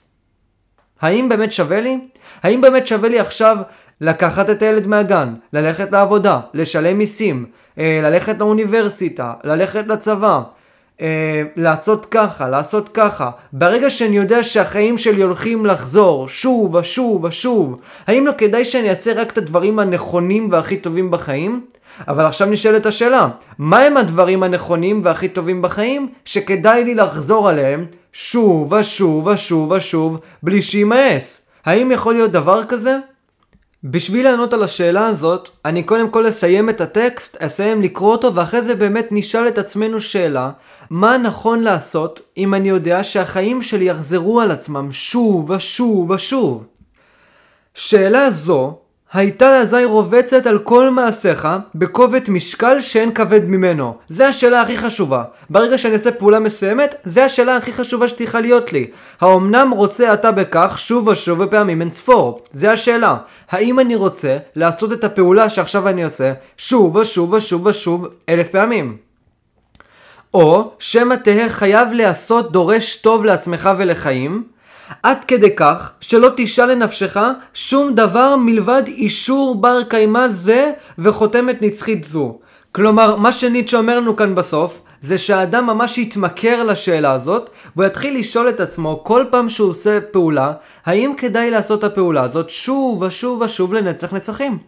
האם 1.00 1.28
באמת 1.28 1.52
שווה 1.52 1.80
לי? 1.80 1.98
האם 2.42 2.60
באמת 2.60 2.86
שווה 2.86 3.08
לי 3.08 3.18
עכשיו 3.18 3.56
לקחת 4.00 4.50
את 4.50 4.62
הילד 4.62 4.86
מהגן, 4.86 5.34
ללכת 5.52 5.92
לעבודה, 5.92 6.40
לשלם 6.54 6.98
מיסים, 6.98 7.46
אה, 7.78 8.00
ללכת 8.02 8.38
לאוניברסיטה, 8.38 9.32
ללכת 9.44 9.86
לצבא, 9.86 10.40
אה, 11.00 11.42
לעשות 11.56 12.06
ככה, 12.06 12.48
לעשות 12.48 12.88
ככה. 12.88 13.30
ברגע 13.52 13.90
שאני 13.90 14.16
יודע 14.16 14.42
שהחיים 14.42 14.98
שלי 14.98 15.22
הולכים 15.22 15.66
לחזור 15.66 16.28
שוב 16.28 16.74
ושוב 16.74 17.24
ושוב, 17.24 17.80
האם 18.06 18.26
לא 18.26 18.32
כדאי 18.38 18.64
שאני 18.64 18.90
אעשה 18.90 19.12
רק 19.12 19.32
את 19.32 19.38
הדברים 19.38 19.78
הנכונים 19.78 20.48
והכי 20.52 20.76
טובים 20.76 21.10
בחיים? 21.10 21.60
אבל 22.08 22.26
עכשיו 22.26 22.48
נשאלת 22.48 22.86
השאלה, 22.86 23.28
מהם 23.58 23.96
הדברים 23.96 24.42
הנכונים 24.42 25.00
והכי 25.04 25.28
טובים 25.28 25.62
בחיים 25.62 26.08
שכדאי 26.24 26.84
לי 26.84 26.94
לחזור 26.94 27.48
עליהם 27.48 27.86
שוב 28.18 28.72
ושוב 28.72 29.26
ושוב 29.26 29.70
ושוב 29.70 30.18
בלי 30.42 30.62
שימאס? 30.62 31.46
האם 31.64 31.90
יכול 31.90 32.14
להיות 32.14 32.32
דבר 32.32 32.64
כזה? 32.64 32.98
בשביל 33.84 34.24
לענות 34.24 34.52
על 34.52 34.62
השאלה 34.62 35.06
הזאת, 35.06 35.48
אני 35.64 35.82
קודם 35.82 36.10
כל 36.10 36.28
אסיים 36.28 36.68
את 36.68 36.80
הטקסט, 36.80 37.36
אסיים 37.42 37.82
לקרוא 37.82 38.12
אותו, 38.12 38.34
ואחרי 38.34 38.62
זה 38.62 38.74
באמת 38.74 39.08
נשאל 39.10 39.48
את 39.48 39.58
עצמנו 39.58 40.00
שאלה, 40.00 40.50
מה 40.90 41.18
נכון 41.18 41.62
לעשות 41.62 42.20
אם 42.36 42.54
אני 42.54 42.68
יודע 42.68 43.04
שהחיים 43.04 43.62
שלי 43.62 43.84
יחזרו 43.84 44.40
על 44.40 44.50
עצמם 44.50 44.92
שוב 44.92 45.50
ושוב 45.50 46.10
ושוב? 46.10 46.64
שאלה 47.74 48.30
זו 48.30 48.78
הייתה 49.12 49.58
אזי 49.58 49.84
רובצת 49.84 50.46
על 50.46 50.58
כל 50.58 50.90
מעשיך 50.90 51.48
בכובד 51.74 52.30
משקל 52.30 52.80
שאין 52.80 53.14
כבד 53.14 53.44
ממנו. 53.44 53.96
זה 54.08 54.28
השאלה 54.28 54.60
הכי 54.60 54.78
חשובה. 54.78 55.24
ברגע 55.50 55.78
שאני 55.78 55.94
אעשה 55.94 56.12
פעולה 56.12 56.40
מסוימת, 56.40 56.94
זה 57.04 57.24
השאלה 57.24 57.56
הכי 57.56 57.72
חשובה 57.72 58.08
שתיכה 58.08 58.40
להיות 58.40 58.72
לי. 58.72 58.90
האומנם 59.20 59.70
רוצה 59.70 60.14
אתה 60.14 60.32
בכך 60.32 60.78
שוב 60.78 61.08
ושוב 61.08 61.40
ופעמים 61.40 61.80
אין 61.80 61.90
ספור? 61.90 62.42
זה 62.52 62.72
השאלה. 62.72 63.16
האם 63.50 63.80
אני 63.80 63.94
רוצה 63.94 64.36
לעשות 64.56 64.92
את 64.92 65.04
הפעולה 65.04 65.48
שעכשיו 65.48 65.88
אני 65.88 66.04
עושה 66.04 66.32
שוב 66.56 66.96
ושוב 66.96 67.32
ושוב 67.32 67.66
ושוב 67.66 68.06
אלף 68.28 68.48
פעמים? 68.48 68.96
או 70.34 70.70
שמא 70.78 71.14
תהא 71.14 71.48
חייב 71.48 71.92
להעשות 71.92 72.52
דורש 72.52 72.96
טוב 72.96 73.24
לעצמך 73.24 73.70
ולחיים, 73.78 74.44
עד 75.02 75.24
כדי 75.24 75.56
כך 75.56 75.92
שלא 76.00 76.28
תשאל 76.36 76.70
לנפשך 76.70 77.16
שום 77.54 77.94
דבר 77.94 78.36
מלבד 78.36 78.82
אישור 78.86 79.54
בר 79.54 79.82
קיימא 79.88 80.28
זה 80.28 80.72
וחותמת 80.98 81.62
נצחית 81.62 82.04
זו. 82.04 82.38
כלומר, 82.72 83.16
מה 83.16 83.32
שניטשה 83.32 83.78
אומר 83.78 84.00
לנו 84.00 84.16
כאן 84.16 84.34
בסוף, 84.34 84.80
זה 85.02 85.18
שהאדם 85.18 85.66
ממש 85.66 85.98
יתמכר 85.98 86.62
לשאלה 86.62 87.12
הזאת, 87.12 87.50
והוא 87.76 87.86
יתחיל 87.86 88.18
לשאול 88.18 88.48
את 88.48 88.60
עצמו 88.60 89.00
כל 89.04 89.24
פעם 89.30 89.48
שהוא 89.48 89.70
עושה 89.70 90.00
פעולה, 90.00 90.52
האם 90.86 91.12
כדאי 91.16 91.50
לעשות 91.50 91.78
את 91.78 91.84
הפעולה 91.84 92.22
הזאת 92.22 92.50
שוב 92.50 93.02
ושוב 93.02 93.40
ושוב 93.40 93.74
לנצח 93.74 94.12
נצחים. 94.12 94.58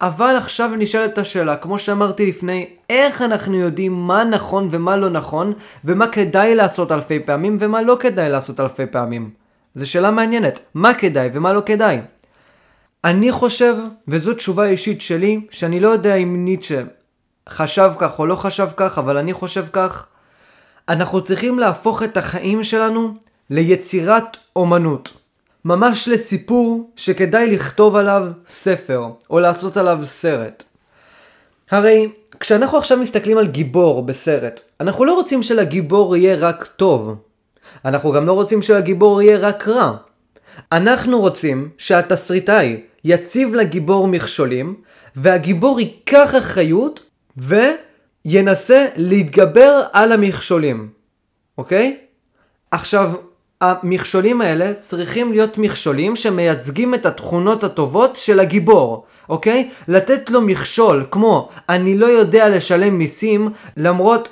אבל 0.00 0.34
עכשיו 0.36 0.70
נשאלת 0.78 1.18
השאלה, 1.18 1.56
כמו 1.56 1.78
שאמרתי 1.78 2.26
לפני, 2.26 2.66
איך 2.90 3.22
אנחנו 3.22 3.54
יודעים 3.54 3.92
מה 3.92 4.24
נכון 4.24 4.68
ומה 4.70 4.96
לא 4.96 5.08
נכון, 5.08 5.52
ומה 5.84 6.06
כדאי 6.06 6.54
לעשות 6.54 6.92
אלפי 6.92 7.20
פעמים 7.20 7.56
ומה 7.60 7.82
לא 7.82 7.96
כדאי 8.00 8.30
לעשות 8.30 8.60
אלפי 8.60 8.86
פעמים. 8.86 9.47
זו 9.74 9.90
שאלה 9.90 10.10
מעניינת, 10.10 10.60
מה 10.74 10.94
כדאי 10.94 11.30
ומה 11.32 11.52
לא 11.52 11.62
כדאי. 11.66 12.00
אני 13.04 13.32
חושב, 13.32 13.76
וזו 14.08 14.34
תשובה 14.34 14.66
אישית 14.66 15.00
שלי, 15.00 15.40
שאני 15.50 15.80
לא 15.80 15.88
יודע 15.88 16.14
אם 16.14 16.44
ניטשה 16.44 16.82
חשב 17.48 17.90
כך 17.98 18.18
או 18.18 18.26
לא 18.26 18.34
חשב 18.34 18.68
כך, 18.76 18.98
אבל 18.98 19.16
אני 19.16 19.32
חושב 19.32 19.66
כך, 19.72 20.06
אנחנו 20.88 21.22
צריכים 21.22 21.58
להפוך 21.58 22.02
את 22.02 22.16
החיים 22.16 22.64
שלנו 22.64 23.14
ליצירת 23.50 24.36
אומנות. 24.56 25.12
ממש 25.64 26.08
לסיפור 26.08 26.90
שכדאי 26.96 27.50
לכתוב 27.50 27.96
עליו 27.96 28.26
ספר, 28.48 29.06
או 29.30 29.40
לעשות 29.40 29.76
עליו 29.76 29.98
סרט. 30.04 30.64
הרי 31.70 32.08
כשאנחנו 32.40 32.78
עכשיו 32.78 32.98
מסתכלים 32.98 33.38
על 33.38 33.46
גיבור 33.46 34.02
בסרט, 34.02 34.60
אנחנו 34.80 35.04
לא 35.04 35.14
רוצים 35.14 35.42
שלגיבור 35.42 36.16
יהיה 36.16 36.36
רק 36.36 36.64
טוב. 36.76 37.16
אנחנו 37.84 38.12
גם 38.12 38.26
לא 38.26 38.32
רוצים 38.32 38.62
שלגיבור 38.62 39.22
יהיה 39.22 39.38
רק 39.38 39.68
רע. 39.68 39.96
אנחנו 40.72 41.20
רוצים 41.20 41.68
שהתסריטאי 41.78 42.80
יציב 43.04 43.54
לגיבור 43.54 44.08
מכשולים, 44.08 44.74
והגיבור 45.16 45.80
ייקח 45.80 46.34
אחריות 46.38 47.00
וינסה 47.36 48.86
להתגבר 48.96 49.82
על 49.92 50.12
המכשולים, 50.12 50.88
אוקיי? 51.58 51.96
עכשיו, 52.70 53.12
המכשולים 53.60 54.40
האלה 54.40 54.74
צריכים 54.74 55.32
להיות 55.32 55.58
מכשולים 55.58 56.16
שמייצגים 56.16 56.94
את 56.94 57.06
התכונות 57.06 57.64
הטובות 57.64 58.16
של 58.16 58.40
הגיבור, 58.40 59.06
אוקיי? 59.28 59.70
לתת 59.88 60.30
לו 60.30 60.40
מכשול 60.40 61.06
כמו 61.10 61.48
אני 61.68 61.98
לא 61.98 62.06
יודע 62.06 62.48
לשלם 62.48 62.98
מיסים 62.98 63.50
למרות 63.76 64.28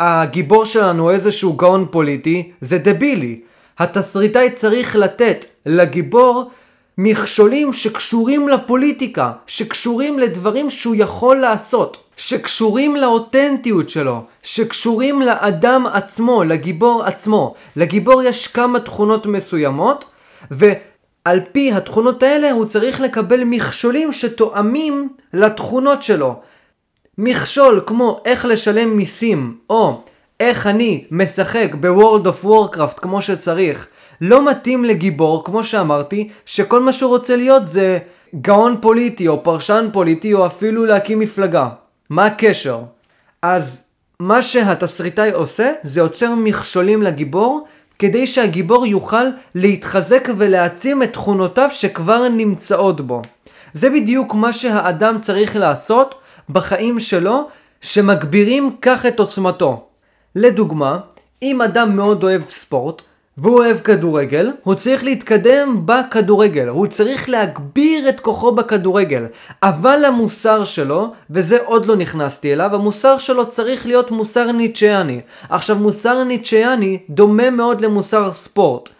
שהגיבור 0.00 0.64
שלנו 0.64 1.10
איזשהו 1.10 1.52
גאון 1.52 1.86
פוליטי, 1.90 2.50
זה 2.60 2.78
דבילי. 2.78 3.40
התסריטאי 3.78 4.50
צריך 4.50 4.96
לתת 4.96 5.46
לגיבור 5.66 6.50
מכשולים 6.98 7.72
שקשורים 7.72 8.48
לפוליטיקה, 8.48 9.32
שקשורים 9.46 10.18
לדברים 10.18 10.70
שהוא 10.70 10.94
יכול 10.98 11.36
לעשות, 11.36 12.04
שקשורים 12.16 12.96
לאותנטיות 12.96 13.90
שלו, 13.90 14.24
שקשורים 14.42 15.22
לאדם 15.22 15.86
עצמו, 15.92 16.44
לגיבור 16.44 17.04
עצמו. 17.04 17.54
לגיבור 17.76 18.22
יש 18.22 18.46
כמה 18.46 18.80
תכונות 18.80 19.26
מסוימות, 19.26 20.04
ועל 20.50 21.40
פי 21.52 21.72
התכונות 21.72 22.22
האלה 22.22 22.50
הוא 22.50 22.64
צריך 22.66 23.00
לקבל 23.00 23.44
מכשולים 23.44 24.12
שתואמים 24.12 25.08
לתכונות 25.32 26.02
שלו. 26.02 26.40
מכשול 27.22 27.82
כמו 27.86 28.20
איך 28.24 28.44
לשלם 28.44 28.96
מיסים, 28.96 29.56
או 29.70 30.00
איך 30.40 30.66
אני 30.66 31.04
משחק 31.10 31.74
ב-World 31.80 32.26
of 32.26 32.46
Warcraft 32.46 33.00
כמו 33.00 33.22
שצריך, 33.22 33.88
לא 34.20 34.50
מתאים 34.50 34.84
לגיבור, 34.84 35.44
כמו 35.44 35.64
שאמרתי, 35.64 36.28
שכל 36.46 36.80
מה 36.80 36.92
שהוא 36.92 37.08
רוצה 37.10 37.36
להיות 37.36 37.66
זה 37.66 37.98
גאון 38.40 38.76
פוליטי 38.80 39.28
או 39.28 39.42
פרשן 39.42 39.88
פוליטי 39.92 40.34
או 40.34 40.46
אפילו 40.46 40.84
להקים 40.84 41.18
מפלגה. 41.18 41.68
מה 42.10 42.26
הקשר? 42.26 42.80
אז 43.42 43.82
מה 44.20 44.42
שהתסריטאי 44.42 45.30
עושה 45.30 45.72
זה 45.82 46.00
יוצר 46.00 46.34
מכשולים 46.34 47.02
לגיבור 47.02 47.64
כדי 47.98 48.26
שהגיבור 48.26 48.86
יוכל 48.86 49.24
להתחזק 49.54 50.28
ולהעצים 50.36 51.02
את 51.02 51.12
תכונותיו 51.12 51.68
שכבר 51.70 52.28
נמצאות 52.28 53.00
בו. 53.00 53.22
זה 53.74 53.90
בדיוק 53.90 54.34
מה 54.34 54.52
שהאדם 54.52 55.18
צריך 55.20 55.56
לעשות 55.56 56.14
בחיים 56.52 57.00
שלו, 57.00 57.48
שמגבירים 57.80 58.76
כך 58.82 59.06
את 59.06 59.20
עוצמתו. 59.20 59.86
לדוגמה, 60.36 60.98
אם 61.42 61.62
אדם 61.62 61.96
מאוד 61.96 62.22
אוהב 62.22 62.42
ספורט, 62.48 63.02
והוא 63.38 63.58
אוהב 63.58 63.78
כדורגל, 63.78 64.50
הוא 64.62 64.74
צריך 64.74 65.04
להתקדם 65.04 65.82
בכדורגל, 65.84 66.68
הוא 66.68 66.86
צריך 66.86 67.28
להגביר 67.28 68.08
את 68.08 68.20
כוחו 68.20 68.52
בכדורגל. 68.52 69.26
אבל 69.62 70.04
המוסר 70.04 70.64
שלו, 70.64 71.12
וזה 71.30 71.58
עוד 71.64 71.84
לא 71.84 71.96
נכנסתי 71.96 72.52
אליו, 72.52 72.74
המוסר 72.74 73.18
שלו 73.18 73.46
צריך 73.46 73.86
להיות 73.86 74.10
מוסר 74.10 74.52
ניטשיאני. 74.52 75.20
עכשיו 75.48 75.76
מוסר 75.76 76.24
ניטשיאני 76.24 76.98
דומה 77.10 77.50
מאוד 77.50 77.80
למוסר 77.80 78.32
ספורט. 78.32 78.90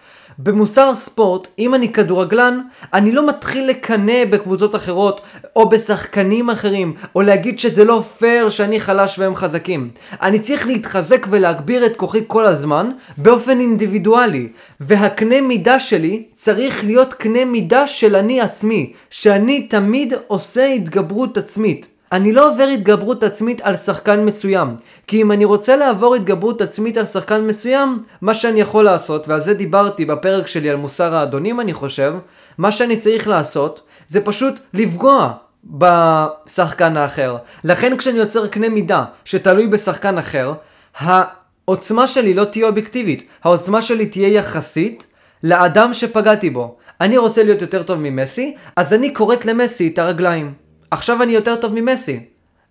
במוסר 0.43 0.95
ספורט, 0.95 1.49
אם 1.59 1.75
אני 1.75 1.93
כדורגלן, 1.93 2.61
אני 2.95 3.13
לא 3.13 3.29
מתחיל 3.29 3.69
לקנא 3.69 4.25
בקבוצות 4.31 4.75
אחרות, 4.75 5.21
או 5.57 5.69
בשחקנים 5.69 6.51
אחרים, 6.51 6.95
או 7.15 7.23
להגיד 7.23 7.59
שזה 7.59 7.85
לא 7.85 8.03
פייר 8.19 8.49
שאני 8.49 8.81
חלש 8.81 9.19
והם 9.19 9.35
חזקים. 9.35 9.91
אני 10.23 10.39
צריך 10.39 10.67
להתחזק 10.67 11.27
ולהגביר 11.31 11.87
את 11.87 11.97
כוחי 11.97 12.21
כל 12.27 12.47
הזמן, 12.47 12.91
באופן 13.17 13.61
אינדיבידואלי. 13.61 14.49
והקנה 14.81 15.41
מידה 15.41 15.79
שלי 15.79 16.23
צריך 16.35 16.85
להיות 16.85 17.15
קנה 17.15 17.45
מידה 17.45 17.87
של 17.87 18.17
אני 18.17 18.41
עצמי, 18.41 18.93
שאני 19.11 19.63
תמיד 19.63 20.15
עושה 20.27 20.67
התגברות 20.67 21.39
עצמית. 21.39 21.89
אני 22.13 22.33
לא 22.33 22.51
עובר 22.51 22.65
התגברות 22.65 23.23
עצמית 23.23 23.61
על 23.61 23.77
שחקן 23.77 24.25
מסוים. 24.25 24.77
כי 25.07 25.23
אם 25.23 25.33
אני 25.33 25.45
רוצה 25.45 25.77
לעבור 25.77 26.15
התגברות 26.15 26.61
עצמית 26.61 26.97
על 26.97 27.07
שחקן 27.07 27.41
מסוים, 27.41 28.03
מה 28.21 28.35
שאני 28.35 28.61
יכול 28.61 28.85
לעשות, 28.85 29.29
ועל 29.29 29.41
זה 29.41 29.55
דיברתי 29.55 30.05
בפרק 30.05 30.47
שלי 30.47 30.71
על 30.71 30.77
מוסר 30.77 31.15
האדונים 31.15 31.61
אני 31.61 31.73
חושב, 31.73 32.15
מה 32.59 32.73
שאני 32.73 32.97
צריך 32.97 33.29
לעשות, 33.29 33.83
זה 34.09 34.21
פשוט 34.21 34.61
לפגוע 34.75 35.33
בשחקן 35.65 36.97
האחר. 36.97 37.37
לכן 37.65 37.97
כשאני 37.97 38.19
יוצר 38.19 38.47
קנה 38.47 38.69
מידה 38.69 39.05
שתלוי 39.25 39.67
בשחקן 39.67 40.19
אחר, 40.19 40.53
העוצמה 40.99 42.07
שלי 42.07 42.35
לא 42.35 42.45
תהיה 42.45 42.67
אובייקטיבית, 42.67 43.29
העוצמה 43.45 43.83
שלי 43.83 44.07
תהיה 44.07 44.29
יחסית 44.29 45.07
לאדם 45.45 45.95
שפגעתי 45.95 46.51
בו. 46.51 46.77
אני 47.01 47.19
רוצה 47.19 47.43
להיות 47.43 47.63
יותר 47.63 47.83
טוב 47.83 47.99
ממסי, 48.03 48.55
אז 48.77 48.93
אני 48.93 49.15
כורת 49.15 49.47
למסי 49.47 49.89
את 49.89 49.99
הרגליים. 49.99 50.70
עכשיו 50.91 51.23
אני 51.23 51.33
יותר 51.33 51.57
טוב 51.57 51.73
ממסי. 51.75 52.21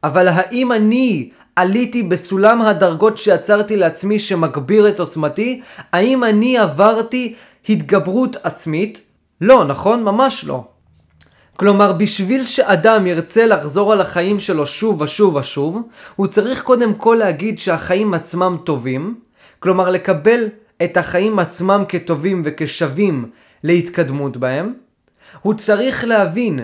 אבל 0.03 0.27
האם 0.27 0.71
אני 0.71 1.29
עליתי 1.55 2.03
בסולם 2.03 2.61
הדרגות 2.61 3.17
שיצרתי 3.17 3.77
לעצמי 3.77 4.19
שמגביר 4.19 4.89
את 4.89 4.99
עוצמתי? 4.99 5.61
האם 5.91 6.23
אני 6.23 6.57
עברתי 6.57 7.35
התגברות 7.69 8.35
עצמית? 8.43 9.01
לא, 9.41 9.65
נכון? 9.65 10.03
ממש 10.03 10.45
לא. 10.45 10.63
כלומר, 11.57 11.93
בשביל 11.93 12.45
שאדם 12.45 13.07
ירצה 13.07 13.45
לחזור 13.45 13.93
על 13.93 14.01
החיים 14.01 14.39
שלו 14.39 14.65
שוב 14.65 15.01
ושוב 15.01 15.35
ושוב, 15.35 15.81
הוא 16.15 16.27
צריך 16.27 16.61
קודם 16.61 16.93
כל 16.93 17.15
להגיד 17.19 17.59
שהחיים 17.59 18.13
עצמם 18.13 18.57
טובים, 18.63 19.19
כלומר 19.59 19.89
לקבל 19.89 20.47
את 20.83 20.97
החיים 20.97 21.39
עצמם 21.39 21.83
כטובים 21.89 22.41
וכשווים 22.45 23.29
להתקדמות 23.63 24.37
בהם. 24.37 24.73
הוא 25.41 25.53
צריך 25.53 26.05
להבין 26.05 26.59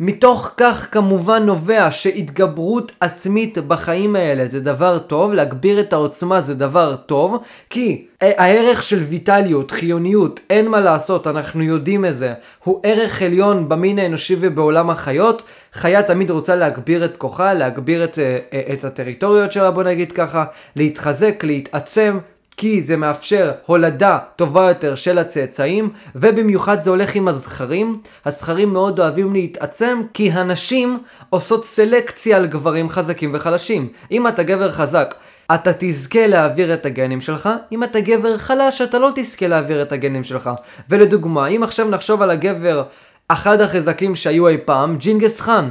מתוך 0.00 0.50
כך 0.56 0.88
כמובן 0.92 1.42
נובע 1.42 1.90
שהתגברות 1.90 2.92
עצמית 3.00 3.58
בחיים 3.58 4.16
האלה 4.16 4.46
זה 4.46 4.60
דבר 4.60 4.98
טוב, 4.98 5.32
להגביר 5.32 5.80
את 5.80 5.92
העוצמה 5.92 6.40
זה 6.40 6.54
דבר 6.54 6.96
טוב, 6.96 7.36
כי 7.70 8.06
הערך 8.20 8.82
של 8.82 8.98
ויטליות, 8.98 9.70
חיוניות, 9.70 10.40
אין 10.50 10.68
מה 10.68 10.80
לעשות, 10.80 11.26
אנחנו 11.26 11.62
יודעים 11.62 12.04
את 12.04 12.16
זה, 12.16 12.34
הוא 12.64 12.80
ערך 12.82 13.22
עליון 13.22 13.68
במין 13.68 13.98
האנושי 13.98 14.36
ובעולם 14.40 14.90
החיות. 14.90 15.42
חיה 15.72 16.02
תמיד 16.02 16.30
רוצה 16.30 16.56
להגביר 16.56 17.04
את 17.04 17.16
כוחה, 17.16 17.54
להגביר 17.54 18.04
את, 18.04 18.18
אה, 18.18 18.38
את 18.72 18.84
הטריטוריות 18.84 19.52
שלה, 19.52 19.70
בוא 19.70 19.82
נגיד 19.82 20.12
ככה, 20.12 20.44
להתחזק, 20.76 21.44
להתעצם, 21.44 22.18
כי 22.56 22.82
זה 22.82 22.96
מאפשר 22.96 23.52
הולדה 23.66 24.18
טובה 24.36 24.68
יותר 24.68 24.94
של 24.94 25.18
הצאצאים, 25.18 25.90
ובמיוחד 26.14 26.80
זה 26.80 26.90
הולך 26.90 27.14
עם 27.14 27.28
הזכרים. 27.28 28.00
הזכרים 28.24 28.72
מאוד 28.72 29.00
אוהבים 29.00 29.32
להתעצם, 29.32 30.02
כי 30.14 30.30
הנשים 30.30 30.98
עושות 31.30 31.64
סלקציה 31.64 32.36
על 32.36 32.46
גברים 32.46 32.88
חזקים 32.88 33.30
וחלשים. 33.34 33.88
אם 34.10 34.28
אתה 34.28 34.42
גבר 34.42 34.72
חזק, 34.72 35.14
אתה 35.54 35.70
תזכה 35.78 36.26
להעביר 36.26 36.74
את 36.74 36.86
הגנים 36.86 37.20
שלך, 37.20 37.48
אם 37.72 37.84
אתה 37.84 38.00
גבר 38.00 38.38
חלש, 38.38 38.80
אתה 38.80 38.98
לא 38.98 39.10
תזכה 39.14 39.46
להעביר 39.46 39.82
את 39.82 39.92
הגנים 39.92 40.24
שלך. 40.24 40.50
ולדוגמה, 40.88 41.46
אם 41.46 41.62
עכשיו 41.62 41.88
נחשוב 41.88 42.22
על 42.22 42.30
הגבר 42.30 42.82
אחד 43.28 43.60
החזקים 43.60 44.14
שהיו 44.14 44.48
אי 44.48 44.58
פעם, 44.64 44.96
ג'ינגס 44.96 45.40
חאן. 45.40 45.70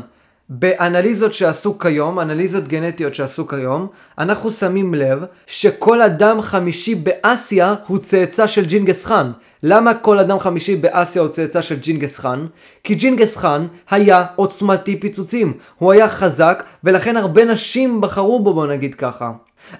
באנליזות 0.55 1.33
שעשו 1.33 1.79
כיום, 1.79 2.19
אנליזות 2.19 2.67
גנטיות 2.67 3.15
שעשו 3.15 3.47
כיום, 3.47 3.87
אנחנו 4.17 4.51
שמים 4.51 4.93
לב 4.93 5.19
שכל 5.47 6.01
אדם 6.01 6.41
חמישי 6.41 6.95
באסיה 6.95 7.75
הוא 7.87 7.97
צאצא 7.97 8.47
של 8.47 8.65
ג'ינגס 8.65 9.05
חאן. 9.05 9.31
למה 9.63 9.93
כל 9.93 10.19
אדם 10.19 10.39
חמישי 10.39 10.75
באסיה 10.75 11.21
הוא 11.21 11.29
צאצא 11.29 11.61
של 11.61 11.79
ג'ינגס 11.79 12.19
חאן? 12.19 12.45
כי 12.83 12.95
ג'ינגס 12.95 13.37
חאן 13.37 13.67
היה 13.89 14.25
עוצמתי 14.35 14.99
פיצוצים. 14.99 15.53
הוא 15.77 15.91
היה 15.91 16.09
חזק, 16.09 16.63
ולכן 16.83 17.17
הרבה 17.17 17.45
נשים 17.45 18.01
בחרו 18.01 18.43
בו, 18.43 18.53
בוא 18.53 18.67
נגיד 18.67 18.95
ככה. 18.95 19.31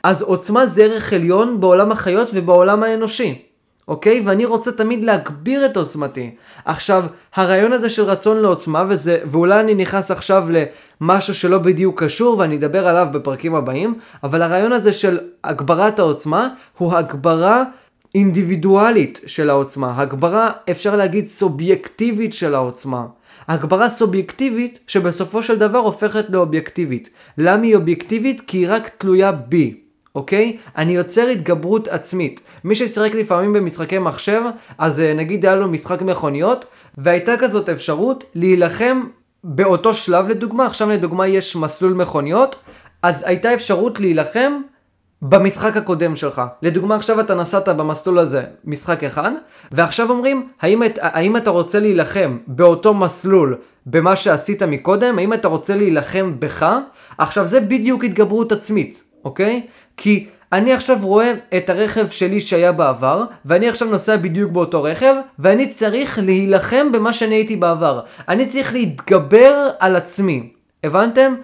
אז 0.04 0.22
עוצמה 0.22 0.66
זה 0.66 0.84
ערך 0.84 1.14
עליון 1.14 1.60
בעולם 1.60 1.92
החיות 1.92 2.32
ובעולם 2.34 2.84
האנושי. 2.84 3.53
אוקיי? 3.88 4.22
ואני 4.26 4.46
רוצה 4.46 4.72
תמיד 4.72 5.04
להגביר 5.04 5.66
את 5.66 5.78
עוצמתי. 5.78 6.36
עכשיו, 6.66 7.04
הרעיון 7.36 7.74
הזה 7.74 7.90
של 7.90 8.04
רצון 8.04 8.38
לעוצמה, 8.38 8.84
וזה, 8.88 9.20
ואולי 9.26 9.60
אני 9.60 9.76
נכנס 9.76 10.12
עכשיו 10.12 10.48
למשהו 11.02 11.36
שלא 11.36 11.58
בדיוק 11.58 12.04
קשור, 12.04 12.38
ואני 12.38 12.56
אדבר 12.56 12.88
עליו 12.88 13.08
בפרקים 13.12 13.56
הבאים, 13.56 14.00
אבל 14.24 14.42
הרעיון 14.42 14.72
הזה 14.72 14.94
של 14.94 15.20
הגברת 15.44 16.00
העוצמה, 16.00 16.50
הוא 16.78 16.94
הגברה 16.94 17.64
אינדיבידואלית 18.16 19.20
של 19.26 19.50
העוצמה. 19.50 20.02
הגברה, 20.02 20.52
אפשר 20.72 20.96
להגיד, 20.96 21.28
סובייקטיבית 21.28 22.34
של 22.34 22.56
העוצמה. 22.56 23.06
הגברה 23.48 23.90
סובייקטיבית 23.90 24.80
שבסופו 24.88 25.44
של 25.44 25.60
דבר 25.60 25.80
הופכת 25.80 26.26
לאובייקטיבית. 26.30 27.10
למה 27.38 27.64
היא 27.64 27.76
אובייקטיבית? 27.76 28.42
כי 28.42 28.58
היא 28.58 28.68
רק 28.70 28.90
תלויה 28.98 29.32
בי. 29.32 29.83
אוקיי? 30.16 30.58
אני 30.78 30.96
יוצר 30.96 31.28
התגברות 31.28 31.88
עצמית. 31.88 32.42
מי 32.64 32.76
ששיחק 32.76 33.16
לפעמים 33.16 33.54
במשחקי 33.54 34.00
מחשב, 34.00 34.42
אז 34.78 35.00
אה, 35.00 35.14
נגיד 35.14 35.46
היה 35.46 35.56
לו 35.56 35.68
משחק 35.68 36.02
מכוניות, 36.02 36.66
והייתה 36.98 37.38
כזאת 37.38 37.70
אפשרות 37.70 38.24
להילחם 38.36 39.04
באותו 39.44 39.94
שלב 39.94 40.30
לדוגמה, 40.30 40.66
עכשיו 40.66 40.90
לדוגמה 40.90 41.28
יש 41.28 41.56
מסלול 41.56 41.94
מכוניות, 41.94 42.56
אז 43.02 43.24
הייתה 43.28 43.54
אפשרות 43.54 44.00
להילחם 44.00 44.62
במשחק 45.22 45.78
הקודם 45.78 46.16
שלך. 46.16 46.42
לדוגמה 46.62 46.96
עכשיו 46.96 47.20
אתה 47.20 47.36
נסעת 47.36 47.70
במסלול 47.70 48.20
הזה 48.20 48.44
משחק 48.66 49.04
אחד, 49.04 49.32
ועכשיו 49.72 50.10
אומרים, 50.10 50.48
האם, 50.62 50.82
האם 51.02 51.38
אתה 51.38 51.50
רוצה 51.50 51.80
להילחם 51.80 52.38
באותו 52.48 52.94
מסלול 52.94 53.58
במה 53.86 54.16
שעשית 54.16 54.64
מקודם? 54.64 55.20
האם 55.20 55.34
אתה 55.34 55.48
רוצה 55.48 55.76
להילחם 55.76 56.36
בך? 56.40 56.76
עכשיו 57.18 57.48
זה 57.48 57.60
בדיוק 57.60 58.04
התגברות 58.04 58.52
עצמית, 58.52 59.04
אוקיי? 59.26 59.62
כי 59.98 60.28
אני 60.54 60.74
עכשיו 60.74 60.98
רואה 61.02 61.34
את 61.58 61.70
הרכב 61.70 62.10
שלי 62.10 62.40
שהיה 62.40 62.72
בעבר, 62.72 63.24
ואני 63.46 63.70
עכשיו 63.70 63.88
נוסע 63.88 64.18
בדיוק 64.18 64.52
באותו 64.52 64.84
רכב, 64.84 65.16
ואני 65.40 65.68
צריך 65.68 66.20
להילחם 66.24 66.92
במה 66.92 67.14
שאני 67.14 67.36
הייתי 67.36 67.56
בעבר. 67.56 68.02
אני 68.28 68.46
צריך 68.46 68.74
להתגבר 68.74 69.70
על 69.80 69.96
עצמי. 69.96 70.50
הבנתם? 70.84 71.36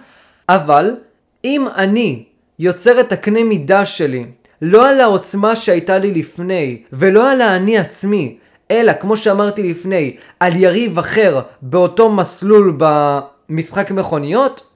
אבל, 0.48 0.96
אם 1.44 1.66
אני 1.76 2.24
יוצר 2.58 3.00
את 3.00 3.12
הקנה 3.12 3.44
מידה 3.44 3.84
שלי, 3.84 4.26
לא 4.62 4.88
על 4.88 5.00
העוצמה 5.00 5.56
שהייתה 5.56 5.98
לי 5.98 6.14
לפני, 6.14 6.82
ולא 6.92 7.30
על 7.30 7.40
האני 7.40 7.78
עצמי, 7.78 8.36
אלא, 8.70 8.92
כמו 8.92 9.16
שאמרתי 9.16 9.70
לפני, 9.70 10.16
על 10.40 10.56
יריב 10.56 10.98
אחר 10.98 11.40
באותו 11.62 12.10
מסלול 12.10 12.78
במשחק 12.78 13.90
מכוניות, 13.90 14.69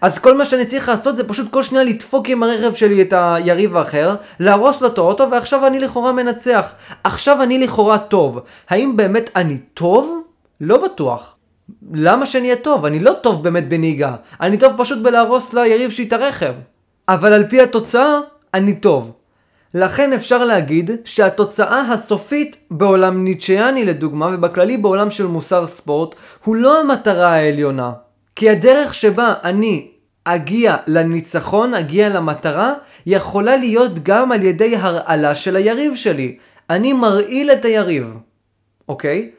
אז 0.00 0.18
כל 0.18 0.36
מה 0.36 0.44
שאני 0.44 0.66
צריך 0.66 0.88
לעשות 0.88 1.16
זה 1.16 1.24
פשוט 1.24 1.50
כל 1.50 1.62
שניה 1.62 1.84
לדפוק 1.84 2.28
עם 2.28 2.42
הרכב 2.42 2.74
שלי 2.74 3.02
את 3.02 3.12
היריב 3.16 3.76
האחר, 3.76 4.14
להרוס 4.40 4.80
לו 4.80 4.88
את 4.88 4.98
האוטו, 4.98 5.30
ועכשיו 5.30 5.66
אני 5.66 5.80
לכאורה 5.80 6.12
מנצח. 6.12 6.72
עכשיו 7.04 7.42
אני 7.42 7.58
לכאורה 7.58 7.98
טוב. 7.98 8.40
האם 8.68 8.96
באמת 8.96 9.30
אני 9.36 9.58
טוב? 9.58 10.22
לא 10.60 10.84
בטוח. 10.84 11.34
למה 11.92 12.26
שאני 12.26 12.44
אהיה 12.44 12.56
טוב? 12.56 12.84
אני 12.84 13.00
לא 13.00 13.12
טוב 13.12 13.44
באמת 13.44 13.68
בנהיגה. 13.68 14.14
אני 14.40 14.58
טוב 14.58 14.72
פשוט 14.76 14.98
בלהרוס 14.98 15.52
ליריב 15.52 15.90
שלי 15.90 16.04
את 16.04 16.12
הרכב. 16.12 16.52
אבל 17.08 17.32
על 17.32 17.46
פי 17.46 17.60
התוצאה, 17.60 18.18
אני 18.54 18.74
טוב. 18.74 19.12
לכן 19.74 20.12
אפשר 20.12 20.44
להגיד 20.44 20.90
שהתוצאה 21.04 21.92
הסופית 21.92 22.56
בעולם 22.70 23.24
ניטשיאני 23.24 23.84
לדוגמה, 23.84 24.30
ובכללי 24.32 24.76
בעולם 24.76 25.10
של 25.10 25.26
מוסר 25.26 25.66
ספורט, 25.66 26.14
הוא 26.44 26.56
לא 26.56 26.80
המטרה 26.80 27.28
העליונה. 27.28 27.92
כי 28.40 28.50
הדרך 28.50 28.94
שבה 28.94 29.34
אני 29.44 29.88
אגיע 30.24 30.76
לניצחון, 30.86 31.74
אגיע 31.74 32.08
למטרה, 32.08 32.74
יכולה 33.06 33.56
להיות 33.56 33.98
גם 34.02 34.32
על 34.32 34.42
ידי 34.42 34.76
הרעלה 34.76 35.34
של 35.34 35.56
היריב 35.56 35.94
שלי. 35.94 36.36
אני 36.70 36.92
מרעיל 36.92 37.50
את 37.50 37.64
היריב, 37.64 38.16
אוקיי? 38.88 39.30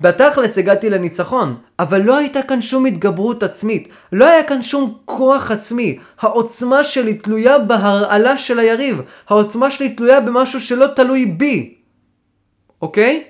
בתכלס 0.00 0.58
הגעתי 0.58 0.90
לניצחון, 0.90 1.56
אבל 1.78 2.00
לא 2.00 2.16
הייתה 2.16 2.42
כאן 2.42 2.60
שום 2.60 2.86
התגברות 2.86 3.42
עצמית, 3.42 3.88
לא 4.12 4.24
היה 4.24 4.42
כאן 4.42 4.62
שום 4.62 4.98
כוח 5.04 5.50
עצמי. 5.50 5.98
העוצמה 6.20 6.84
שלי 6.84 7.14
תלויה 7.14 7.58
בהרעלה 7.58 8.36
של 8.36 8.58
היריב, 8.58 9.00
העוצמה 9.28 9.70
שלי 9.70 9.88
תלויה 9.88 10.20
במשהו 10.20 10.60
שלא 10.60 10.86
תלוי 10.86 11.26
בי, 11.26 11.74
אוקיי? 12.82 13.24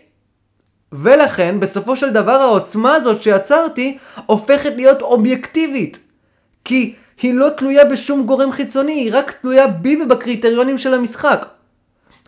ולכן, 0.92 1.60
בסופו 1.60 1.96
של 1.96 2.10
דבר 2.10 2.32
העוצמה 2.32 2.94
הזאת 2.94 3.22
שיצרתי 3.22 3.98
הופכת 4.26 4.72
להיות 4.76 5.02
אובייקטיבית. 5.02 5.98
כי 6.64 6.94
היא 7.22 7.34
לא 7.34 7.48
תלויה 7.56 7.84
בשום 7.84 8.26
גורם 8.26 8.52
חיצוני, 8.52 8.92
היא 8.92 9.10
רק 9.14 9.30
תלויה 9.30 9.66
בי 9.66 10.02
ובקריטריונים 10.02 10.78
של 10.78 10.94
המשחק. 10.94 11.46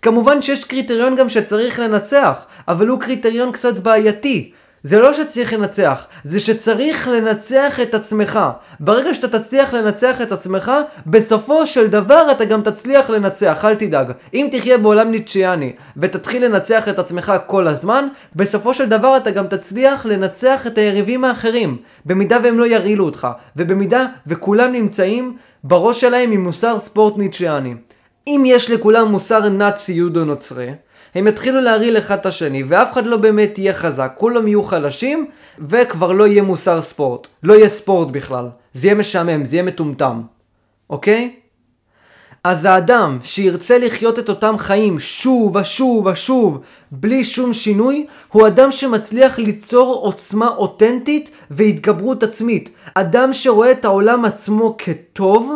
כמובן 0.03 0.43
שיש 0.43 0.65
קריטריון 0.65 1.17
גם 1.17 1.29
שצריך 1.29 1.79
לנצח, 1.79 2.47
אבל 2.69 2.89
הוא 2.89 3.01
קריטריון 3.01 3.53
קצת 3.53 3.79
בעייתי. 3.79 4.53
זה 4.83 5.01
לא 5.01 5.13
שצריך 5.13 5.53
לנצח, 5.53 6.07
זה 6.25 6.41
שצריך 6.41 7.09
לנצח 7.09 7.81
את 7.81 7.95
עצמך. 7.95 8.41
ברגע 8.81 9.15
שאתה 9.15 9.39
תצליח 9.39 9.75
לנצח 9.75 10.21
את 10.21 10.33
עצמך, 10.33 10.73
בסופו 11.07 11.67
של 11.67 11.87
דבר 11.87 12.29
אתה 12.31 12.45
גם 12.45 12.63
תצליח 12.63 13.11
לנצח, 13.11 13.65
אל 13.65 13.75
תדאג. 13.75 14.13
אם 14.35 14.49
תחיה 14.51 14.79
בעולם 14.79 15.11
ניטשיאני 15.11 15.73
ותתחיל 15.97 16.45
לנצח 16.45 16.89
את 16.89 16.99
עצמך 16.99 17.33
כל 17.47 17.69
הזמן, 17.69 18.09
בסופו 18.37 18.75
של 18.75 18.89
דבר 18.89 19.17
אתה 19.17 19.31
גם 19.31 19.47
תצליח 19.47 20.07
לנצח 20.07 20.67
את 20.67 20.79
היריבים 20.79 21.25
האחרים, 21.25 21.77
במידה 22.07 22.39
והם 22.43 22.59
לא 22.59 22.67
ירעילו 22.67 23.05
אותך, 23.05 23.29
ובמידה 23.57 24.07
וכולם 24.27 24.73
נמצאים 24.73 25.37
בראש 25.65 26.01
שלהם 26.01 26.33
עם 26.33 26.43
מוסר 26.43 26.81
ספורט 26.81 27.19
ניטשיאני. 27.19 27.75
אם 28.27 28.43
יש 28.47 28.71
לכולם 28.71 29.11
מוסר 29.11 29.49
נאצי 29.49 29.93
יודו 29.93 30.25
נוצרי, 30.25 30.71
הם 31.15 31.27
יתחילו 31.27 31.61
להרעיל 31.61 31.99
אחד 31.99 32.19
את 32.19 32.27
השני, 32.27 32.63
ואף 32.69 32.93
אחד 32.93 33.07
לא 33.07 33.17
באמת 33.17 33.59
יהיה 33.59 33.75
חזק, 33.75 34.13
כולם 34.17 34.47
יהיו 34.47 34.63
חלשים, 34.63 35.27
וכבר 35.59 36.13
לא 36.13 36.27
יהיה 36.27 36.43
מוסר 36.43 36.81
ספורט. 36.83 37.29
לא 37.43 37.55
יהיה 37.55 37.69
ספורט 37.69 38.09
בכלל. 38.09 38.49
זה 38.75 38.87
יהיה 38.87 38.95
משעמם, 38.95 39.45
זה 39.45 39.57
יהיה 39.57 39.63
מטומטם. 39.63 40.23
אוקיי? 40.91 41.31
אז 42.45 42.65
האדם 42.65 43.19
שירצה 43.23 43.79
לחיות 43.79 44.19
את 44.19 44.29
אותם 44.29 44.55
חיים 44.59 45.01
שוב 45.01 45.57
ושוב 45.57 46.07
ושוב 46.07 46.61
בלי 46.93 47.25
שום 47.25 47.53
שינוי, 47.53 48.07
הוא 48.29 48.47
אדם 48.47 48.71
שמצליח 48.71 49.39
ליצור 49.39 49.95
עוצמה 49.95 50.49
אותנטית 50.49 51.31
והתגברות 51.51 52.23
עצמית. 52.23 52.71
אדם 52.95 53.33
שרואה 53.33 53.73
את 53.73 53.85
העולם 53.85 54.25
עצמו 54.25 54.75
כטוב, 54.79 55.53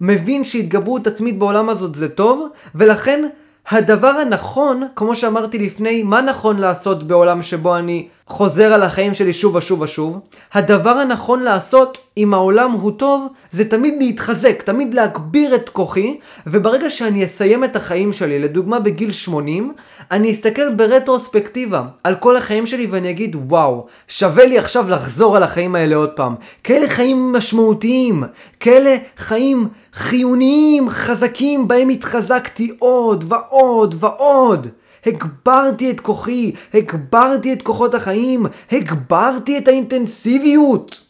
מבין 0.00 0.44
שהתגברות 0.44 1.06
עצמית 1.06 1.38
בעולם 1.38 1.68
הזאת 1.68 1.94
זה 1.94 2.08
טוב, 2.08 2.48
ולכן 2.74 3.28
הדבר 3.68 4.08
הנכון, 4.08 4.82
כמו 4.96 5.14
שאמרתי 5.14 5.58
לפני, 5.58 6.02
מה 6.02 6.20
נכון 6.20 6.58
לעשות 6.58 7.02
בעולם 7.02 7.42
שבו 7.42 7.76
אני 7.76 8.08
חוזר 8.32 8.72
על 8.72 8.82
החיים 8.82 9.14
שלי 9.14 9.32
שוב 9.32 9.54
ושוב 9.54 9.80
ושוב? 9.80 10.18
הדבר 10.52 10.90
הנכון 10.90 11.42
לעשות, 11.42 11.98
אם 12.16 12.34
העולם 12.34 12.72
הוא 12.72 12.92
טוב, 12.92 13.26
זה 13.50 13.64
תמיד 13.64 13.94
להתחזק, 13.98 14.62
תמיד 14.62 14.94
להגביר 14.94 15.54
את 15.54 15.68
כוחי, 15.68 16.18
וברגע 16.46 16.90
שאני 16.90 17.24
אסיים 17.24 17.64
את 17.64 17.76
החיים 17.76 18.12
שלי, 18.12 18.38
לדוגמה 18.38 18.80
בגיל 18.80 19.12
80, 19.12 19.72
אני 20.10 20.32
אסתכל 20.32 20.74
ברטרוספקטיבה 20.74 21.82
על 22.04 22.14
כל 22.14 22.36
החיים 22.36 22.66
שלי 22.66 22.86
ואני 22.86 23.10
אגיד, 23.10 23.36
וואו, 23.48 23.86
שווה 24.08 24.46
לי 24.46 24.58
עכשיו 24.58 24.90
לחזור 24.90 25.36
על 25.36 25.42
החיים 25.42 25.74
האלה 25.74 25.96
עוד 25.96 26.10
פעם. 26.10 26.34
כאלה 26.64 26.88
חיים 26.88 27.32
משמעותיים, 27.32 28.24
כאלה 28.60 28.96
חיים 29.16 29.68
חיוניים, 29.94 30.88
חזקים, 30.88 31.68
בהם 31.68 31.88
התחזקתי 31.88 32.72
עוד 32.78 33.24
ועוד 33.28 33.94
ועוד. 33.98 34.68
הגברתי 35.06 35.90
את 35.90 36.00
כוחי, 36.00 36.52
הגברתי 36.74 37.52
את 37.52 37.62
כוחות 37.62 37.94
החיים, 37.94 38.46
הגברתי 38.72 39.58
את 39.58 39.68
האינטנסיביות. 39.68 41.00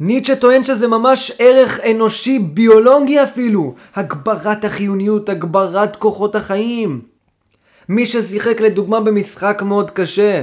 ניטשה 0.00 0.36
טוען 0.36 0.64
שזה 0.64 0.88
ממש 0.88 1.32
ערך 1.38 1.80
אנושי 1.90 2.38
ביולוגי 2.38 3.22
אפילו, 3.22 3.74
הגברת 3.94 4.64
החיוניות, 4.64 5.28
הגברת 5.28 5.96
כוחות 5.96 6.34
החיים. 6.34 7.00
מי 7.88 8.06
ששיחק 8.06 8.60
לדוגמה 8.60 9.00
במשחק 9.00 9.62
מאוד 9.62 9.90
קשה, 9.90 10.42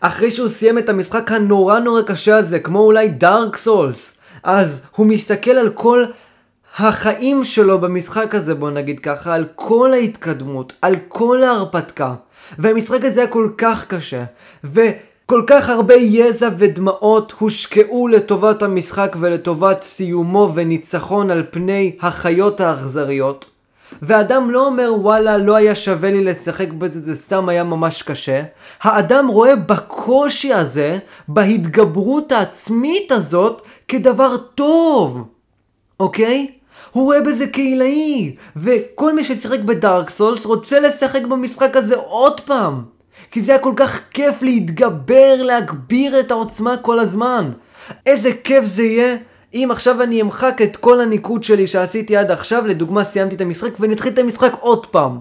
אחרי 0.00 0.30
שהוא 0.30 0.48
סיים 0.48 0.78
את 0.78 0.88
המשחק 0.88 1.32
הנורא 1.32 1.78
נורא 1.78 2.02
קשה 2.02 2.36
הזה, 2.36 2.58
כמו 2.58 2.78
אולי 2.78 3.08
דארק 3.08 3.56
סולס, 3.56 4.14
אז 4.42 4.80
הוא 4.96 5.06
מסתכל 5.06 5.50
על 5.50 5.70
כל 5.70 6.04
החיים 6.78 7.44
שלו 7.44 7.80
במשחק 7.80 8.34
הזה, 8.34 8.54
בוא 8.54 8.70
נגיד 8.70 9.00
ככה, 9.00 9.34
על 9.34 9.44
כל 9.54 9.92
ההתקדמות, 9.92 10.72
על 10.82 10.96
כל 11.08 11.42
ההרפתקה. 11.42 12.14
והמשחק 12.58 13.04
הזה 13.04 13.20
היה 13.20 13.30
כל 13.30 13.48
כך 13.58 13.84
קשה, 13.86 14.24
וכל 14.64 15.42
כך 15.46 15.68
הרבה 15.68 15.94
יזע 15.94 16.48
ודמעות 16.58 17.34
הושקעו 17.38 18.08
לטובת 18.08 18.62
המשחק 18.62 19.16
ולטובת 19.20 19.82
סיומו 19.82 20.50
וניצחון 20.54 21.30
על 21.30 21.42
פני 21.50 21.96
החיות 22.00 22.60
האכזריות. 22.60 23.46
ואדם 24.02 24.50
לא 24.50 24.66
אומר 24.66 24.92
וואלה 24.94 25.36
לא 25.36 25.54
היה 25.56 25.74
שווה 25.74 26.10
לי 26.10 26.24
לשחק 26.24 26.68
בזה 26.68 27.00
זה 27.00 27.16
סתם 27.16 27.48
היה 27.48 27.64
ממש 27.64 28.02
קשה. 28.02 28.42
האדם 28.82 29.28
רואה 29.28 29.56
בקושי 29.56 30.52
הזה, 30.52 30.98
בהתגברות 31.28 32.32
העצמית 32.32 33.12
הזאת, 33.12 33.62
כדבר 33.88 34.36
טוב. 34.36 35.24
אוקיי? 36.00 36.48
הוא 36.94 37.04
רואה 37.04 37.20
בזה 37.20 37.46
קהילאי, 37.46 38.36
וכל 38.56 39.14
מי 39.14 39.24
ששיחק 39.24 39.60
בדארק 39.60 40.10
סולס 40.10 40.46
רוצה 40.46 40.80
לשחק 40.80 41.22
במשחק 41.22 41.76
הזה 41.76 41.96
עוד 41.96 42.40
פעם. 42.40 42.82
כי 43.30 43.42
זה 43.42 43.52
היה 43.52 43.60
כל 43.60 43.72
כך 43.76 44.00
כיף 44.10 44.42
להתגבר, 44.42 45.42
להגביר 45.42 46.20
את 46.20 46.30
העוצמה 46.30 46.76
כל 46.76 46.98
הזמן. 46.98 47.50
איזה 48.06 48.30
כיף 48.44 48.64
זה 48.64 48.82
יהיה 48.82 49.16
אם 49.54 49.68
עכשיו 49.70 50.02
אני 50.02 50.22
אמחק 50.22 50.62
את 50.62 50.76
כל 50.76 51.00
הניקוד 51.00 51.44
שלי 51.44 51.66
שעשיתי 51.66 52.16
עד 52.16 52.30
עכשיו, 52.30 52.66
לדוגמה 52.66 53.04
סיימתי 53.04 53.36
את 53.36 53.40
המשחק 53.40 53.70
ונתחיל 53.80 54.12
את 54.12 54.18
המשחק 54.18 54.52
עוד 54.60 54.86
פעם. 54.86 55.18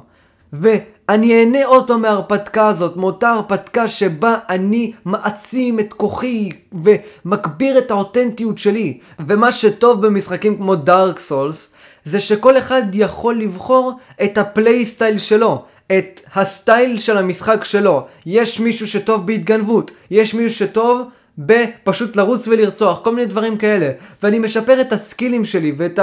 ואני 1.10 1.39
אהנה 1.39 1.66
עוד 1.66 1.88
פעם 1.88 2.01
מההרפתקה 2.01 2.68
הזאת, 2.68 2.97
מאותה 2.97 3.30
הרפתקה 3.30 3.88
שבה 3.88 4.38
אני 4.49 4.93
מעצים 5.06 5.80
את 5.80 5.93
כוחי 5.93 6.49
ומגביר 6.74 7.78
את 7.78 7.91
האותנטיות 7.91 8.58
שלי. 8.58 8.97
ומה 9.28 9.51
שטוב 9.51 10.06
במשחקים 10.06 10.58
כמו 10.58 10.76
דארק 10.76 11.20
סולס, 11.20 11.70
זה 12.06 12.20
שכל 12.20 12.58
אחד 12.58 12.82
יכול 12.93 13.36
לבחור 13.36 13.93
את 14.24 14.38
הפלייסטייל 14.38 15.18
שלו. 15.18 15.66
את 15.88 16.22
הסטייל 16.36 16.97
של 16.97 17.18
המשחק 17.18 17.64
שלו. 17.64 18.06
יש 18.26 18.60
מישהו 18.60 18.88
שטוב 18.88 19.28
בהתגנבות, 19.28 19.91
יש 20.12 20.34
מישהו 20.34 20.58
שטוב 20.68 21.01
בפשוט 21.38 22.16
לרוץ 22.16 22.47
ולרצוח, 22.47 22.99
כל 23.04 23.16
מיני 23.16 23.28
דברים 23.28 23.58
כאלה. 23.58 23.89
ואני 24.24 24.39
משפר 24.39 24.82
את 24.82 24.93
הסקילים 24.93 25.45
שלי 25.45 25.74
ואת 25.78 25.99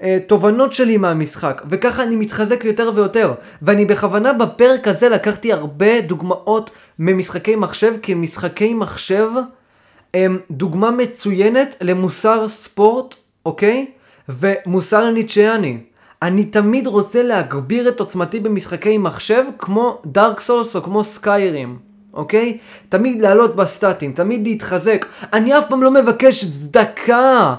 התובנות 0.00 0.72
שלי 0.72 0.96
מהמשחק, 0.96 1.62
וככה 1.70 2.02
אני 2.02 2.16
מתחזק 2.16 2.64
יותר 2.64 2.92
ויותר. 2.94 3.32
ואני 3.62 3.84
בכוונה 3.84 4.32
בפרק 4.32 4.88
הזה 4.88 5.08
לקחתי 5.08 5.52
הרבה 5.52 6.00
דוגמאות 6.00 6.70
ממשחקי 6.98 7.56
מחשב, 7.56 7.94
כי 8.02 8.14
משחקי 8.14 8.74
מחשב 8.74 9.28
הם 10.14 10.38
דוגמה 10.50 10.90
מצוינת 10.90 11.76
למוסר 11.80 12.48
ספורט, 12.48 13.14
אוקיי? 13.46 13.86
ומוסר 14.28 15.10
ניטשיאני. 15.10 15.78
אני 16.22 16.44
תמיד 16.44 16.86
רוצה 16.86 17.22
להגביר 17.22 17.88
את 17.88 18.00
עוצמתי 18.00 18.40
במשחקי 18.40 18.98
מחשב 18.98 19.44
כמו 19.58 20.02
דארק 20.06 20.40
סולס 20.40 20.76
או 20.76 20.82
כמו 20.82 21.04
סקיירים. 21.04 21.78
אוקיי? 22.14 22.58
תמיד 22.88 23.22
לעלות 23.22 23.56
בסטטים, 23.56 24.12
תמיד 24.12 24.46
להתחזק. 24.46 25.06
אני 25.32 25.58
אף 25.58 25.64
פעם 25.68 25.82
לא 25.82 25.90
מבקש 25.90 26.44
צדקה 26.44 27.54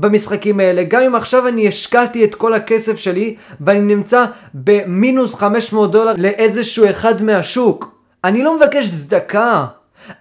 במשחקים 0.00 0.60
האלה. 0.60 0.82
גם 0.82 1.02
אם 1.02 1.14
עכשיו 1.14 1.48
אני 1.48 1.68
השקעתי 1.68 2.24
את 2.24 2.34
כל 2.34 2.54
הכסף 2.54 2.98
שלי 2.98 3.34
ואני 3.60 3.80
נמצא 3.80 4.24
במינוס 4.54 5.34
500 5.34 5.90
דולר 5.90 6.12
לאיזשהו 6.16 6.90
אחד 6.90 7.22
מהשוק. 7.22 7.94
אני 8.24 8.42
לא 8.42 8.56
מבקש 8.56 8.88
צדקה. 8.88 9.66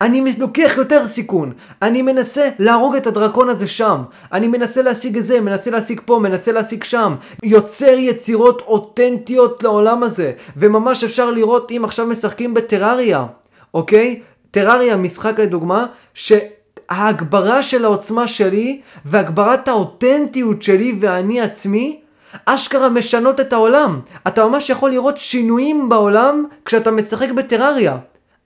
אני 0.02 0.34
לוקח 0.38 0.74
יותר 0.78 1.08
סיכון, 1.08 1.54
אני 1.82 2.02
מנסה 2.02 2.50
להרוג 2.60 2.96
את 2.96 3.08
הדרקון 3.08 3.50
הזה 3.50 3.68
שם, 3.68 4.02
אני 4.34 4.48
מנסה 4.48 4.82
להשיג 4.82 5.18
את 5.18 5.24
זה, 5.24 5.42
מנסה 5.42 5.72
להשיג 5.72 6.02
פה, 6.06 6.20
מנסה 6.20 6.52
להשיג 6.52 6.84
שם, 6.84 7.16
יוצר 7.44 7.96
יצירות 7.98 8.62
אותנטיות 8.62 9.64
לעולם 9.64 10.04
הזה, 10.04 10.32
וממש 10.58 11.04
אפשר 11.04 11.32
לראות 11.32 11.72
אם 11.72 11.82
עכשיו 11.86 12.06
משחקים 12.06 12.54
בטרריה, 12.54 13.26
אוקיי? 13.74 14.20
טרריה 14.52 14.96
משחק 14.96 15.40
לדוגמה, 15.40 15.86
שההגברה 16.90 17.64
של 17.64 17.86
העוצמה 17.86 18.28
שלי 18.28 18.82
והגברת 19.06 19.68
האותנטיות 19.68 20.62
שלי 20.62 20.98
ואני 21.00 21.42
עצמי 21.42 22.00
אשכרה 22.46 22.90
משנות 22.90 23.40
את 23.40 23.54
העולם. 23.54 24.00
אתה 24.28 24.46
ממש 24.46 24.70
יכול 24.70 24.90
לראות 24.90 25.18
שינויים 25.18 25.90
בעולם 25.90 26.46
כשאתה 26.66 26.92
משחק 26.92 27.30
בטרריה. 27.30 27.98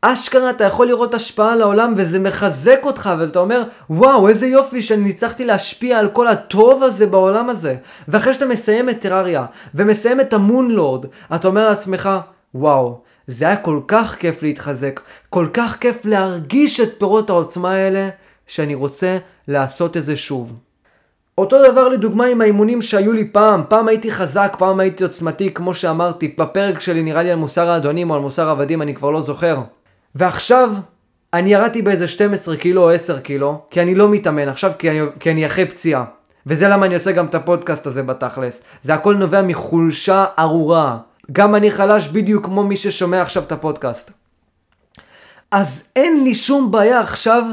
אשכרה 0.01 0.49
אתה 0.49 0.63
יכול 0.63 0.87
לראות 0.87 1.13
השפעה 1.13 1.51
על 1.51 1.61
העולם 1.61 1.93
וזה 1.97 2.19
מחזק 2.19 2.79
אותך 2.83 3.09
ואתה 3.19 3.39
אומר 3.39 3.63
וואו 3.89 4.27
איזה 4.27 4.47
יופי 4.47 4.81
שאני 4.81 5.09
הצלחתי 5.09 5.45
להשפיע 5.45 5.99
על 5.99 6.07
כל 6.09 6.27
הטוב 6.27 6.83
הזה 6.83 7.07
בעולם 7.07 7.49
הזה 7.49 7.75
ואחרי 8.07 8.33
שאתה 8.33 8.45
מסיים 8.45 8.89
את 8.89 9.01
טרריה 9.01 9.45
ומסיים 9.75 10.19
את 10.19 10.33
המונלורד 10.33 11.05
אתה 11.35 11.47
אומר 11.47 11.69
לעצמך 11.69 12.09
וואו 12.55 13.01
זה 13.27 13.45
היה 13.45 13.55
כל 13.55 13.79
כך 13.87 14.15
כיף 14.15 14.43
להתחזק, 14.43 15.01
כל 15.29 15.47
כך 15.53 15.77
כיף 15.79 16.05
להרגיש 16.05 16.79
את 16.79 16.99
פירות 16.99 17.29
העוצמה 17.29 17.71
האלה, 17.71 18.09
שאני 18.47 18.75
רוצה 18.75 19.17
לעשות 19.47 19.97
את 19.97 20.05
זה 20.05 20.15
שוב. 20.15 20.59
אותו 21.37 21.71
דבר 21.71 21.87
לדוגמה 21.87 22.25
עם 22.25 22.41
האימונים 22.41 22.81
שהיו 22.81 23.11
לי 23.11 23.27
פעם, 23.27 23.63
פעם 23.67 23.87
הייתי 23.87 24.11
חזק, 24.11 24.55
פעם 24.57 24.79
הייתי 24.79 25.03
עוצמתי, 25.03 25.53
כמו 25.53 25.73
שאמרתי, 25.73 26.35
בפרק 26.37 26.79
שלי 26.79 27.03
נראה 27.03 27.23
לי 27.23 27.31
על 27.31 27.37
מוסר 27.37 27.69
האדונים 27.69 28.09
או 28.09 28.15
על 28.15 28.21
מוסר 28.21 28.49
עבדים, 28.49 28.81
אני 28.81 28.95
כבר 28.95 29.11
לא 29.11 29.21
זוכר. 29.21 29.61
ועכשיו, 30.15 30.73
אני 31.33 31.53
ירדתי 31.53 31.81
באיזה 31.81 32.07
12 32.07 32.57
קילו 32.57 32.83
או 32.83 32.89
10 32.89 33.19
קילו, 33.19 33.61
כי 33.69 33.81
אני 33.81 33.95
לא 33.95 34.09
מתאמן 34.09 34.49
עכשיו, 34.49 34.71
כי 34.79 34.89
אני, 34.89 34.99
כי 35.19 35.31
אני 35.31 35.45
אחרי 35.45 35.65
פציעה. 35.65 36.03
וזה 36.45 36.67
למה 36.67 36.85
אני 36.85 36.95
עושה 36.95 37.11
גם 37.11 37.25
את 37.25 37.35
הפודקאסט 37.35 37.87
הזה 37.87 38.03
בתכלס. 38.03 38.61
זה 38.83 38.93
הכל 38.93 39.15
נובע 39.15 39.41
מחולשה 39.41 40.25
ארורה. 40.39 40.97
גם 41.31 41.55
אני 41.55 41.71
חלש 41.71 42.07
בדיוק 42.07 42.45
כמו 42.45 42.63
מי 42.63 42.75
ששומע 42.75 43.21
עכשיו 43.21 43.43
את 43.43 43.51
הפודקאסט. 43.51 44.11
אז 45.51 45.83
אין 45.95 46.23
לי 46.23 46.35
שום 46.35 46.71
בעיה 46.71 46.99
עכשיו 46.99 47.43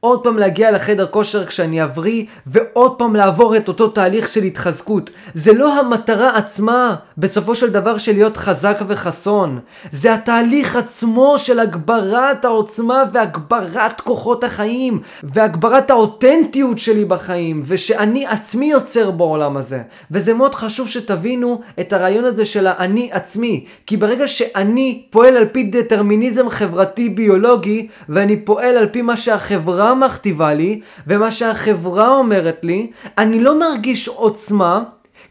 עוד 0.00 0.22
פעם 0.22 0.38
להגיע 0.38 0.70
לחדר 0.70 1.06
כושר 1.06 1.46
כשאני 1.46 1.84
אבריא, 1.84 2.24
ועוד 2.46 2.92
פעם 2.98 3.16
לעבור 3.16 3.56
את 3.56 3.68
אותו 3.68 3.88
תהליך 3.88 4.28
של 4.28 4.42
התחזקות. 4.42 5.10
זה 5.34 5.52
לא 5.52 5.78
המטרה 5.78 6.36
עצמה, 6.36 6.94
בסופו 7.18 7.54
של 7.54 7.70
דבר, 7.70 7.98
של 7.98 8.12
להיות 8.12 8.36
חזק 8.36 8.78
וחסון. 8.86 9.58
זה 9.92 10.14
התהליך 10.14 10.76
עצמו 10.76 11.34
של 11.38 11.60
הגברת 11.60 12.44
העוצמה 12.44 13.04
והגברת 13.12 14.00
כוחות 14.00 14.44
החיים, 14.44 15.00
והגברת 15.22 15.90
האותנטיות 15.90 16.78
שלי 16.78 17.04
בחיים, 17.04 17.62
ושאני 17.66 18.26
עצמי 18.26 18.66
יוצר 18.66 19.10
בעולם 19.10 19.56
הזה. 19.56 19.82
וזה 20.10 20.34
מאוד 20.34 20.54
חשוב 20.54 20.88
שתבינו 20.88 21.60
את 21.80 21.92
הרעיון 21.92 22.24
הזה 22.24 22.44
של 22.44 22.66
האני 22.66 23.08
עצמי. 23.12 23.64
כי 23.86 23.96
ברגע 23.96 24.28
שאני 24.28 25.02
פועל 25.10 25.36
על 25.36 25.46
פי 25.52 25.62
דטרמיניזם 25.62 26.48
חברתי 26.48 27.08
ביולוגי, 27.08 27.88
ואני 28.08 28.36
פועל 28.36 28.76
על 28.76 28.86
פי 28.86 29.02
מה 29.02 29.16
שהחברה 29.16 29.89
מכתיבה 29.96 30.54
לי 30.54 30.80
ומה 31.06 31.30
שהחברה 31.30 32.08
אומרת 32.08 32.60
לי, 32.62 32.90
אני 33.18 33.40
לא 33.40 33.58
מרגיש 33.58 34.08
עוצמה 34.08 34.82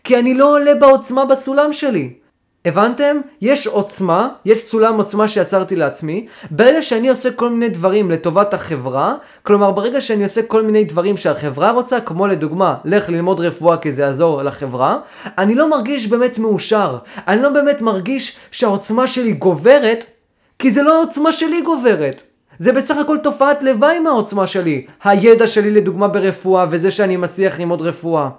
כי 0.03 0.19
אני 0.19 0.33
לא 0.33 0.55
עולה 0.55 0.75
בעוצמה 0.75 1.25
בסולם 1.25 1.73
שלי. 1.73 2.13
הבנתם? 2.65 3.17
יש 3.41 3.67
עוצמה, 3.67 4.29
יש 4.45 4.65
סולם 4.65 4.97
עוצמה 4.97 5.27
שיצרתי 5.27 5.75
לעצמי, 5.75 6.25
ברגע 6.51 6.81
שאני 6.81 7.09
עושה 7.09 7.31
כל 7.31 7.49
מיני 7.49 7.69
דברים 7.69 8.11
לטובת 8.11 8.53
החברה, 8.53 9.15
כלומר 9.43 9.71
ברגע 9.71 10.01
שאני 10.01 10.23
עושה 10.23 10.41
כל 10.41 10.61
מיני 10.61 10.83
דברים 10.83 11.17
שהחברה 11.17 11.71
רוצה, 11.71 12.01
כמו 12.01 12.27
לדוגמה, 12.27 12.75
לך 12.85 13.09
ללמוד 13.09 13.39
רפואה 13.39 13.77
כי 13.77 13.91
זה 13.91 14.01
יעזור 14.01 14.43
לחברה, 14.43 14.97
אני 15.37 15.55
לא 15.55 15.69
מרגיש 15.69 16.07
באמת 16.07 16.39
מאושר, 16.39 16.97
אני 17.27 17.41
לא 17.41 17.49
באמת 17.49 17.81
מרגיש 17.81 18.37
שהעוצמה 18.51 19.07
שלי 19.07 19.31
גוברת, 19.31 20.05
כי 20.59 20.71
זה 20.71 20.81
לא 20.81 20.95
העוצמה 20.97 21.31
שלי 21.31 21.61
גוברת. 21.61 22.23
זה 22.59 22.71
בסך 22.71 22.97
הכל 22.97 23.17
תופעת 23.23 23.63
לוואי 23.63 23.99
מהעוצמה 23.99 24.47
שלי. 24.47 24.85
הידע 25.03 25.47
שלי 25.47 25.71
לדוגמה 25.71 26.07
ברפואה 26.07 26.65
וזה 26.69 26.91
שאני 26.91 27.17
מצליח 27.17 27.59
ללמוד 27.59 27.81
רפואה. 27.81 28.29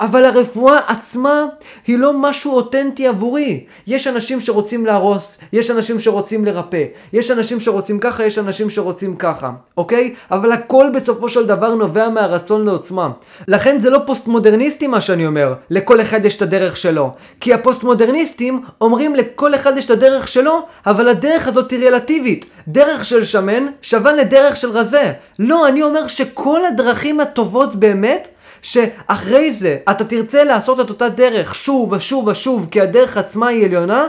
אבל 0.00 0.24
הרפואה 0.24 0.78
עצמה 0.86 1.46
היא 1.86 1.98
לא 1.98 2.12
משהו 2.12 2.56
אותנטי 2.56 3.06
עבורי. 3.06 3.64
יש 3.86 4.06
אנשים 4.06 4.40
שרוצים 4.40 4.86
להרוס, 4.86 5.38
יש 5.52 5.70
אנשים 5.70 5.98
שרוצים 6.00 6.44
לרפא, 6.44 6.84
יש 7.12 7.30
אנשים 7.30 7.60
שרוצים 7.60 7.98
ככה, 7.98 8.24
יש 8.24 8.38
אנשים 8.38 8.70
שרוצים 8.70 9.16
ככה, 9.16 9.50
אוקיי? 9.76 10.14
אבל 10.30 10.52
הכל 10.52 10.86
בסופו 10.94 11.28
של 11.28 11.46
דבר 11.46 11.74
נובע 11.74 12.08
מהרצון 12.08 12.64
לעוצמה. 12.64 13.10
לכן 13.48 13.80
זה 13.80 13.90
לא 13.90 14.00
פוסט 14.06 14.26
מודרניסטי 14.26 14.86
מה 14.86 15.00
שאני 15.00 15.26
אומר, 15.26 15.54
לכל 15.70 16.00
אחד 16.00 16.26
יש 16.26 16.36
את 16.36 16.42
הדרך 16.42 16.76
שלו. 16.76 17.10
כי 17.40 17.54
הפוסט 17.54 17.82
מודרניסטים 17.82 18.62
אומרים 18.80 19.14
לכל 19.14 19.54
אחד 19.54 19.78
יש 19.78 19.84
את 19.84 19.90
הדרך 19.90 20.28
שלו, 20.28 20.66
אבל 20.86 21.08
הדרך 21.08 21.48
הזאת 21.48 21.70
היא 21.70 21.88
רלטיבית. 21.88 22.46
דרך 22.68 23.04
של 23.04 23.24
שמן 23.24 23.66
שווה 23.82 24.12
לדרך 24.12 24.56
של 24.56 24.70
רזה. 24.70 25.12
לא, 25.38 25.68
אני 25.68 25.82
אומר 25.82 26.06
שכל 26.06 26.64
הדרכים 26.64 27.20
הטובות 27.20 27.76
באמת 27.76 28.28
שאחרי 28.62 29.52
זה 29.52 29.76
אתה 29.90 30.04
תרצה 30.04 30.44
לעשות 30.44 30.80
את 30.80 30.90
אותה 30.90 31.08
דרך 31.08 31.54
שוב 31.54 31.92
ושוב 31.92 32.28
ושוב 32.28 32.66
כי 32.70 32.80
הדרך 32.80 33.16
עצמה 33.16 33.46
היא 33.46 33.64
עליונה, 33.64 34.06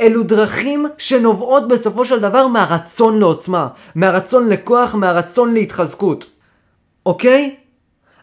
אלו 0.00 0.22
דרכים 0.22 0.86
שנובעות 0.98 1.68
בסופו 1.68 2.04
של 2.04 2.20
דבר 2.20 2.46
מהרצון 2.46 3.18
לעוצמה, 3.18 3.68
מהרצון 3.94 4.48
לכוח, 4.48 4.94
מהרצון 4.94 5.54
להתחזקות. 5.54 6.26
אוקיי? 7.06 7.54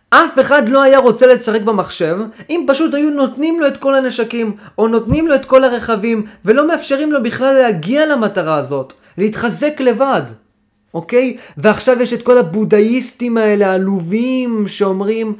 אף 0.10 0.40
אחד 0.40 0.70
לא 0.70 0.82
היה 0.82 1.00
רוצה 1.00 1.28
לשחק 1.28 1.62
במחשב 1.62 2.18
אם 2.50 2.66
פשוט 2.68 2.94
היו 2.94 3.10
נותנים 3.10 3.60
לו 3.60 3.68
את 3.68 3.78
כל 3.78 3.96
הנשקים 3.96 4.58
או 4.78 4.88
נותנים 4.88 5.28
לו 5.28 5.36
את 5.36 5.46
כל 5.46 5.64
הרכבים 5.64 6.26
ולא 6.46 6.68
מאפשרים 6.68 7.12
לו 7.12 7.24
בכלל 7.24 7.54
להגיע 7.54 8.06
למטרה 8.06 8.56
הזאת, 8.56 8.94
להתחזק 9.18 9.80
לבד. 9.80 10.22
אוקיי? 10.94 11.38
ועכשיו 11.58 12.02
יש 12.02 12.14
את 12.14 12.22
כל 12.22 12.38
הבודהיסטים 12.38 13.38
האלה 13.38 13.72
העלובים 13.72 14.68
שאומרים 14.68 15.36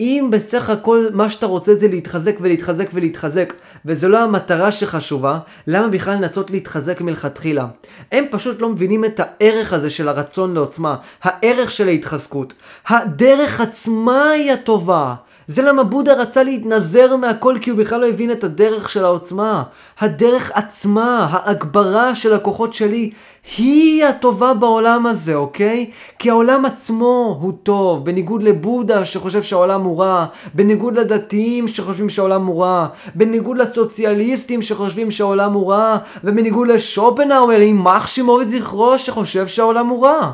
אם 0.00 0.28
בסך 0.32 0.70
הכל 0.70 1.06
מה 1.12 1.30
שאתה 1.30 1.46
רוצה 1.46 1.74
זה 1.74 1.88
להתחזק 1.88 2.36
ולהתחזק 2.40 2.90
ולהתחזק 2.92 3.52
וזו 3.84 4.08
לא 4.08 4.18
המטרה 4.22 4.72
שחשובה, 4.72 5.38
למה 5.66 5.88
בכלל 5.88 6.14
לנסות 6.14 6.50
להתחזק 6.50 7.00
מלכתחילה? 7.00 7.66
הם 8.12 8.24
פשוט 8.30 8.60
לא 8.60 8.68
מבינים 8.68 9.04
את 9.04 9.20
הערך 9.22 9.72
הזה 9.72 9.90
של 9.90 10.08
הרצון 10.08 10.54
לעוצמה, 10.54 10.96
הערך 11.22 11.70
של 11.70 11.88
ההתחזקות. 11.88 12.54
הדרך 12.88 13.60
עצמה 13.60 14.30
היא 14.30 14.52
הטובה. 14.52 15.14
זה 15.50 15.62
למה 15.62 15.84
בודה 15.84 16.14
רצה 16.14 16.42
להתנזר 16.42 17.16
מהכל 17.16 17.56
כי 17.60 17.70
הוא 17.70 17.78
בכלל 17.78 18.00
לא 18.00 18.06
הבין 18.06 18.30
את 18.30 18.44
הדרך 18.44 18.88
של 18.88 19.04
העוצמה. 19.04 19.62
הדרך 20.00 20.52
עצמה, 20.54 21.28
ההגברה 21.30 22.14
של 22.14 22.34
הכוחות 22.34 22.74
שלי, 22.74 23.10
היא 23.56 24.04
הטובה 24.04 24.54
בעולם 24.54 25.06
הזה, 25.06 25.34
אוקיי? 25.34 25.90
כי 26.18 26.30
העולם 26.30 26.64
עצמו 26.64 27.38
הוא 27.40 27.52
טוב, 27.62 28.04
בניגוד 28.04 28.42
לבודה 28.42 29.04
שחושב 29.04 29.42
שהעולם 29.42 29.82
הוא 29.82 30.00
רע, 30.00 30.26
בניגוד 30.54 30.98
לדתיים 30.98 31.68
שחושבים 31.68 32.08
שהעולם 32.08 32.46
הוא 32.46 32.62
רע, 32.62 32.86
בניגוד 33.14 33.58
לסוציאליסטים 33.58 34.62
שחושבים 34.62 35.10
שהעולם 35.10 35.52
הוא 35.52 35.72
רע, 35.72 35.98
ובניגוד 36.24 36.68
לשופנהאואר, 36.68 37.60
יימח 37.60 38.06
שמו 38.06 38.32
וזכרו, 38.32 38.98
שחושב 38.98 39.46
שהעולם 39.46 39.88
הוא 39.88 40.06
רע. 40.06 40.32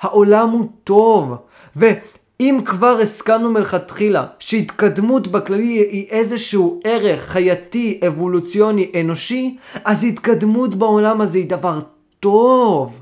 העולם 0.00 0.50
הוא 0.50 0.66
טוב. 0.84 1.34
ו... 1.76 1.86
אם 2.40 2.58
כבר 2.64 2.98
הסכמנו 3.02 3.50
מלכתחילה 3.50 4.26
שהתקדמות 4.38 5.28
בכללי 5.28 5.64
היא 5.64 6.06
איזשהו 6.10 6.80
ערך 6.84 7.20
חייתי, 7.20 8.00
אבולוציוני, 8.06 8.92
אנושי, 9.00 9.56
אז 9.84 10.04
התקדמות 10.04 10.74
בעולם 10.74 11.20
הזה 11.20 11.38
היא 11.38 11.48
דבר 11.48 11.80
טוב. 12.20 13.00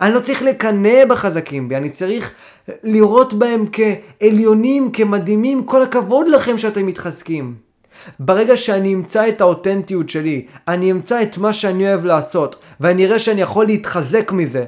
אני 0.00 0.14
לא 0.14 0.20
צריך 0.20 0.42
לקנא 0.42 1.04
בחזקים 1.08 1.68
בי, 1.68 1.76
אני 1.76 1.90
צריך 1.90 2.32
לראות 2.82 3.34
בהם 3.34 3.64
כעליונים, 3.72 4.92
כמדהימים, 4.92 5.64
כל 5.64 5.82
הכבוד 5.82 6.28
לכם 6.28 6.58
שאתם 6.58 6.86
מתחזקים. 6.86 7.69
ברגע 8.18 8.56
שאני 8.56 8.94
אמצא 8.94 9.28
את 9.28 9.40
האותנטיות 9.40 10.08
שלי, 10.08 10.46
אני 10.68 10.90
אמצא 10.90 11.22
את 11.22 11.38
מה 11.38 11.52
שאני 11.52 11.88
אוהב 11.88 12.04
לעשות, 12.04 12.56
ואני 12.80 13.06
אראה 13.06 13.18
שאני 13.18 13.40
יכול 13.40 13.66
להתחזק 13.66 14.32
מזה, 14.32 14.64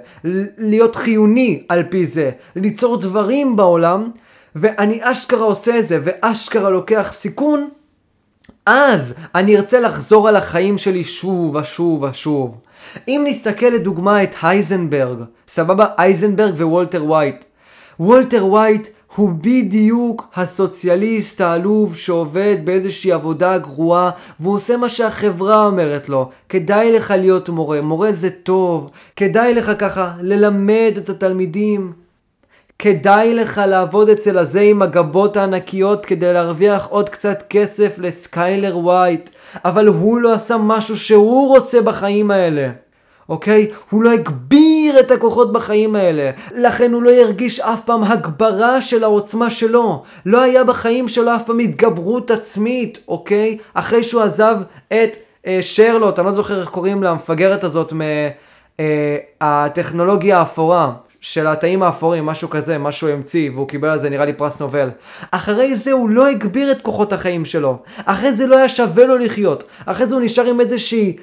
להיות 0.58 0.96
חיוני 0.96 1.62
על 1.68 1.82
פי 1.82 2.06
זה, 2.06 2.30
ליצור 2.56 2.96
דברים 2.96 3.56
בעולם, 3.56 4.10
ואני 4.56 4.98
אשכרה 5.02 5.44
עושה 5.44 5.78
את 5.78 5.88
זה, 5.88 6.00
ואשכרה 6.04 6.70
לוקח 6.70 7.10
סיכון, 7.12 7.68
אז 8.66 9.14
אני 9.34 9.56
ארצה 9.56 9.80
לחזור 9.80 10.28
על 10.28 10.36
החיים 10.36 10.78
שלי 10.78 11.04
שוב 11.04 11.56
ושוב 11.56 12.02
ושוב. 12.02 12.60
אם 13.08 13.24
נסתכל 13.28 13.66
לדוגמה 13.66 14.22
את 14.22 14.34
הייזנברג, 14.42 15.18
סבבה? 15.48 15.86
הייזנברג 15.96 16.54
ווולטר 16.54 17.10
וייט. 17.10 17.44
וולטר 18.00 18.46
וייט 18.46 18.88
הוא 19.16 19.30
בדיוק 19.40 20.28
הסוציאליסט 20.34 21.40
העלוב 21.40 21.96
שעובד 21.96 22.56
באיזושהי 22.64 23.12
עבודה 23.12 23.58
גרועה 23.58 24.10
והוא 24.40 24.54
עושה 24.54 24.76
מה 24.76 24.88
שהחברה 24.88 25.66
אומרת 25.66 26.08
לו. 26.08 26.30
כדאי 26.48 26.92
לך 26.92 27.14
להיות 27.18 27.48
מורה, 27.48 27.80
מורה 27.80 28.12
זה 28.12 28.30
טוב, 28.30 28.90
כדאי 29.16 29.54
לך 29.54 29.72
ככה 29.78 30.12
ללמד 30.20 30.92
את 30.98 31.08
התלמידים. 31.08 31.92
כדאי 32.78 33.34
לך 33.34 33.62
לעבוד 33.68 34.08
אצל 34.08 34.38
הזה 34.38 34.60
עם 34.60 34.82
הגבות 34.82 35.36
הענקיות 35.36 36.06
כדי 36.06 36.32
להרוויח 36.32 36.86
עוד 36.86 37.08
קצת 37.08 37.44
כסף 37.50 37.98
לסקיילר 37.98 38.78
ווייט, 38.78 39.30
אבל 39.64 39.86
הוא 39.86 40.20
לא 40.20 40.32
עשה 40.32 40.56
משהו 40.56 40.98
שהוא 40.98 41.48
רוצה 41.48 41.80
בחיים 41.80 42.30
האלה. 42.30 42.68
אוקיי? 43.32 43.70
הוא 43.90 44.02
לא 44.02 44.10
הגביר 44.10 45.00
את 45.00 45.10
הכוחות 45.10 45.52
בחיים 45.52 45.96
האלה. 45.96 46.30
לכן 46.54 46.92
הוא 46.92 47.02
לא 47.02 47.10
ירגיש 47.10 47.60
אף 47.60 47.80
פעם 47.80 48.04
הגברה 48.04 48.80
של 48.80 49.04
העוצמה 49.04 49.50
שלו. 49.50 50.02
לא 50.26 50.40
היה 50.40 50.64
בחיים 50.64 51.08
שלו 51.08 51.36
אף 51.36 51.44
פעם 51.44 51.58
התגברות 51.58 52.30
עצמית, 52.30 52.98
אוקיי? 53.08 53.58
אחרי 53.74 54.04
שהוא 54.04 54.22
עזב 54.22 54.56
את 54.88 55.16
אה, 55.46 55.58
שרלוט, 55.60 56.18
אני 56.18 56.26
לא 56.26 56.32
זוכר 56.32 56.60
איך 56.60 56.68
קוראים 56.68 57.02
לה, 57.02 57.10
המפגרת 57.10 57.64
הזאת 57.64 57.92
מהטכנולוגיה 59.40 60.34
אה, 60.34 60.40
האפורה. 60.40 60.92
של 61.24 61.46
התאים 61.46 61.82
האפורים, 61.82 62.26
משהו 62.26 62.50
כזה, 62.50 62.78
משהו 62.78 63.08
המציא, 63.08 63.50
והוא 63.50 63.68
קיבל 63.68 63.88
על 63.88 63.98
זה 63.98 64.10
נראה 64.10 64.24
לי 64.24 64.32
פרס 64.32 64.60
נובל. 64.60 64.90
אחרי 65.30 65.76
זה 65.76 65.92
הוא 65.92 66.10
לא 66.10 66.26
הגביר 66.26 66.72
את 66.72 66.82
כוחות 66.82 67.12
החיים 67.12 67.44
שלו. 67.44 67.78
אחרי 68.04 68.34
זה 68.34 68.46
לא 68.46 68.56
היה 68.56 68.68
שווה 68.68 69.04
לו 69.06 69.18
לחיות. 69.18 69.64
אחרי 69.86 70.06
זה 70.06 70.14
הוא 70.14 70.22
נשאר 70.22 70.46
עם 70.46 70.60
איזושהי 70.60 71.16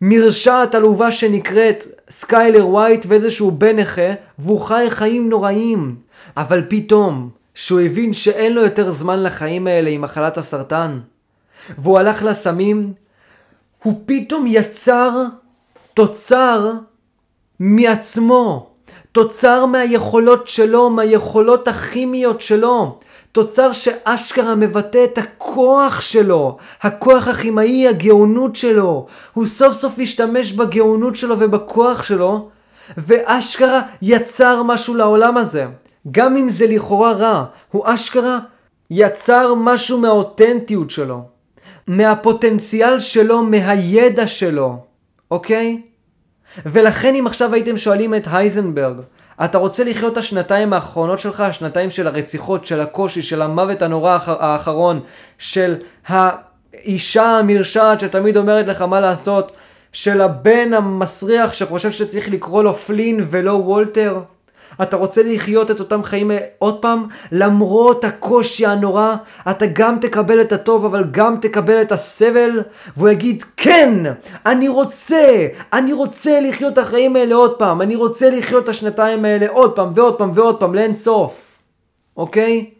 מרשעת 0.00 0.74
עלובה 0.74 1.12
שנקראת 1.12 1.84
סקיילר 2.10 2.68
ווייט 2.68 3.04
ואיזשהו 3.08 3.50
בן 3.50 3.78
נכה, 3.78 4.12
והוא 4.38 4.60
חי 4.60 4.86
חיים 4.88 5.28
נוראים. 5.28 5.96
אבל 6.36 6.62
פתאום, 6.68 7.30
שהוא 7.54 7.80
הבין 7.80 8.12
שאין 8.12 8.52
לו 8.52 8.62
יותר 8.62 8.92
זמן 8.92 9.22
לחיים 9.22 9.66
האלה 9.66 9.90
עם 9.90 10.00
מחלת 10.00 10.38
הסרטן, 10.38 10.98
והוא 11.78 11.98
הלך 11.98 12.22
לסמים, 12.22 12.92
הוא 13.82 14.02
פתאום 14.06 14.46
יצר 14.48 15.10
תוצר 15.94 16.72
מעצמו, 17.60 18.70
תוצר 19.12 19.66
מהיכולות 19.66 20.48
שלו, 20.48 20.90
מהיכולות 20.90 21.68
הכימיות 21.68 22.40
שלו, 22.40 22.98
תוצר 23.38 23.72
שאשכרה 23.72 24.54
מבטא 24.54 25.04
את 25.04 25.18
הכוח 25.18 26.00
שלו, 26.00 26.56
הכוח 26.82 27.28
הכימאי, 27.28 27.88
הגאונות 27.88 28.56
שלו. 28.56 29.06
הוא 29.34 29.46
סוף 29.46 29.74
סוף 29.74 29.94
השתמש 30.02 30.52
בגאונות 30.52 31.16
שלו 31.16 31.36
ובכוח 31.38 32.02
שלו, 32.02 32.48
ואשכרה 32.96 33.82
יצר 34.02 34.62
משהו 34.62 34.94
לעולם 34.94 35.36
הזה. 35.36 35.66
גם 36.10 36.36
אם 36.36 36.48
זה 36.48 36.66
לכאורה 36.66 37.12
רע, 37.12 37.44
הוא 37.70 37.82
אשכרה 37.86 38.38
יצר 38.90 39.54
משהו 39.54 39.98
מהאותנטיות 39.98 40.90
שלו, 40.90 41.22
מהפוטנציאל 41.86 43.00
שלו, 43.00 43.42
מהידע 43.42 44.26
שלו, 44.26 44.76
אוקיי? 45.30 45.82
ולכן 46.66 47.14
אם 47.14 47.26
עכשיו 47.26 47.54
הייתם 47.54 47.76
שואלים 47.76 48.14
את 48.14 48.28
הייזנברג, 48.30 48.96
אתה 49.44 49.58
רוצה 49.58 49.84
לחיות 49.84 50.12
את 50.12 50.18
השנתיים 50.18 50.72
האחרונות 50.72 51.18
שלך, 51.18 51.40
השנתיים 51.40 51.90
של 51.90 52.06
הרציחות, 52.06 52.66
של 52.66 52.80
הקושי, 52.80 53.22
של 53.22 53.42
המוות 53.42 53.82
הנורא 53.82 54.18
האחרון, 54.26 55.00
של 55.38 55.74
האישה 56.06 57.38
המרשעת 57.38 58.00
שתמיד 58.00 58.36
אומרת 58.36 58.68
לך 58.68 58.82
מה 58.82 59.00
לעשות, 59.00 59.52
של 59.92 60.20
הבן 60.20 60.74
המסריח 60.74 61.52
שחושב 61.52 61.90
שצריך 61.90 62.28
לקרוא 62.28 62.62
לו 62.62 62.74
פלין 62.74 63.26
ולא 63.30 63.52
וולטר? 63.52 64.20
אתה 64.82 64.96
רוצה 64.96 65.22
לחיות 65.24 65.70
את 65.70 65.80
אותם 65.80 66.02
חיים 66.02 66.30
עוד 66.58 66.78
פעם? 66.82 67.06
למרות 67.32 68.04
הקושי 68.04 68.66
הנורא, 68.66 69.14
אתה 69.50 69.66
גם 69.72 69.98
תקבל 70.00 70.40
את 70.40 70.52
הטוב, 70.52 70.84
אבל 70.84 71.04
גם 71.10 71.36
תקבל 71.40 71.82
את 71.82 71.92
הסבל? 71.92 72.62
והוא 72.96 73.08
יגיד, 73.08 73.44
כן, 73.56 74.12
אני 74.46 74.68
רוצה, 74.68 75.46
אני 75.72 75.92
רוצה 75.92 76.40
לחיות 76.40 76.72
את 76.72 76.78
החיים 76.78 77.16
האלה 77.16 77.34
עוד 77.34 77.58
פעם, 77.58 77.82
אני 77.82 77.96
רוצה 77.96 78.30
לחיות 78.30 78.64
את 78.64 78.68
השנתיים 78.68 79.24
האלה 79.24 79.46
עוד 79.48 79.76
פעם 79.76 79.90
ועוד 79.94 80.18
פעם 80.18 80.30
ועוד 80.34 80.60
פעם, 80.60 80.74
לאין 80.74 80.94
סוף. 80.94 81.48
אוקיי? 82.16 82.70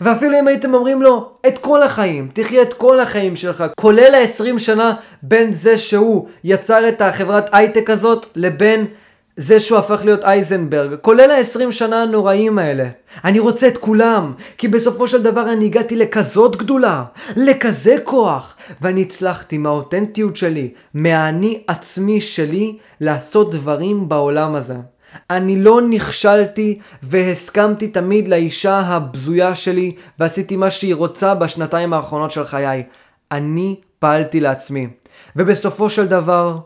ואפילו 0.00 0.38
אם 0.38 0.48
הייתם 0.48 0.74
אומרים 0.74 1.02
לו, 1.02 1.30
את 1.46 1.58
כל 1.58 1.82
החיים, 1.82 2.28
תחיה 2.32 2.62
את 2.62 2.74
כל 2.74 3.00
החיים 3.00 3.36
שלך, 3.36 3.64
כולל 3.76 4.14
ה-20 4.14 4.58
שנה 4.58 4.94
בין 5.22 5.52
זה 5.52 5.78
שהוא 5.78 6.28
יצר 6.44 6.88
את 6.88 7.02
החברת 7.02 7.44
הייטק 7.52 7.90
הזאת, 7.90 8.26
לבין 8.36 8.86
זה 9.36 9.60
שהוא 9.60 9.78
הפך 9.78 10.00
להיות 10.04 10.24
אייזנברג, 10.24 10.94
כולל 11.00 11.30
ה-20 11.30 11.72
שנה 11.72 12.02
הנוראים 12.02 12.58
האלה. 12.58 12.88
אני 13.24 13.38
רוצה 13.38 13.68
את 13.68 13.78
כולם, 13.78 14.32
כי 14.58 14.68
בסופו 14.68 15.06
של 15.06 15.22
דבר 15.22 15.52
אני 15.52 15.64
הגעתי 15.64 15.96
לכזאת 15.96 16.56
גדולה, 16.56 17.04
לכזה 17.36 17.96
כוח, 18.04 18.56
ואני 18.80 19.02
הצלחתי 19.02 19.58
מהאותנטיות 19.58 20.36
שלי, 20.36 20.72
מהאני 20.94 21.62
עצמי 21.66 22.20
שלי, 22.20 22.78
לעשות 23.00 23.52
דברים 23.52 24.08
בעולם 24.08 24.54
הזה. 24.54 24.76
אני 25.30 25.62
לא 25.62 25.80
נכשלתי 25.90 26.78
והסכמתי 27.02 27.88
תמיד 27.88 28.28
לאישה 28.28 28.80
הבזויה 28.80 29.54
שלי 29.54 29.92
ועשיתי 30.18 30.56
מה 30.56 30.70
שהיא 30.70 30.94
רוצה 30.94 31.34
בשנתיים 31.34 31.92
האחרונות 31.92 32.30
של 32.30 32.44
חיי. 32.44 32.82
אני 33.32 33.76
פעלתי 33.98 34.40
לעצמי. 34.40 34.88
ובסופו 35.36 35.90
של 35.90 36.06
דבר, 36.06 36.56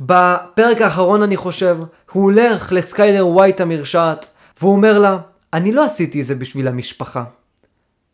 בפרק 0.00 0.80
האחרון 0.80 1.22
אני 1.22 1.36
חושב, 1.36 1.76
הוא 2.12 2.22
הולך 2.22 2.72
לסקיילר 2.72 3.26
ווייט 3.26 3.60
המרשעת, 3.60 4.26
והוא 4.60 4.72
אומר 4.72 4.98
לה, 4.98 5.18
אני 5.52 5.72
לא 5.72 5.84
עשיתי 5.84 6.20
את 6.20 6.26
זה 6.26 6.34
בשביל 6.34 6.68
המשפחה. 6.68 7.24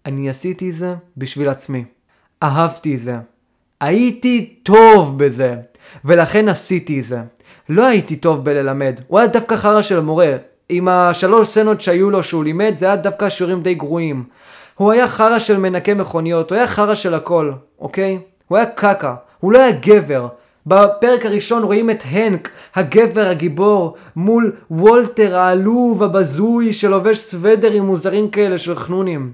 אני 0.06 0.30
עשיתי 0.30 0.70
את 0.70 0.74
זה 0.74 0.94
בשביל 1.16 1.48
עצמי. 1.48 1.84
אהבתי 2.42 2.94
את 2.94 3.00
זה. 3.00 3.16
הייתי 3.80 4.54
טוב 4.62 5.24
בזה, 5.24 5.56
ולכן 6.04 6.48
עשיתי 6.48 7.00
את 7.00 7.04
זה. 7.04 7.20
לא 7.68 7.86
הייתי 7.86 8.16
טוב 8.16 8.44
בללמד, 8.44 9.00
הוא 9.08 9.18
היה 9.18 9.28
דווקא 9.28 9.56
חרא 9.56 9.82
של 9.82 10.00
מורה. 10.00 10.36
עם 10.68 10.88
השלוש 10.88 11.48
סצנות 11.48 11.80
שהיו 11.80 12.10
לו 12.10 12.22
שהוא 12.22 12.44
לימד, 12.44 12.72
זה 12.76 12.86
היה 12.86 12.96
דווקא 12.96 13.28
שיעורים 13.28 13.62
די 13.62 13.74
גרועים. 13.74 14.24
הוא 14.74 14.92
היה 14.92 15.08
חרא 15.08 15.38
של 15.38 15.58
מנקה 15.58 15.94
מכוניות, 15.94 16.50
הוא 16.50 16.56
היה 16.56 16.66
חרא 16.66 16.94
של 16.94 17.14
הכל, 17.14 17.52
אוקיי? 17.78 18.18
הוא 18.48 18.58
היה 18.58 18.66
קקה, 18.66 19.14
הוא 19.40 19.52
לא 19.52 19.58
היה 19.58 19.72
גבר. 19.72 20.28
בפרק 20.66 21.26
הראשון 21.26 21.62
רואים 21.62 21.90
את 21.90 22.02
הנק, 22.06 22.50
הגבר 22.74 23.26
הגיבור, 23.26 23.94
מול 24.16 24.52
וולטר 24.70 25.36
העלוב 25.36 26.02
הבזוי 26.02 26.72
שלובש 26.72 27.18
סוודרים 27.18 27.84
מוזרים 27.84 28.30
כאלה 28.30 28.58
של 28.58 28.74
חנונים. 28.74 29.32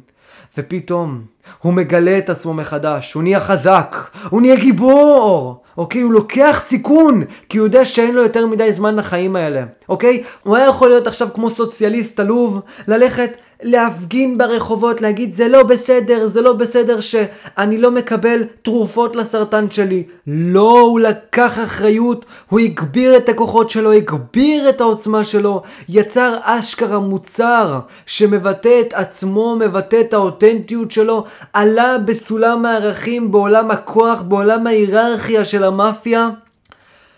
ופתאום 0.59 1.22
הוא 1.62 1.72
מגלה 1.72 2.18
את 2.18 2.30
עצמו 2.30 2.55
מחדש, 2.55 3.12
הוא 3.12 3.22
נהיה 3.22 3.40
חזק, 3.40 3.96
הוא 4.30 4.40
נהיה 4.40 4.57
גיבור, 4.57 5.62
אוקיי? 5.76 6.03
הוא 6.03 6.12
לוקח 6.12 6.62
סיכון, 6.64 7.24
כי 7.48 7.59
הוא 7.59 7.66
יודע 7.66 7.84
שאין 7.84 8.14
לו 8.14 8.22
יותר 8.22 8.46
מדי 8.46 8.72
זמן 8.72 8.96
לחיים 8.96 9.36
האלה, 9.36 9.62
אוקיי? 9.88 10.22
הוא 10.42 10.57
היה 10.57 10.66
יכול 10.66 10.88
להיות 10.88 11.07
עכשיו 11.07 11.28
כמו 11.34 11.51
סוציאליסט 11.51 12.20
עלוב, 12.20 12.61
ללכת 12.88 13.36
להפגין 13.62 14.38
ברחובות, 14.38 15.01
להגיד 15.01 15.32
זה 15.32 15.48
לא 15.48 15.62
בסדר, 15.62 16.26
זה 16.26 16.42
לא 16.42 16.53
בסדר 16.53 17.01
שאני 17.01 17.78
לא 17.78 17.90
מקבל 17.90 18.44
תרופות 18.62 19.16
לסרטן 19.16 19.70
שלי. 19.70 20.03
לא, 20.26 20.80
הוא 20.80 21.01
לקח 21.01 21.59
אחריות, 21.64 22.24
הוא 22.48 22.61
הגביר 22.61 23.16
את 23.16 23.28
הכוחות 23.28 23.70
שלו, 23.70 23.92
הגביר 23.92 24.68
את 24.68 24.80
העוצמה 24.80 25.24
שלו, 25.24 25.62
יצר 25.88 26.36
אשכרה 26.42 26.98
מוצר 26.98 27.78
שמבטא 28.07 28.80
את 28.80 28.94
עצמו, 28.94 29.57
מבטא 29.61 30.01
את 30.01 30.14
האותנטיות 30.14 30.90
שלו, 30.90 31.24
עלה 31.53 31.99
בסולם 31.99 32.66
הערכים 32.66 33.30
בעולם 33.30 33.70
הכוח, 33.70 34.22
בעולם 34.22 34.66
ההיררכיה 34.66 35.45
של 35.45 35.64
המאפיה. 35.64 36.28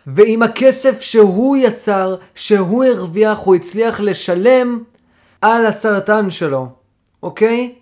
ועם 0.06 0.42
הכסף 0.42 1.00
שהוא 1.00 1.56
יצר, 1.56 2.16
שהוא 2.34 2.84
הרוויח, 2.84 3.38
הוא 3.38 3.54
הצליח 3.54 4.00
לשלם 4.00 4.82
על 5.40 5.66
הסרטן 5.66 6.30
שלו, 6.30 6.68
אוקיי? 7.22 7.74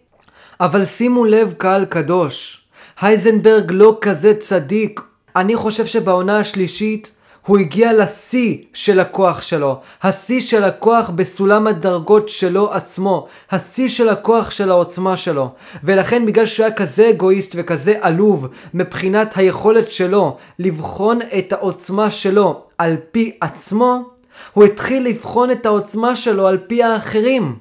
אבל 0.61 0.85
שימו 0.85 1.25
לב 1.25 1.55
קהל 1.59 1.85
קדוש, 1.85 2.65
הייזנברג 3.01 3.71
לא 3.75 3.99
כזה 4.01 4.35
צדיק. 4.35 5.01
אני 5.37 5.57
חושב 5.57 5.87
שבעונה 5.87 6.39
השלישית 6.39 7.11
הוא 7.47 7.59
הגיע 7.59 7.93
לשיא 7.93 8.57
של 8.73 9.01
הכוח 9.01 9.43
שלו, 9.43 9.81
השיא 10.03 10.41
של 10.41 10.65
הכוח 10.65 11.11
בסולם 11.11 11.67
הדרגות 11.67 12.29
שלו 12.29 12.73
עצמו, 12.73 13.27
השיא 13.51 13.89
של 13.89 14.09
הכוח 14.09 14.51
של 14.51 14.71
העוצמה 14.71 15.17
שלו. 15.17 15.51
ולכן 15.85 16.27
בגלל 16.27 16.47
שהוא 16.47 16.67
היה 16.67 16.75
כזה 16.75 17.11
אגואיסט 17.11 17.53
וכזה 17.55 17.95
עלוב 18.01 18.49
מבחינת 18.75 19.37
היכולת 19.37 19.93
שלו 19.93 20.37
לבחון 20.59 21.19
את 21.39 21.53
העוצמה 21.53 22.11
שלו 22.11 22.63
על 22.79 22.97
פי 23.13 23.37
עצמו, 23.41 24.01
הוא 24.53 24.65
התחיל 24.65 25.07
לבחון 25.07 25.51
את 25.51 25.67
העוצמה 25.67 26.17
שלו 26.17 26.47
על 26.47 26.59
פי 26.59 26.83
האחרים, 26.83 27.57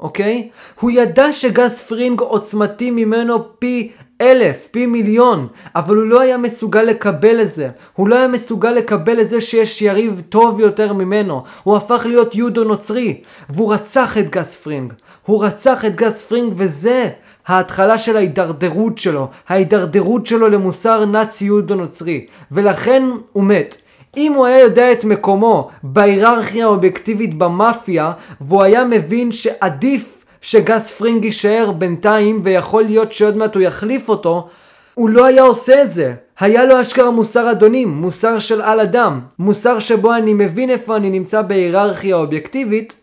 אוקיי? 0.00 0.48
הוא 0.80 0.90
ידע 0.90 1.32
שגס 1.32 1.82
פרינג 1.82 2.20
עוצמתי 2.20 2.90
ממנו 2.90 3.58
פי 3.58 3.92
אלף, 4.22 4.68
פי 4.70 4.86
מיליון, 4.86 5.46
אבל 5.76 5.96
הוא 5.96 6.06
לא 6.06 6.20
היה 6.20 6.38
מסוגל 6.38 6.82
לקבל 6.82 7.40
את 7.40 7.54
זה. 7.54 7.68
הוא 7.94 8.08
לא 8.08 8.16
היה 8.16 8.28
מסוגל 8.28 8.70
לקבל 8.70 9.20
את 9.20 9.28
זה 9.28 9.40
שיש 9.40 9.82
יריב 9.82 10.22
טוב 10.28 10.60
יותר 10.60 10.92
ממנו. 10.92 11.42
הוא 11.62 11.76
הפך 11.76 12.02
להיות 12.06 12.34
יודו 12.34 12.64
נוצרי, 12.64 13.20
והוא 13.50 13.74
רצח 13.74 14.18
את 14.18 14.30
גס 14.30 14.56
פרינג. 14.56 14.92
הוא 15.26 15.44
רצח 15.44 15.84
את 15.84 15.96
גס 15.96 16.24
פרינג 16.24 16.52
וזה 16.56 17.08
ההתחלה 17.46 17.98
של 17.98 18.16
ההידרדרות 18.16 18.98
שלו, 18.98 19.28
ההידרדרות 19.48 20.26
שלו 20.26 20.48
למוסר 20.48 21.04
נאצי 21.04 21.44
יודו 21.44 21.74
נוצרי, 21.74 22.26
ולכן 22.52 23.02
הוא 23.32 23.44
מת. 23.44 23.76
אם 24.16 24.32
הוא 24.32 24.46
היה 24.46 24.60
יודע 24.60 24.92
את 24.92 25.04
מקומו 25.04 25.68
בהיררכיה 25.82 26.64
האובייקטיבית 26.64 27.34
במאפיה, 27.34 28.12
והוא 28.40 28.62
היה 28.62 28.84
מבין 28.84 29.32
שעדיף 29.32 30.11
שגס 30.42 30.92
פרינג 30.92 31.24
יישאר 31.24 31.72
בינתיים, 31.72 32.40
ויכול 32.44 32.82
להיות 32.82 33.12
שעוד 33.12 33.36
מעט 33.36 33.54
הוא 33.54 33.62
יחליף 33.62 34.08
אותו, 34.08 34.48
הוא 34.94 35.10
לא 35.10 35.24
היה 35.24 35.42
עושה 35.42 35.82
את 35.82 35.90
זה. 35.90 36.14
היה 36.40 36.64
לו 36.64 36.80
אשכרה 36.80 37.10
מוסר 37.10 37.50
אדונים, 37.50 37.88
מוסר 37.88 38.38
של 38.38 38.60
על 38.62 38.80
אדם, 38.80 39.20
מוסר 39.38 39.78
שבו 39.78 40.14
אני 40.14 40.34
מבין 40.34 40.70
איפה 40.70 40.96
אני 40.96 41.10
נמצא 41.10 41.42
בהיררכיה 41.42 42.16
אובייקטיבית, 42.16 42.96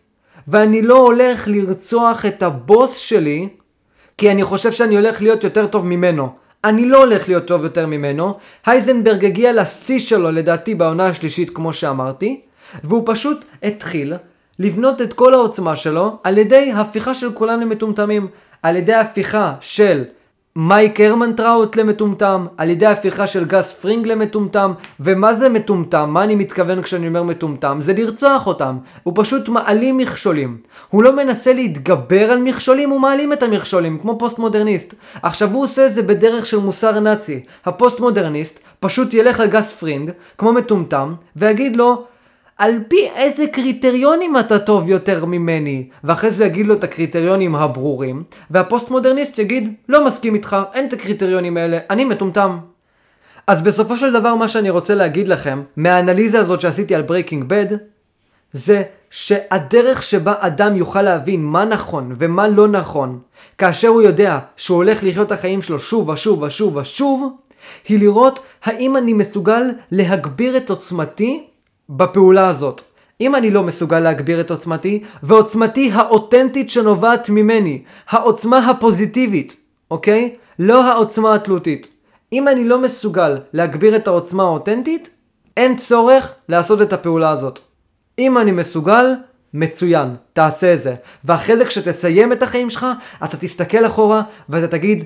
ואני 0.48 0.82
לא 0.82 0.98
הולך 0.98 1.48
לרצוח 1.48 2.26
את 2.26 2.44
הבוס 2.44 2.96
שלי, 2.96 3.48
כי 4.18 4.32
אני 4.32 4.44
חושב 4.44 4.72
שאני 4.72 4.96
הולך 4.96 5.22
להיות 5.22 5.44
יותר 5.44 5.68
טוב 5.68 5.86
ממנו. 5.86 6.30
אני 6.64 6.86
לא 6.86 6.98
הולך 6.98 7.28
להיות 7.28 7.46
טוב 7.46 7.64
יותר 7.64 7.86
ממנו. 7.86 8.34
הייזנברג 8.66 9.26
הגיע 9.26 9.54
לשיא 9.54 10.00
שלו 10.00 10.32
לדעתי 10.32 10.76
בעונה 10.76 11.06
השלישית 11.06 11.50
כמו 11.50 11.74
שאמרתי, 11.74 12.42
והוא 12.84 13.04
פשוט 13.06 13.46
התחיל 13.64 14.14
לבנות 14.60 15.02
את 15.02 15.14
כל 15.14 15.34
העוצמה 15.34 15.76
שלו 15.76 16.18
על 16.24 16.38
ידי 16.38 16.72
הפיכה 16.76 17.14
של 17.14 17.32
כולם 17.34 17.62
למטומטמים. 17.62 18.28
על 18.64 18.76
ידי 18.76 18.94
הפיכה 18.94 19.54
של 19.60 20.04
מייק 20.56 21.00
הרמנטראוט 21.00 21.76
למטומטם, 21.76 22.46
על 22.58 22.70
ידי 22.70 22.86
הפיכה 22.86 23.28
של 23.28 23.46
גס 23.46 23.74
פרינג 23.74 24.08
למטומטם, 24.08 24.72
ומה 25.00 25.36
זה 25.36 25.50
מטומטם? 25.50 26.10
מה 26.10 26.24
אני 26.24 26.36
מתכוון 26.36 26.82
כשאני 26.82 27.08
אומר 27.08 27.24
מטומטם? 27.24 27.78
זה 27.82 27.94
לרצוח 27.94 28.48
אותם. 28.48 28.78
הוא 29.04 29.14
פשוט 29.18 29.50
מעלים 29.50 29.98
מכשולים. 29.98 30.58
הוא 30.90 31.04
לא 31.04 31.16
מנסה 31.16 31.54
להתגבר 31.54 32.32
על 32.32 32.40
מכשולים, 32.40 32.90
הוא 32.90 33.00
מעלים 33.00 33.34
את 33.34 33.44
המכשולים, 33.44 34.00
כמו 34.02 34.20
פוסט 34.20 34.40
מודרניסט. 34.40 34.94
עכשיו 35.24 35.52
הוא 35.52 35.64
עושה 35.64 35.86
את 35.86 35.94
זה 35.94 36.02
בדרך 36.04 36.46
של 36.46 36.58
מוסר 36.58 37.00
נאצי. 37.00 37.44
הפוסט 37.66 38.00
מודרניסט 38.00 38.60
פשוט 38.80 39.14
ילך 39.14 39.40
לגס 39.40 39.74
פרינג, 39.74 40.12
כמו 40.38 40.54
מטומטם, 40.54 41.14
ויגיד 41.36 41.76
לו, 41.76 42.04
על 42.60 42.80
פי 42.88 43.10
איזה 43.16 43.48
קריטריונים 43.48 44.38
אתה 44.38 44.60
טוב 44.60 44.90
יותר 44.90 45.26
ממני? 45.26 45.88
ואחרי 46.04 46.32
זה 46.32 46.46
יגיד 46.46 46.68
לו 46.68 46.74
את 46.74 46.84
הקריטריונים 46.84 47.56
הברורים, 47.56 48.24
והפוסט 48.52 48.92
מודרניסט 48.92 49.40
יגיד, 49.40 49.74
לא 49.90 50.06
מסכים 50.06 50.36
איתך, 50.36 50.58
אין 50.74 50.88
את 50.88 50.94
הקריטריונים 50.94 51.58
האלה, 51.58 51.80
אני 51.90 52.06
מטומטם. 52.06 52.58
אז 53.48 53.62
בסופו 53.62 53.98
של 53.98 54.14
דבר 54.14 54.36
מה 54.36 54.48
שאני 54.48 54.70
רוצה 54.70 54.96
להגיד 54.96 55.28
לכם, 55.28 55.62
מהאנליזה 55.78 56.40
הזאת 56.40 56.62
שעשיתי 56.62 56.96
על 56.96 57.02
ברייקינג 57.02 57.44
בד, 57.44 57.78
זה 58.54 58.84
שהדרך 59.10 60.04
שבה 60.04 60.34
אדם 60.40 60.76
יוכל 60.76 61.02
להבין 61.02 61.44
מה 61.46 61.66
נכון 61.66 62.14
ומה 62.18 62.48
לא 62.48 62.68
נכון, 62.68 63.20
כאשר 63.58 63.88
הוא 63.88 64.02
יודע 64.02 64.40
שהוא 64.56 64.76
הולך 64.76 65.04
לחיות 65.04 65.28
את 65.28 65.32
החיים 65.32 65.62
שלו 65.62 65.80
שוב 65.80 66.10
ושוב 66.10 66.42
ושוב 66.42 66.76
ושוב, 66.76 67.34
היא 67.88 68.00
לראות 68.00 68.40
האם 68.64 68.98
אני 68.98 69.14
מסוגל 69.14 69.64
להגביר 69.92 70.58
את 70.58 70.70
עוצמתי 70.70 71.49
בפעולה 71.90 72.48
הזאת. 72.48 72.82
אם 73.22 73.36
אני 73.36 73.52
לא 73.52 73.64
מסוגל 73.64 74.00
להגביר 74.00 74.42
את 74.42 74.52
עוצמתי, 74.52 75.04
ועוצמתי 75.24 75.92
האותנטית 75.94 76.70
שנובעת 76.70 77.30
ממני, 77.30 77.84
העוצמה 78.10 78.70
הפוזיטיבית, 78.70 79.56
אוקיי? 79.92 80.36
לא 80.60 80.84
העוצמה 80.84 81.36
התלותית. 81.36 81.94
אם 82.34 82.48
אני 82.48 82.66
לא 82.66 82.82
מסוגל 82.82 83.38
להגביר 83.54 83.96
את 83.96 84.08
העוצמה 84.08 84.44
האותנטית, 84.44 85.10
אין 85.58 85.78
צורך 85.78 86.34
לעשות 86.50 86.82
את 86.82 86.94
הפעולה 86.94 87.30
הזאת. 87.30 87.60
אם 88.20 88.38
אני 88.38 88.52
מסוגל, 88.52 89.14
מצוין, 89.54 90.16
תעשה 90.34 90.74
את 90.74 90.82
זה. 90.82 90.96
ואחרי 91.26 91.58
זה 91.58 91.66
כשתסיים 91.66 92.32
את 92.32 92.44
החיים 92.44 92.70
שלך, 92.70 92.86
אתה 93.24 93.38
תסתכל 93.38 93.86
אחורה 93.86 94.22
ואתה 94.50 94.68
תגיד, 94.68 95.04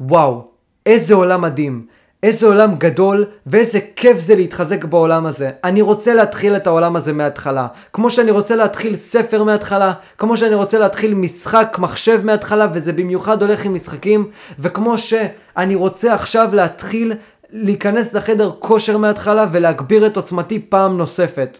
וואו, 0.00 0.44
איזה 0.86 1.14
עולם 1.14 1.40
מדהים. 1.40 1.86
איזה 2.24 2.46
עולם 2.46 2.74
גדול 2.78 3.24
ואיזה 3.46 3.78
כיף 3.96 4.20
זה 4.20 4.34
להתחזק 4.34 4.84
בעולם 4.84 5.26
הזה. 5.26 5.50
אני 5.64 5.82
רוצה 5.82 6.14
להתחיל 6.14 6.56
את 6.56 6.66
העולם 6.66 6.96
הזה 6.96 7.12
מההתחלה. 7.12 7.66
כמו 7.92 8.10
שאני 8.10 8.30
רוצה 8.30 8.56
להתחיל 8.56 8.96
ספר 8.96 9.42
מההתחלה, 9.44 9.92
כמו 10.18 10.36
שאני 10.36 10.54
רוצה 10.54 10.78
להתחיל 10.78 11.14
משחק 11.14 11.76
מחשב 11.80 12.20
מההתחלה, 12.24 12.66
וזה 12.74 12.92
במיוחד 12.92 13.42
הולך 13.42 13.64
עם 13.64 13.74
משחקים, 13.74 14.30
וכמו 14.58 14.98
שאני 14.98 15.74
רוצה 15.74 16.14
עכשיו 16.14 16.48
להתחיל 16.52 17.12
להיכנס 17.50 18.14
לחדר 18.14 18.50
כושר 18.58 18.98
מההתחלה 18.98 19.46
ולהגביר 19.52 20.06
את 20.06 20.16
עוצמתי 20.16 20.58
פעם 20.58 20.96
נוספת. 20.98 21.58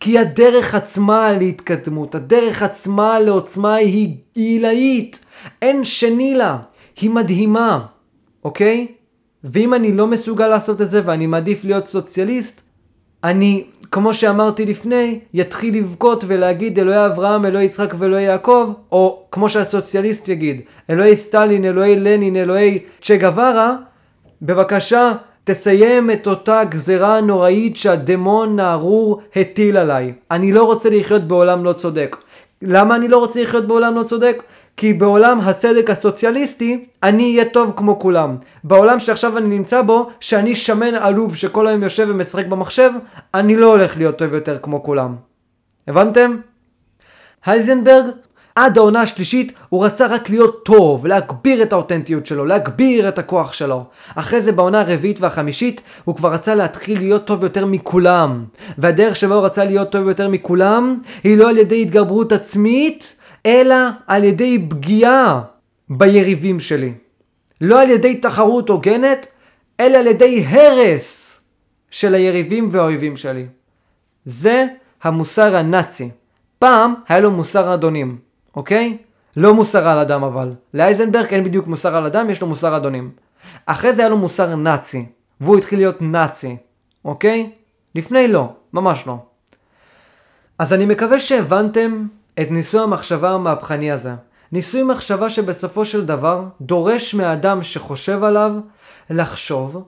כי 0.00 0.18
הדרך 0.18 0.74
עצמה 0.74 1.32
להתקדמות, 1.32 2.14
הדרך 2.14 2.62
עצמה 2.62 3.20
לעוצמה 3.20 3.74
היא 3.74 4.16
עילאית. 4.34 5.20
אין 5.62 5.84
שני 5.84 6.34
לה. 6.34 6.56
היא 7.00 7.10
מדהימה, 7.10 7.80
אוקיי? 8.44 8.86
ואם 9.44 9.74
אני 9.74 9.92
לא 9.92 10.06
מסוגל 10.06 10.48
לעשות 10.48 10.80
את 10.80 10.88
זה 10.90 11.00
ואני 11.04 11.26
מעדיף 11.26 11.64
להיות 11.64 11.86
סוציאליסט, 11.86 12.62
אני, 13.24 13.64
כמו 13.92 14.14
שאמרתי 14.14 14.66
לפני, 14.66 15.20
יתחיל 15.34 15.76
לבכות 15.76 16.24
ולהגיד 16.26 16.78
אלוהי 16.78 17.06
אברהם, 17.06 17.46
אלוהי 17.46 17.64
יצחק 17.64 17.94
ואלוהי 17.98 18.24
יעקב, 18.24 18.72
או 18.92 19.22
כמו 19.32 19.48
שהסוציאליסט 19.48 20.28
יגיד, 20.28 20.60
אלוהי 20.90 21.16
סטלין, 21.16 21.64
אלוהי 21.64 21.96
לנין, 21.96 22.36
אלוהי 22.36 22.78
צ'ה 23.02 23.16
גווארה, 23.16 23.76
בבקשה 24.42 25.12
תסיים 25.44 26.10
את 26.10 26.26
אותה 26.26 26.64
גזרה 26.64 27.16
הנוראית 27.16 27.76
שהדמון 27.76 28.60
הארור 28.60 29.20
הטיל 29.36 29.76
עליי. 29.76 30.12
אני 30.30 30.52
לא 30.52 30.64
רוצה 30.64 30.90
לחיות 30.90 31.22
בעולם 31.22 31.64
לא 31.64 31.72
צודק. 31.72 32.16
למה 32.62 32.96
אני 32.96 33.08
לא 33.08 33.18
רוצה 33.18 33.42
לחיות 33.42 33.66
בעולם 33.66 33.94
לא 33.94 34.02
צודק? 34.02 34.42
כי 34.76 34.92
בעולם 34.92 35.40
הצדק 35.40 35.90
הסוציאליסטי, 35.90 36.84
אני 37.02 37.22
אהיה 37.22 37.50
טוב 37.50 37.72
כמו 37.76 37.98
כולם. 37.98 38.36
בעולם 38.64 38.98
שעכשיו 38.98 39.38
אני 39.38 39.48
נמצא 39.48 39.82
בו, 39.82 40.10
שאני 40.20 40.54
שמן 40.54 40.94
עלוב 40.94 41.36
שכל 41.36 41.66
היום 41.66 41.82
יושב 41.82 42.06
ומשחק 42.10 42.46
במחשב, 42.46 42.90
אני 43.34 43.56
לא 43.56 43.66
הולך 43.66 43.96
להיות 43.96 44.18
טוב 44.18 44.34
יותר 44.34 44.58
כמו 44.62 44.82
כולם. 44.82 45.16
הבנתם? 45.88 46.36
הייזנברג, 47.44 48.04
עד 48.54 48.78
העונה 48.78 49.00
השלישית 49.00 49.52
הוא 49.68 49.84
רצה 49.84 50.06
רק 50.06 50.30
להיות 50.30 50.64
טוב, 50.64 51.06
להגביר 51.06 51.62
את 51.62 51.72
האותנטיות 51.72 52.26
שלו, 52.26 52.44
להגביר 52.44 53.08
את 53.08 53.18
הכוח 53.18 53.52
שלו. 53.52 53.84
אחרי 54.14 54.40
זה 54.40 54.52
בעונה 54.52 54.80
הרביעית 54.80 55.20
והחמישית 55.20 55.82
הוא 56.04 56.16
כבר 56.16 56.32
רצה 56.32 56.54
להתחיל 56.54 56.98
להיות 56.98 57.24
טוב 57.24 57.42
יותר 57.42 57.66
מכולם. 57.66 58.44
והדרך 58.78 59.16
שבה 59.16 59.34
הוא 59.34 59.44
רצה 59.44 59.64
להיות 59.64 59.92
טוב 59.92 60.08
יותר 60.08 60.28
מכולם 60.28 60.96
היא 61.24 61.36
לא 61.36 61.48
על 61.48 61.58
ידי 61.58 61.82
התגברות 61.82 62.32
עצמית, 62.32 63.16
אלא 63.46 63.76
על 64.06 64.24
ידי 64.24 64.66
פגיעה 64.68 65.40
ביריבים 65.90 66.60
שלי. 66.60 66.92
לא 67.60 67.82
על 67.82 67.90
ידי 67.90 68.16
תחרות 68.16 68.68
הוגנת, 68.68 69.26
אלא 69.80 69.98
על 69.98 70.06
ידי 70.06 70.44
הרס 70.48 71.40
של 71.90 72.14
היריבים 72.14 72.68
והאויבים 72.70 73.16
שלי. 73.16 73.46
זה 74.26 74.66
המוסר 75.02 75.56
הנאצי. 75.56 76.10
פעם 76.58 76.94
היה 77.08 77.20
לו 77.20 77.30
מוסר 77.30 77.74
אדונים, 77.74 78.18
אוקיי? 78.56 78.98
לא 79.36 79.54
מוסר 79.54 79.88
על 79.88 79.98
אדם 79.98 80.22
אבל. 80.22 80.52
לאייזנברג 80.74 81.34
אין 81.34 81.44
בדיוק 81.44 81.66
מוסר 81.66 81.96
על 81.96 82.06
אדם, 82.06 82.30
יש 82.30 82.40
לו 82.40 82.46
מוסר 82.46 82.76
אדונים. 82.76 83.10
אחרי 83.66 83.92
זה 83.92 84.02
היה 84.02 84.08
לו 84.08 84.16
מוסר 84.16 84.56
נאצי, 84.56 85.06
והוא 85.40 85.58
התחיל 85.58 85.78
להיות 85.78 86.02
נאצי, 86.02 86.56
אוקיי? 87.04 87.50
לפני 87.94 88.28
לא, 88.28 88.48
ממש 88.72 89.06
לא. 89.06 89.16
אז 90.58 90.72
אני 90.72 90.86
מקווה 90.86 91.18
שהבנתם 91.18 92.06
את 92.40 92.50
ניסוי 92.50 92.80
המחשבה 92.80 93.30
המהפכני 93.30 93.92
הזה. 93.92 94.14
ניסוי 94.52 94.82
מחשבה 94.82 95.30
שבסופו 95.30 95.84
של 95.84 96.04
דבר 96.04 96.44
דורש 96.60 97.14
מהאדם 97.14 97.62
שחושב 97.62 98.24
עליו 98.24 98.52
לחשוב 99.10 99.84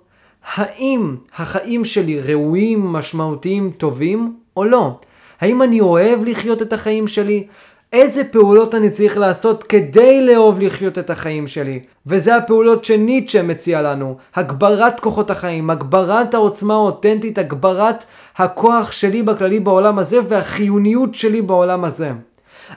האם 0.54 1.16
החיים 1.36 1.84
שלי 1.84 2.20
ראויים, 2.20 2.86
משמעותיים, 2.86 3.70
טובים 3.70 4.36
או 4.56 4.64
לא. 4.64 4.98
האם 5.40 5.62
אני 5.62 5.80
אוהב 5.80 6.24
לחיות 6.24 6.62
את 6.62 6.72
החיים 6.72 7.08
שלי? 7.08 7.46
איזה 7.92 8.24
פעולות 8.24 8.74
אני 8.74 8.90
צריך 8.90 9.16
לעשות 9.18 9.62
כדי 9.62 10.26
לאהוב 10.26 10.60
לחיות 10.60 10.98
את 10.98 11.10
החיים 11.10 11.46
שלי. 11.46 11.80
וזה 12.06 12.36
הפעולות 12.36 12.84
שניטשה 12.84 13.42
מציע 13.42 13.82
לנו. 13.82 14.16
הגברת 14.34 15.00
כוחות 15.00 15.30
החיים, 15.30 15.70
הגברת 15.70 16.34
העוצמה 16.34 16.74
האותנטית, 16.74 17.38
הגברת 17.38 18.04
הכוח 18.36 18.92
שלי 18.92 19.22
בכללי 19.22 19.60
בעולם 19.60 19.98
הזה 19.98 20.18
והחיוניות 20.28 21.14
שלי 21.14 21.42
בעולם 21.42 21.84
הזה. 21.84 22.10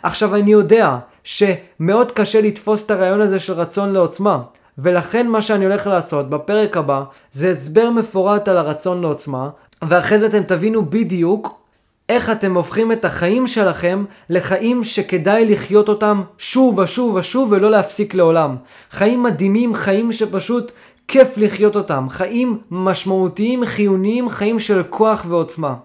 עכשיו 0.03 0.35
אני 0.35 0.51
יודע 0.51 0.97
שמאוד 1.23 2.11
קשה 2.11 2.41
לתפוס 2.41 2.85
את 2.85 2.91
הרעיון 2.91 3.21
הזה 3.21 3.39
של 3.39 3.53
רצון 3.53 3.93
לעוצמה. 3.93 4.41
ולכן 4.77 5.27
מה 5.27 5.41
שאני 5.41 5.65
הולך 5.65 5.87
לעשות 5.87 6.29
בפרק 6.29 6.77
הבא 6.77 7.03
זה 7.31 7.51
הסבר 7.51 7.89
מפורט 7.89 8.47
על 8.47 8.57
הרצון 8.57 9.01
לעוצמה, 9.01 9.49
ואחרי 9.81 10.19
זה 10.19 10.25
אתם 10.25 10.43
תבינו 10.43 10.85
בדיוק 10.85 11.64
איך 12.09 12.29
אתם 12.29 12.55
הופכים 12.55 12.91
את 12.91 13.05
החיים 13.05 13.47
שלכם 13.47 14.05
לחיים 14.29 14.83
שכדאי 14.83 15.45
לחיות 15.45 15.89
אותם 15.89 16.21
שוב 16.37 16.79
ושוב 16.79 17.15
ושוב 17.15 17.51
ולא 17.51 17.71
להפסיק 17.71 18.13
לעולם. 18.13 18.55
חיים 18.91 19.23
מדהימים, 19.23 19.73
חיים 19.73 20.11
שפשוט 20.11 20.71
כיף 21.07 21.37
לחיות 21.37 21.75
אותם. 21.75 22.05
חיים 22.09 22.57
משמעותיים, 22.71 23.65
חיוניים, 23.65 24.29
חיים 24.29 24.59
של 24.59 24.83
כוח 24.89 25.25
ועוצמה. 25.29 25.75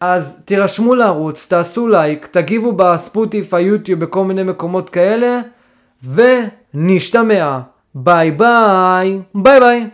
אז 0.00 0.36
תירשמו 0.44 0.94
לערוץ, 0.94 1.46
תעשו 1.48 1.88
לייק, 1.88 2.26
תגיבו 2.26 2.72
בספוטיפיי, 2.72 3.64
יוטיוב, 3.64 4.00
בכל 4.00 4.24
מיני 4.24 4.42
מקומות 4.42 4.90
כאלה, 4.90 5.40
ונשתמע. 6.14 7.58
ביי 7.94 8.30
ביי. 8.30 9.20
ביי 9.34 9.60
ביי. 9.60 9.88